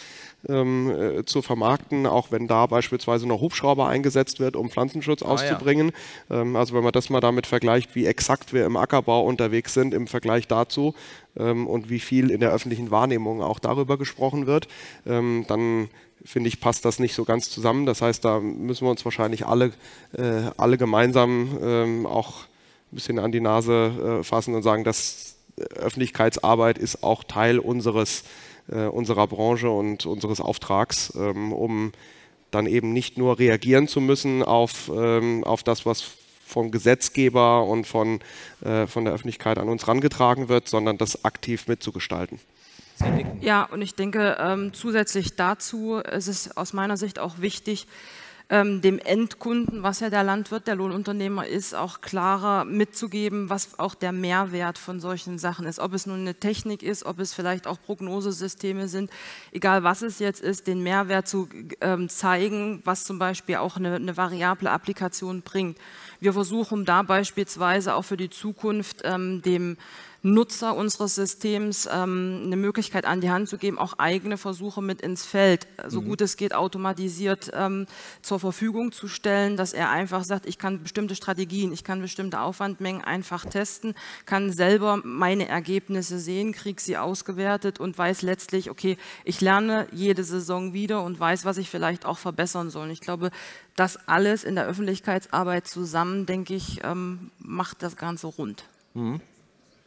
ähm, 0.49 0.89
äh, 0.89 1.25
zu 1.25 1.41
vermarkten, 1.41 2.05
auch 2.05 2.31
wenn 2.31 2.47
da 2.47 2.65
beispielsweise 2.65 3.27
noch 3.27 3.41
Hubschrauber 3.41 3.87
eingesetzt 3.87 4.39
wird, 4.39 4.55
um 4.55 4.69
Pflanzenschutz 4.69 5.21
ah, 5.23 5.27
auszubringen. 5.27 5.91
Ja. 6.29 6.41
Ähm, 6.41 6.55
also 6.55 6.75
wenn 6.75 6.83
man 6.83 6.93
das 6.93 7.09
mal 7.09 7.21
damit 7.21 7.47
vergleicht, 7.47 7.95
wie 7.95 8.05
exakt 8.05 8.53
wir 8.53 8.65
im 8.65 8.77
Ackerbau 8.77 9.25
unterwegs 9.25 9.73
sind 9.73 9.93
im 9.93 10.07
Vergleich 10.07 10.47
dazu 10.47 10.93
ähm, 11.37 11.67
und 11.67 11.89
wie 11.89 11.99
viel 11.99 12.31
in 12.31 12.39
der 12.39 12.51
öffentlichen 12.51 12.91
Wahrnehmung 12.91 13.41
auch 13.41 13.59
darüber 13.59 13.97
gesprochen 13.97 14.47
wird, 14.47 14.67
ähm, 15.05 15.45
dann 15.47 15.89
finde 16.23 16.47
ich, 16.47 16.59
passt 16.59 16.85
das 16.85 16.99
nicht 16.99 17.13
so 17.13 17.23
ganz 17.23 17.49
zusammen. 17.49 17.85
Das 17.85 18.01
heißt, 18.01 18.25
da 18.25 18.39
müssen 18.39 18.85
wir 18.85 18.91
uns 18.91 19.05
wahrscheinlich 19.05 19.45
alle, 19.45 19.71
äh, 20.17 20.49
alle 20.57 20.77
gemeinsam 20.77 21.57
ähm, 21.61 22.05
auch 22.05 22.45
ein 22.91 22.95
bisschen 22.95 23.19
an 23.19 23.31
die 23.31 23.41
Nase 23.41 24.19
äh, 24.21 24.23
fassen 24.23 24.55
und 24.55 24.63
sagen, 24.63 24.83
dass 24.83 25.35
Öffentlichkeitsarbeit 25.57 26.77
ist 26.77 27.03
auch 27.03 27.23
Teil 27.23 27.59
unseres, 27.59 28.23
äh, 28.72 28.86
unserer 28.86 29.28
Branche 29.28 29.70
und 29.70 30.05
unseres 30.05 30.39
Auftrags, 30.41 31.13
ähm, 31.16 31.53
um 31.53 31.91
dann 32.51 32.68
eben 32.68 32.93
nicht 32.93 33.18
nur 33.18 33.39
reagieren 33.39 33.88
zu 33.88 34.01
müssen 34.01 34.43
auf, 34.43 34.91
ähm, 34.93 35.43
auf 35.43 35.63
das, 35.63 35.86
was 35.86 36.03
vom 36.45 36.72
Gesetzgeber 36.72 37.66
und 37.66 37.86
von, 37.86 38.20
äh, 38.61 38.88
von 38.88 39.05
der 39.05 39.13
Öffentlichkeit 39.13 39.57
an 39.57 39.68
uns 39.68 39.84
herangetragen 39.84 40.47
wird, 40.47 40.70
sondern 40.70 40.97
das 40.97 41.26
aktiv 41.26 41.68
mitzugestalten. 41.68 42.39
Ja, 43.41 43.63
und 43.63 43.82
ich 43.82 43.95
denke, 43.95 44.38
ähm, 44.39 44.74
zusätzlich 44.74 45.36
dazu 45.36 45.97
ist 45.97 46.28
es 46.28 46.55
aus 46.55 46.72
meiner 46.72 46.95
Sicht 46.95 47.20
auch 47.20 47.39
wichtig, 47.39 47.88
ähm, 48.49 48.81
dem 48.81 48.99
Endkunden, 48.99 49.81
was 49.81 49.99
ja 49.99 50.09
der 50.09 50.23
Landwirt, 50.23 50.67
der 50.67 50.75
Lohnunternehmer 50.75 51.47
ist, 51.47 51.73
auch 51.73 52.01
klarer 52.01 52.63
mitzugeben, 52.65 53.49
was 53.49 53.79
auch 53.79 53.95
der 53.95 54.11
Mehrwert 54.11 54.77
von 54.77 54.99
solchen 54.99 55.39
Sachen 55.39 55.65
ist. 55.65 55.79
Ob 55.79 55.93
es 55.93 56.05
nun 56.05 56.19
eine 56.19 56.35
Technik 56.35 56.83
ist, 56.83 57.05
ob 57.05 57.19
es 57.19 57.33
vielleicht 57.33 57.65
auch 57.65 57.81
Prognosesysteme 57.81 58.87
sind, 58.87 59.09
egal 59.51 59.83
was 59.83 60.03
es 60.03 60.19
jetzt 60.19 60.41
ist, 60.41 60.67
den 60.67 60.83
Mehrwert 60.83 61.27
zu 61.27 61.49
ähm, 61.81 62.07
zeigen, 62.07 62.81
was 62.85 63.03
zum 63.03 63.17
Beispiel 63.17 63.55
auch 63.55 63.77
eine, 63.77 63.95
eine 63.95 64.15
variable 64.15 64.69
Applikation 64.69 65.41
bringt. 65.41 65.77
Wir 66.19 66.33
versuchen 66.33 66.85
da 66.85 67.01
beispielsweise 67.01 67.95
auch 67.95 68.03
für 68.03 68.17
die 68.17 68.29
Zukunft 68.29 69.01
ähm, 69.03 69.41
dem 69.41 69.77
Nutzer 70.26 70.76
unseres 70.76 71.13
Systems 71.13 71.88
ähm, 71.91 72.41
eine 72.45 72.55
Möglichkeit 72.55 73.05
an 73.05 73.21
die 73.21 73.30
Hand 73.30 73.47
zu 73.47 73.59
geben, 73.59 73.78
auch 73.78 73.99
eigene 73.99 74.38
Versuche 74.39 74.82
mit 74.82 75.01
ins 75.01 75.23
Feld, 75.23 75.67
so 75.88 76.01
mhm. 76.01 76.05
gut 76.07 76.21
es 76.21 76.36
geht, 76.36 76.55
automatisiert 76.55 77.51
ähm, 77.53 77.86
zur 78.23 78.39
Verfügung 78.39 78.91
zu 78.91 79.07
stellen, 79.07 79.55
dass 79.55 79.71
er 79.71 79.91
einfach 79.91 80.23
sagt, 80.23 80.47
ich 80.47 80.57
kann 80.57 80.82
bestimmte 80.82 81.13
Strategien, 81.13 81.71
ich 81.71 81.84
kann 81.84 82.01
bestimmte 82.01 82.39
Aufwandmengen 82.39 83.03
einfach 83.03 83.45
testen, 83.45 83.93
kann 84.26 84.51
selber 84.51 84.99
meine 85.03 85.47
Ergebnisse 85.47 86.17
sehen, 86.17 86.53
kriege 86.53 86.82
sie 86.82 86.97
ausgewertet 86.97 87.80
und 87.80 87.95
weiß 87.95 88.23
letztlich, 88.23 88.71
okay, 88.71 88.97
ich 89.26 89.41
lerne 89.41 89.88
jede 89.91 90.23
Saison 90.23 90.73
wieder 90.73 91.03
und 91.03 91.19
weiß, 91.19 91.45
was 91.45 91.59
ich 91.59 91.69
vielleicht 91.69 92.03
auch 92.03 92.17
verbessern 92.17 92.71
soll. 92.71 92.86
Und 92.86 92.91
ich 92.91 93.01
glaube, 93.01 93.30
das 93.76 94.07
alles 94.07 94.43
in 94.43 94.55
der 94.55 94.65
Öffentlichkeitsarbeit 94.65 95.67
zusammen, 95.67 96.26
denke 96.26 96.55
ich, 96.55 96.82
ähm, 96.84 97.30
macht 97.38 97.84
das 97.84 97.95
Ganze 97.95 98.26
rund. 98.26 98.63
Mhm. 98.95 99.21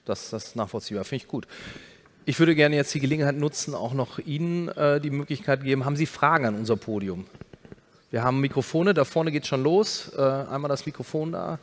Das, 0.08 0.30
das 0.30 0.48
ist 0.48 0.56
nachvollziehbar, 0.56 1.04
finde 1.04 1.24
ich 1.24 1.28
gut. 1.28 1.46
Ich 2.24 2.38
würde 2.38 2.54
gerne 2.54 2.76
jetzt 2.76 2.94
die 2.94 3.00
Gelegenheit 3.00 3.36
nutzen, 3.36 3.74
auch 3.74 3.92
noch 3.92 4.18
Ihnen 4.18 4.68
äh, 4.68 5.00
die 5.00 5.10
Möglichkeit 5.10 5.62
geben. 5.62 5.84
Haben 5.84 5.96
Sie 5.96 6.06
Fragen 6.06 6.46
an 6.46 6.54
unser 6.54 6.76
Podium? 6.76 7.26
Wir 8.10 8.22
haben 8.22 8.40
Mikrofone, 8.40 8.94
da 8.94 9.04
vorne 9.04 9.32
geht 9.32 9.46
schon 9.46 9.62
los. 9.62 10.10
Äh, 10.16 10.20
einmal 10.20 10.68
das 10.68 10.86
Mikrofon 10.86 11.32
da. 11.32 11.58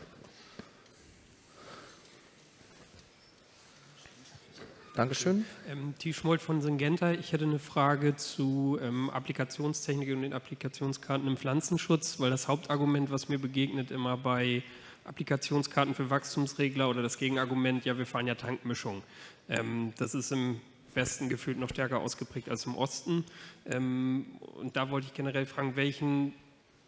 Dankeschön. 4.95 5.43
Ähm, 5.69 5.93
Schmold 6.13 6.41
von 6.41 6.61
Syngenta. 6.61 7.11
Ich 7.11 7.33
hätte 7.33 7.43
eine 7.43 7.59
Frage 7.59 8.15
zu 8.15 8.79
ähm, 8.81 9.09
Applikationstechnik 9.09 10.09
und 10.15 10.21
den 10.21 10.33
Applikationskarten 10.33 11.27
im 11.27 11.35
Pflanzenschutz, 11.35 12.19
weil 12.19 12.29
das 12.29 12.47
Hauptargument, 12.47 13.11
was 13.11 13.27
mir 13.27 13.39
begegnet, 13.39 13.91
immer 13.91 14.15
bei 14.15 14.63
Applikationskarten 15.05 15.95
für 15.95 16.09
Wachstumsregler 16.09 16.89
oder 16.89 17.01
das 17.01 17.17
Gegenargument, 17.17 17.85
ja, 17.85 17.97
wir 17.97 18.05
fahren 18.05 18.27
ja 18.27 18.35
Tankmischung. 18.35 19.03
Ähm, 19.47 19.93
das 19.97 20.15
ist 20.15 20.31
im 20.31 20.59
Westen 20.95 21.29
gefühlt 21.29 21.59
noch 21.59 21.69
stärker 21.69 21.99
ausgeprägt 21.99 22.49
als 22.49 22.65
im 22.65 22.75
Osten. 22.75 23.23
Ähm, 23.65 24.25
und 24.55 24.75
da 24.75 24.89
wollte 24.89 25.07
ich 25.07 25.13
generell 25.13 25.45
fragen, 25.45 25.75
welchen 25.75 26.33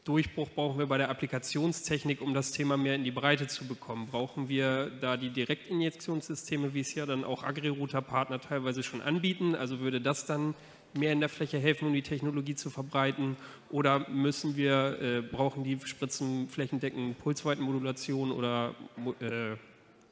Durchbruch 0.03 0.49
brauchen 0.55 0.80
wir 0.80 0.86
bei 0.86 0.97
der 0.97 1.09
Applikationstechnik, 1.09 2.22
um 2.22 2.34
das 2.34 2.53
Thema 2.53 2.78
mehr 2.78 2.95
in 2.95 3.03
die 3.03 3.11
Breite 3.11 3.47
zu 3.47 3.68
bekommen? 3.68 4.07
Brauchen 4.07 4.47
wir 4.47 4.89
da 5.01 5.18
die 5.18 5.30
Direktinjektionssysteme, 5.30 6.74
wie 6.74 6.80
es 6.80 6.95
ja 6.95 7.05
dann 7.05 7.26
auch 7.26 7.43
Agri-Router-Partner 7.43 8.39
teilweise 8.39 8.84
schon 8.84 9.01
anbieten? 9.01 9.53
Also 9.53 9.80
würde 9.82 9.99
das 9.99 10.26
dann 10.26 10.55
mehr 10.94 11.14
in 11.14 11.20
der 11.20 11.30
Fläche 11.30 11.60
helfen, 11.60 11.88
um 11.88 11.94
die 11.94 12.02
Technologie 12.02 12.56
zu 12.56 12.70
verbreiten? 12.70 13.38
Oder 13.70 14.10
müssen 14.10 14.56
wir, 14.56 15.00
äh, 15.02 15.22
brauchen 15.22 15.64
die 15.64 15.80
Spritzen 15.86 16.50
flächendeckend 16.50 17.20
Pulsweitenmodulation 17.20 18.32
oder 18.32 18.76
äh, 19.20 19.56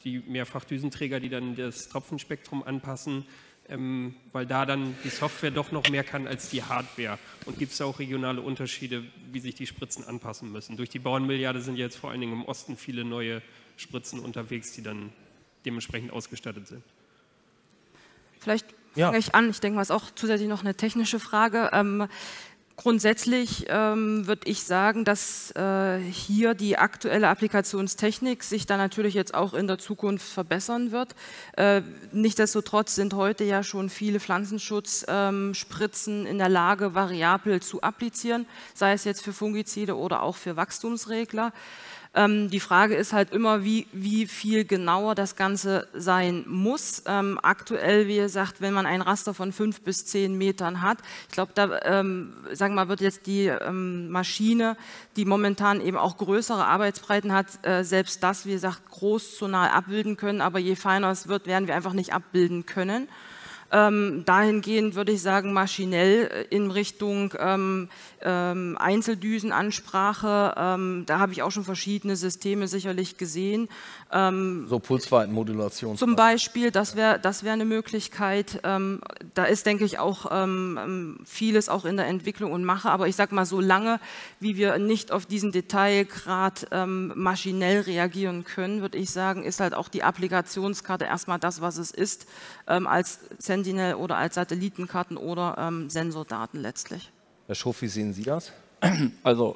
die 0.03 0.19
Mehrfachdüsenträger, 0.19 1.19
die 1.19 1.29
dann 1.29 1.55
das 1.55 1.89
Tropfenspektrum 1.89 2.63
anpassen? 2.63 3.25
Ähm, 3.67 4.13
weil 4.31 4.45
da 4.45 4.63
dann 4.67 4.95
die 5.03 5.09
Software 5.09 5.49
doch 5.49 5.71
noch 5.71 5.89
mehr 5.89 6.03
kann 6.03 6.27
als 6.27 6.51
die 6.51 6.61
Hardware. 6.61 7.17
Und 7.45 7.57
gibt 7.57 7.71
es 7.71 7.81
auch 7.81 7.97
regionale 7.97 8.41
Unterschiede, 8.41 9.03
wie 9.31 9.39
sich 9.39 9.55
die 9.55 9.65
Spritzen 9.65 10.03
anpassen 10.03 10.51
müssen? 10.51 10.77
Durch 10.77 10.89
die 10.89 10.99
Bauernmilliarde 10.99 11.61
sind 11.61 11.75
jetzt 11.75 11.95
vor 11.95 12.11
allen 12.11 12.21
Dingen 12.21 12.33
im 12.33 12.45
Osten 12.45 12.77
viele 12.77 13.03
neue 13.03 13.41
Spritzen 13.75 14.19
unterwegs, 14.19 14.73
die 14.73 14.83
dann 14.83 15.11
dementsprechend 15.65 16.11
ausgestattet 16.11 16.67
sind. 16.67 16.83
Vielleicht 18.39 18.67
ja. 18.95 19.07
fange 19.07 19.19
ich 19.19 19.35
an. 19.35 19.49
Ich 19.49 19.59
denke 19.59 19.75
mal, 19.75 19.81
es 19.81 19.89
ist 19.89 19.95
auch 19.95 20.05
zusätzlich 20.15 20.49
noch 20.49 20.61
eine 20.61 20.75
technische 20.75 21.19
Frage. 21.19 21.69
Ähm, 21.73 22.07
Grundsätzlich 22.77 23.67
ähm, 23.69 24.27
würde 24.27 24.49
ich 24.49 24.63
sagen, 24.63 25.05
dass 25.05 25.55
äh, 25.55 25.97
hier 25.99 26.55
die 26.55 26.77
aktuelle 26.77 27.29
Applikationstechnik 27.29 28.43
sich 28.43 28.65
dann 28.65 28.79
natürlich 28.79 29.13
jetzt 29.13 29.33
auch 29.33 29.53
in 29.53 29.67
der 29.67 29.77
Zukunft 29.77 30.27
verbessern 30.27 30.91
wird. 30.91 31.15
Äh, 31.55 31.83
nichtsdestotrotz 32.11 32.95
sind 32.95 33.13
heute 33.13 33.45
ja 33.45 33.63
schon 33.63 33.89
viele 33.89 34.19
Pflanzenschutzspritzen 34.19 36.25
ähm, 36.25 36.27
in 36.27 36.37
der 36.37 36.49
Lage, 36.49 36.93
variabel 36.93 37.61
zu 37.61 37.81
applizieren, 37.81 38.45
sei 38.73 38.91
es 38.91 39.05
jetzt 39.05 39.23
für 39.23 39.31
Fungizide 39.31 39.95
oder 39.95 40.21
auch 40.21 40.35
für 40.35 40.57
Wachstumsregler. 40.57 41.53
Ähm, 42.15 42.49
die 42.49 42.61
Frage 42.61 42.95
ist 42.95 43.11
halt 43.11 43.33
immer, 43.33 43.63
wie, 43.65 43.87
wie 43.91 44.25
viel 44.25 44.63
genauer 44.63 45.15
das 45.15 45.35
Ganze 45.35 45.87
sein 45.93 46.45
muss. 46.47 47.03
Ähm, 47.05 47.37
aktuell, 47.43 48.07
wie 48.07 48.15
gesagt, 48.15 48.61
wenn 48.61 48.73
man 48.73 48.85
ein 48.85 49.01
Raster 49.01 49.33
von 49.33 49.51
fünf 49.51 49.81
bis 49.81 50.05
zehn 50.05 50.37
Metern 50.37 50.81
hat, 50.81 50.99
ich 51.27 51.33
glaube, 51.33 51.51
da 51.53 51.81
ähm, 51.83 52.33
sagen 52.53 52.73
wir 52.73 52.85
mal, 52.85 52.89
wird 52.89 53.01
jetzt 53.01 53.27
die 53.27 53.47
ähm, 53.47 54.09
Maschine, 54.09 54.77
die 55.17 55.25
momentan 55.25 55.81
eben 55.81 55.97
auch 55.97 56.17
größere 56.17 56.65
Arbeitsbreiten 56.65 57.33
hat, 57.33 57.65
äh, 57.65 57.83
selbst 57.83 58.23
das, 58.23 58.45
wie 58.45 58.53
gesagt, 58.53 58.89
groß 58.89 59.37
zu 59.37 59.47
nahe 59.49 59.73
abbilden 59.73 60.15
können. 60.15 60.39
Aber 60.39 60.59
je 60.59 60.75
feiner 60.75 61.11
es 61.11 61.27
wird, 61.27 61.47
werden 61.47 61.67
wir 61.67 61.75
einfach 61.75 61.93
nicht 61.93 62.13
abbilden 62.13 62.65
können. 62.65 63.09
Ähm, 63.71 64.23
dahingehend 64.25 64.95
würde 64.95 65.11
ich 65.11 65.21
sagen, 65.21 65.51
maschinell 65.51 66.29
äh, 66.31 66.55
in 66.55 66.69
Richtung 66.69 67.33
ähm, 67.39 67.89
ähm, 68.21 68.77
Einzeldüsenansprache. 68.79 70.53
Ähm, 70.55 71.03
da 71.07 71.19
habe 71.19 71.31
ich 71.31 71.41
auch 71.41 71.51
schon 71.51 71.63
verschiedene 71.63 72.15
Systeme 72.15 72.67
sicherlich 72.67 73.17
gesehen. 73.17 73.67
Ähm, 74.11 74.67
so 74.69 74.77
Pulsweitenmodulation. 74.77 75.97
Zum 75.97 76.15
Beispiel, 76.15 76.69
das 76.69 76.95
wäre 76.95 77.19
das 77.19 77.43
wär 77.43 77.53
eine 77.53 77.65
Möglichkeit. 77.65 78.61
Ähm, 78.63 79.01
da 79.33 79.45
ist, 79.45 79.65
denke 79.65 79.83
ich, 79.83 79.99
auch 79.99 80.25
vieles 81.25 81.69
auch 81.69 81.85
in 81.85 81.97
der 81.97 82.07
Entwicklung 82.07 82.51
und 82.51 82.63
Mache. 82.63 82.89
Aber 82.89 83.07
ich 83.07 83.15
sage 83.15 83.35
mal, 83.35 83.45
so 83.45 83.59
lange, 83.59 83.99
wie 84.39 84.55
wir 84.55 84.77
nicht 84.77 85.11
auf 85.11 85.25
diesen 85.25 85.51
Detailgrad 85.51 86.67
maschinell 86.85 87.81
reagieren 87.81 88.43
können, 88.43 88.81
würde 88.81 88.97
ich 88.97 89.11
sagen, 89.11 89.43
ist 89.43 89.59
halt 89.59 89.73
auch 89.73 89.89
die 89.89 90.03
Applikationskarte 90.03 91.05
erstmal 91.05 91.39
das, 91.39 91.61
was 91.61 91.77
es 91.77 91.91
ist, 91.91 92.27
als 92.65 93.19
Sentinel 93.55 93.95
oder 93.95 94.17
als 94.17 94.35
Satellitenkarten 94.35 95.15
oder 95.15 95.55
ähm, 95.57 95.89
Sensordaten 95.89 96.61
letztlich. 96.61 97.09
Herr 97.47 97.55
Schof, 97.55 97.81
wie 97.81 97.87
sehen 97.87 98.13
Sie 98.13 98.23
das? 98.23 98.51
Also 99.23 99.55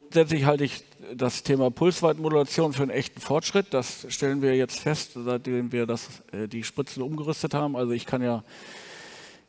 grundsätzlich 0.00 0.44
halte 0.44 0.64
ich 0.64 0.84
das 1.14 1.42
Thema 1.42 1.70
Pulsweitenmodulation 1.70 2.74
für 2.74 2.82
einen 2.82 2.90
echten 2.90 3.20
Fortschritt. 3.20 3.68
Das 3.70 4.06
stellen 4.10 4.42
wir 4.42 4.54
jetzt 4.54 4.78
fest, 4.78 5.12
seitdem 5.14 5.72
wir 5.72 5.86
das, 5.86 6.08
äh, 6.32 6.46
die 6.46 6.62
Spritzen 6.62 7.02
umgerüstet 7.02 7.54
haben. 7.54 7.74
Also 7.74 7.92
ich 7.92 8.04
kann 8.04 8.22
ja, 8.22 8.44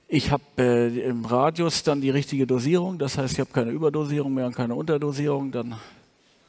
ich 0.07 0.31
habe 0.31 0.43
äh, 0.57 0.99
im 1.01 1.25
Radius 1.25 1.83
dann 1.83 1.99
die 1.99 2.09
richtige 2.09 2.47
Dosierung. 2.47 2.99
Das 2.99 3.17
heißt, 3.17 3.33
ich 3.33 3.39
habe 3.41 3.51
keine 3.51 3.71
Überdosierung 3.71 4.33
mehr 4.33 4.45
und 4.45 4.55
keine 4.55 4.75
Unterdosierung. 4.75 5.51
Dann 5.51 5.75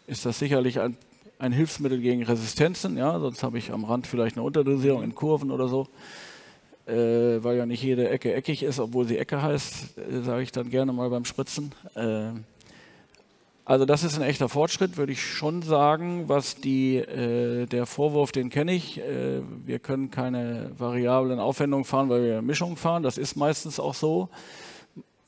ist 0.07 0.25
das 0.25 0.39
sicherlich 0.39 0.79
ein, 0.79 0.97
ein 1.41 1.53
Hilfsmittel 1.53 2.01
gegen 2.01 2.23
Resistenzen. 2.23 2.97
Ja, 2.97 3.19
sonst 3.19 3.43
habe 3.43 3.59
ich 3.59 3.73
am 3.73 3.85
Rand 3.85 4.07
vielleicht 4.07 4.37
eine 4.37 4.45
Unterdosierung 4.45 5.03
in 5.03 5.17
Kurven 5.17 5.51
oder 5.51 5.67
so 5.67 5.89
äh, 6.87 7.43
weil 7.43 7.57
ja 7.57 7.67
nicht 7.67 7.83
jede 7.83 8.09
Ecke 8.09 8.35
eckig 8.35 8.63
ist, 8.63 8.79
obwohl 8.79 9.07
sie 9.07 9.19
Ecke 9.19 9.43
heißt, 9.43 9.99
äh, 9.99 10.23
sage 10.23 10.43
ich 10.43 10.53
dann 10.53 10.71
gerne 10.71 10.93
mal 10.93 11.11
beim 11.11 11.25
Spritzen. 11.25 11.73
Äh, 11.95 12.31
also 13.67 13.87
das 13.87 14.05
ist 14.05 14.19
ein 14.19 14.23
echter 14.23 14.51
Fortschritt, 14.51 14.99
würde 14.99 15.13
ich 15.13 15.23
schon 15.23 15.63
sagen. 15.63 16.25
Was 16.29 16.57
die, 16.57 16.97
äh, 16.97 17.65
der 17.65 17.87
Vorwurf, 17.87 18.31
den 18.31 18.51
kenne 18.51 18.75
ich. 18.75 18.99
Äh, 18.99 19.41
wir 19.65 19.79
können 19.79 20.11
keine 20.11 20.71
variablen 20.77 21.39
Aufwendungen 21.39 21.87
fahren, 21.87 22.11
weil 22.11 22.25
wir 22.25 22.43
Mischungen 22.43 22.77
fahren. 22.77 23.03
Das 23.03 23.17
ist 23.17 23.37
meistens 23.37 23.81
auch 23.81 23.95
so. 23.95 24.29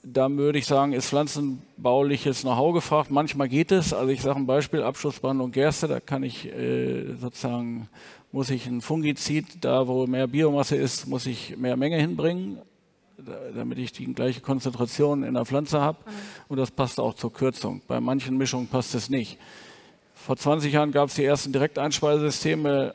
Da 0.02 0.30
würde 0.30 0.58
ich 0.58 0.66
sagen, 0.66 0.92
ist 0.92 1.08
pflanzenbauliches 1.08 2.42
Know-how 2.42 2.74
gefragt. 2.74 3.10
Manchmal 3.10 3.48
geht 3.48 3.72
es. 3.72 3.94
Also 3.94 4.10
ich 4.10 4.20
sage 4.20 4.38
ein 4.38 4.46
Beispiel, 4.46 4.82
Abschussbehandlung 4.82 5.50
Gerste, 5.50 5.88
da 5.88 5.98
kann 6.00 6.22
ich 6.22 6.46
äh, 6.46 7.14
sozusagen 7.18 7.88
muss 8.32 8.50
ich 8.50 8.66
ein 8.66 8.80
Fungizid, 8.80 9.64
da 9.64 9.86
wo 9.86 10.06
mehr 10.06 10.26
Biomasse 10.26 10.76
ist, 10.76 11.06
muss 11.06 11.26
ich 11.26 11.56
mehr 11.56 11.76
Menge 11.76 11.96
hinbringen, 11.96 12.58
damit 13.54 13.78
ich 13.78 13.92
die 13.92 14.12
gleiche 14.12 14.40
Konzentration 14.40 15.22
in 15.22 15.34
der 15.34 15.44
Pflanze 15.44 15.80
habe. 15.80 15.98
Mhm. 16.04 16.12
Und 16.48 16.56
das 16.58 16.70
passt 16.70 17.00
auch 17.00 17.14
zur 17.14 17.32
Kürzung. 17.32 17.82
Bei 17.86 18.00
manchen 18.00 18.36
Mischungen 18.36 18.68
passt 18.68 18.94
es 18.94 19.08
nicht. 19.08 19.38
Vor 20.14 20.36
20 20.36 20.72
Jahren 20.72 20.92
gab 20.92 21.08
es 21.08 21.14
die 21.14 21.24
ersten 21.24 21.52
Direkteinspeisesysteme. 21.52 22.94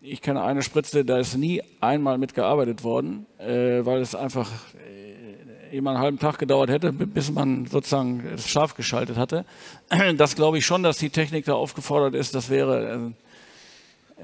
Ich 0.00 0.20
kenne 0.20 0.42
eine 0.42 0.62
Spritze, 0.62 1.04
da 1.04 1.18
ist 1.18 1.36
nie 1.36 1.62
einmal 1.80 2.18
mitgearbeitet 2.18 2.84
worden, 2.84 3.26
äh, 3.38 3.84
weil 3.84 4.00
es 4.02 4.14
einfach 4.14 4.50
äh, 4.74 5.76
immer 5.76 5.90
einen 5.90 6.00
halben 6.00 6.18
Tag 6.18 6.38
gedauert 6.38 6.68
hätte, 6.70 6.92
bis 6.92 7.30
man 7.30 7.66
sozusagen 7.66 8.24
es 8.34 8.48
scharf 8.48 8.74
geschaltet 8.74 9.16
hatte. 9.16 9.44
Das 10.16 10.36
glaube 10.36 10.58
ich 10.58 10.66
schon, 10.66 10.82
dass 10.82 10.98
die 10.98 11.10
Technik 11.10 11.46
da 11.46 11.54
aufgefordert 11.54 12.14
ist. 12.14 12.34
Das 12.34 12.50
wäre 12.50 12.92
äh, 12.92 13.23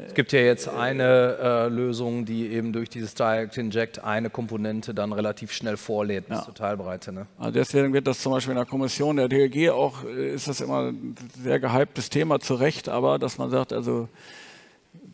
es 0.07 0.14
gibt 0.14 0.32
ja 0.32 0.40
jetzt 0.40 0.68
eine 0.68 1.36
äh, 1.40 1.68
Lösung, 1.68 2.24
die 2.24 2.48
eben 2.48 2.72
durch 2.72 2.88
dieses 2.88 3.14
Direct 3.14 3.57
Inject 3.57 4.03
eine 4.03 4.30
Komponente 4.30 4.94
dann 4.94 5.12
relativ 5.12 5.53
schnell 5.53 5.76
vorlädt 5.76 6.28
bis 6.28 6.38
ja. 6.38 6.44
zur 6.44 6.55
Teilbreite. 6.55 7.12
Ne? 7.12 7.26
Also 7.38 7.53
deswegen 7.53 7.92
wird 7.92 8.07
das 8.07 8.20
zum 8.20 8.32
Beispiel 8.32 8.53
in 8.53 8.57
der 8.57 8.66
Kommission 8.66 9.16
der 9.16 9.28
DLG 9.28 9.70
auch, 9.70 10.05
äh, 10.05 10.34
ist 10.34 10.48
das 10.48 10.61
immer 10.61 10.90
ein 10.90 11.14
sehr 11.42 11.61
gehyptes 11.61 12.11
Thema 12.11 12.40
zu 12.40 12.55
Recht, 12.55 12.88
aber 12.88 13.18
dass 13.18 13.38
man 13.38 13.51
sagt, 13.51 13.72
also 13.72 14.09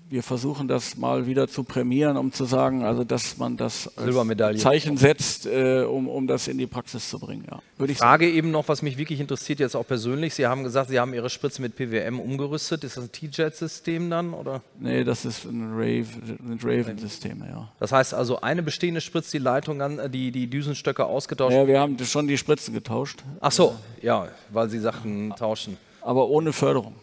wir 0.09 0.23
versuchen 0.23 0.69
das 0.69 0.97
mal 0.97 1.27
wieder 1.27 1.49
zu 1.49 1.65
prämieren, 1.65 2.17
um 2.17 2.33
zu 2.33 2.45
sagen, 2.45 2.85
also 2.85 3.03
dass 3.03 3.39
man 3.39 3.57
das 3.57 3.91
als 3.99 4.61
Zeichen 4.61 4.97
setzt, 4.97 5.47
äh, 5.47 5.83
um, 5.83 6.09
um 6.09 6.27
das 6.27 6.47
in 6.47 6.59
die 6.59 6.67
Praxis 6.67 7.11
zu 7.11 7.19
bringen. 7.19 7.45
Ja. 7.51 7.61
Würde 7.77 7.93
ich 7.93 7.99
Frage 7.99 8.27
sagen. 8.27 8.37
eben 8.37 8.51
noch, 8.53 8.69
was 8.69 8.83
mich 8.83 8.99
wirklich 8.99 9.19
interessiert, 9.19 9.59
jetzt 9.59 9.75
auch 9.75 9.87
persönlich. 9.87 10.35
Sie 10.35 10.47
haben 10.47 10.63
gesagt, 10.63 10.91
Sie 10.91 11.01
haben 11.01 11.13
Ihre 11.13 11.29
Spritze 11.29 11.61
mit 11.61 11.75
PWM 11.75 12.21
umgerüstet. 12.21 12.85
Ist 12.85 12.97
das 12.97 13.05
ein 13.05 13.13
T-Jet-System 13.13 14.09
dann? 14.09 14.33
Oder? 14.33 14.63
Nee, 14.79 15.03
das 15.03 15.25
ist 15.25 15.45
ein 15.45 15.73
Raven-System, 15.75 17.43
ja. 17.49 17.69
Das 17.81 17.91
heißt 17.91 18.15
also, 18.15 18.41
eine 18.41 18.63
bestehende 18.63 19.01
Spritze, 19.01 19.33
die 19.33 19.43
Leitung 19.43 19.83
an, 19.83 20.13
die, 20.13 20.31
die 20.31 20.47
Düsenstöcke 20.47 21.05
ausgetauscht? 21.05 21.55
Ja, 21.55 21.67
wir 21.67 21.81
haben 21.81 21.99
schon 21.99 22.29
die 22.29 22.39
Spritzen 22.39 22.75
getauscht. 22.75 23.25
Ach 23.41 23.53
so, 23.53 23.75
ja, 24.03 24.29
weil 24.51 24.69
Sie 24.69 24.79
sagten, 24.79 25.35
tauschen. 25.37 25.77
Aber 26.07 26.29
ohne 26.29 26.53
Förderung. 26.53 26.95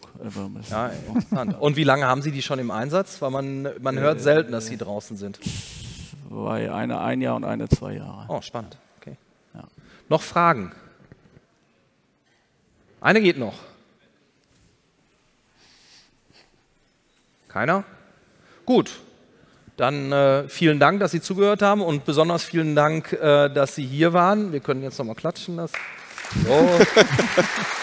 Ja, 0.69 0.87
interessant. 0.87 1.59
Und 1.59 1.75
wie 1.75 1.83
lange 1.83 2.05
haben 2.07 2.21
Sie 2.21 2.31
die 2.31 2.41
schon 2.41 2.57
im 2.59 2.71
Einsatz? 2.71 3.21
Weil 3.21 3.31
man, 3.31 3.67
man 3.81 3.99
hört 3.99 4.21
selten, 4.21 4.53
dass 4.53 4.67
sie 4.67 4.77
draußen 4.77 5.17
sind. 5.17 5.41
Zwei, 6.29 6.71
eine 6.71 7.01
ein 7.01 7.19
Jahr 7.19 7.35
und 7.35 7.43
eine 7.43 7.67
zwei 7.67 7.95
Jahre. 7.95 8.25
Oh, 8.29 8.41
spannend. 8.41 8.77
Okay. 9.01 9.17
Ja. 9.53 9.65
Noch 10.07 10.21
Fragen? 10.21 10.71
Eine 13.01 13.19
geht 13.19 13.37
noch. 13.37 13.55
Keiner? 17.49 17.83
Gut. 18.65 19.01
Dann 19.75 20.13
äh, 20.13 20.47
vielen 20.47 20.79
Dank, 20.79 21.01
dass 21.01 21.11
Sie 21.11 21.19
zugehört 21.19 21.61
haben 21.61 21.81
und 21.81 22.05
besonders 22.05 22.45
vielen 22.45 22.73
Dank, 22.73 23.11
äh, 23.11 23.49
dass 23.49 23.75
Sie 23.75 23.85
hier 23.85 24.13
waren. 24.13 24.53
Wir 24.53 24.61
können 24.61 24.81
jetzt 24.81 24.97
nochmal 24.97 25.15
klatschen. 25.15 25.57
Das. 25.57 25.73
So. 26.47 26.69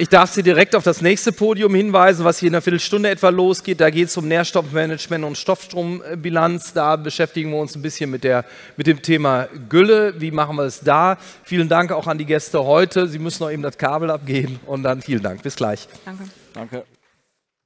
Ich 0.00 0.08
darf 0.08 0.30
Sie 0.30 0.42
direkt 0.42 0.74
auf 0.74 0.82
das 0.82 1.02
nächste 1.02 1.30
Podium 1.30 1.74
hinweisen, 1.74 2.24
was 2.24 2.38
hier 2.38 2.48
in 2.48 2.54
einer 2.54 2.62
Viertelstunde 2.62 3.10
etwa 3.10 3.28
losgeht. 3.28 3.82
Da 3.82 3.90
geht 3.90 4.08
es 4.08 4.16
um 4.16 4.26
Nährstoffmanagement 4.28 5.24
und 5.26 5.36
Stoffstrombilanz. 5.36 6.72
Da 6.72 6.96
beschäftigen 6.96 7.50
wir 7.50 7.58
uns 7.58 7.76
ein 7.76 7.82
bisschen 7.82 8.10
mit, 8.10 8.24
der, 8.24 8.46
mit 8.78 8.86
dem 8.86 9.02
Thema 9.02 9.48
Gülle. 9.68 10.14
Wie 10.18 10.30
machen 10.30 10.56
wir 10.56 10.64
es 10.64 10.80
da? 10.80 11.18
Vielen 11.44 11.68
Dank 11.68 11.92
auch 11.92 12.06
an 12.06 12.16
die 12.16 12.24
Gäste 12.24 12.64
heute. 12.64 13.08
Sie 13.08 13.18
müssen 13.18 13.42
noch 13.42 13.50
eben 13.50 13.62
das 13.62 13.76
Kabel 13.76 14.10
abgeben 14.10 14.58
und 14.64 14.84
dann 14.84 15.02
vielen 15.02 15.22
Dank. 15.22 15.42
Bis 15.42 15.54
gleich. 15.54 15.86
Danke. 16.06 16.24
Danke. 16.54 16.84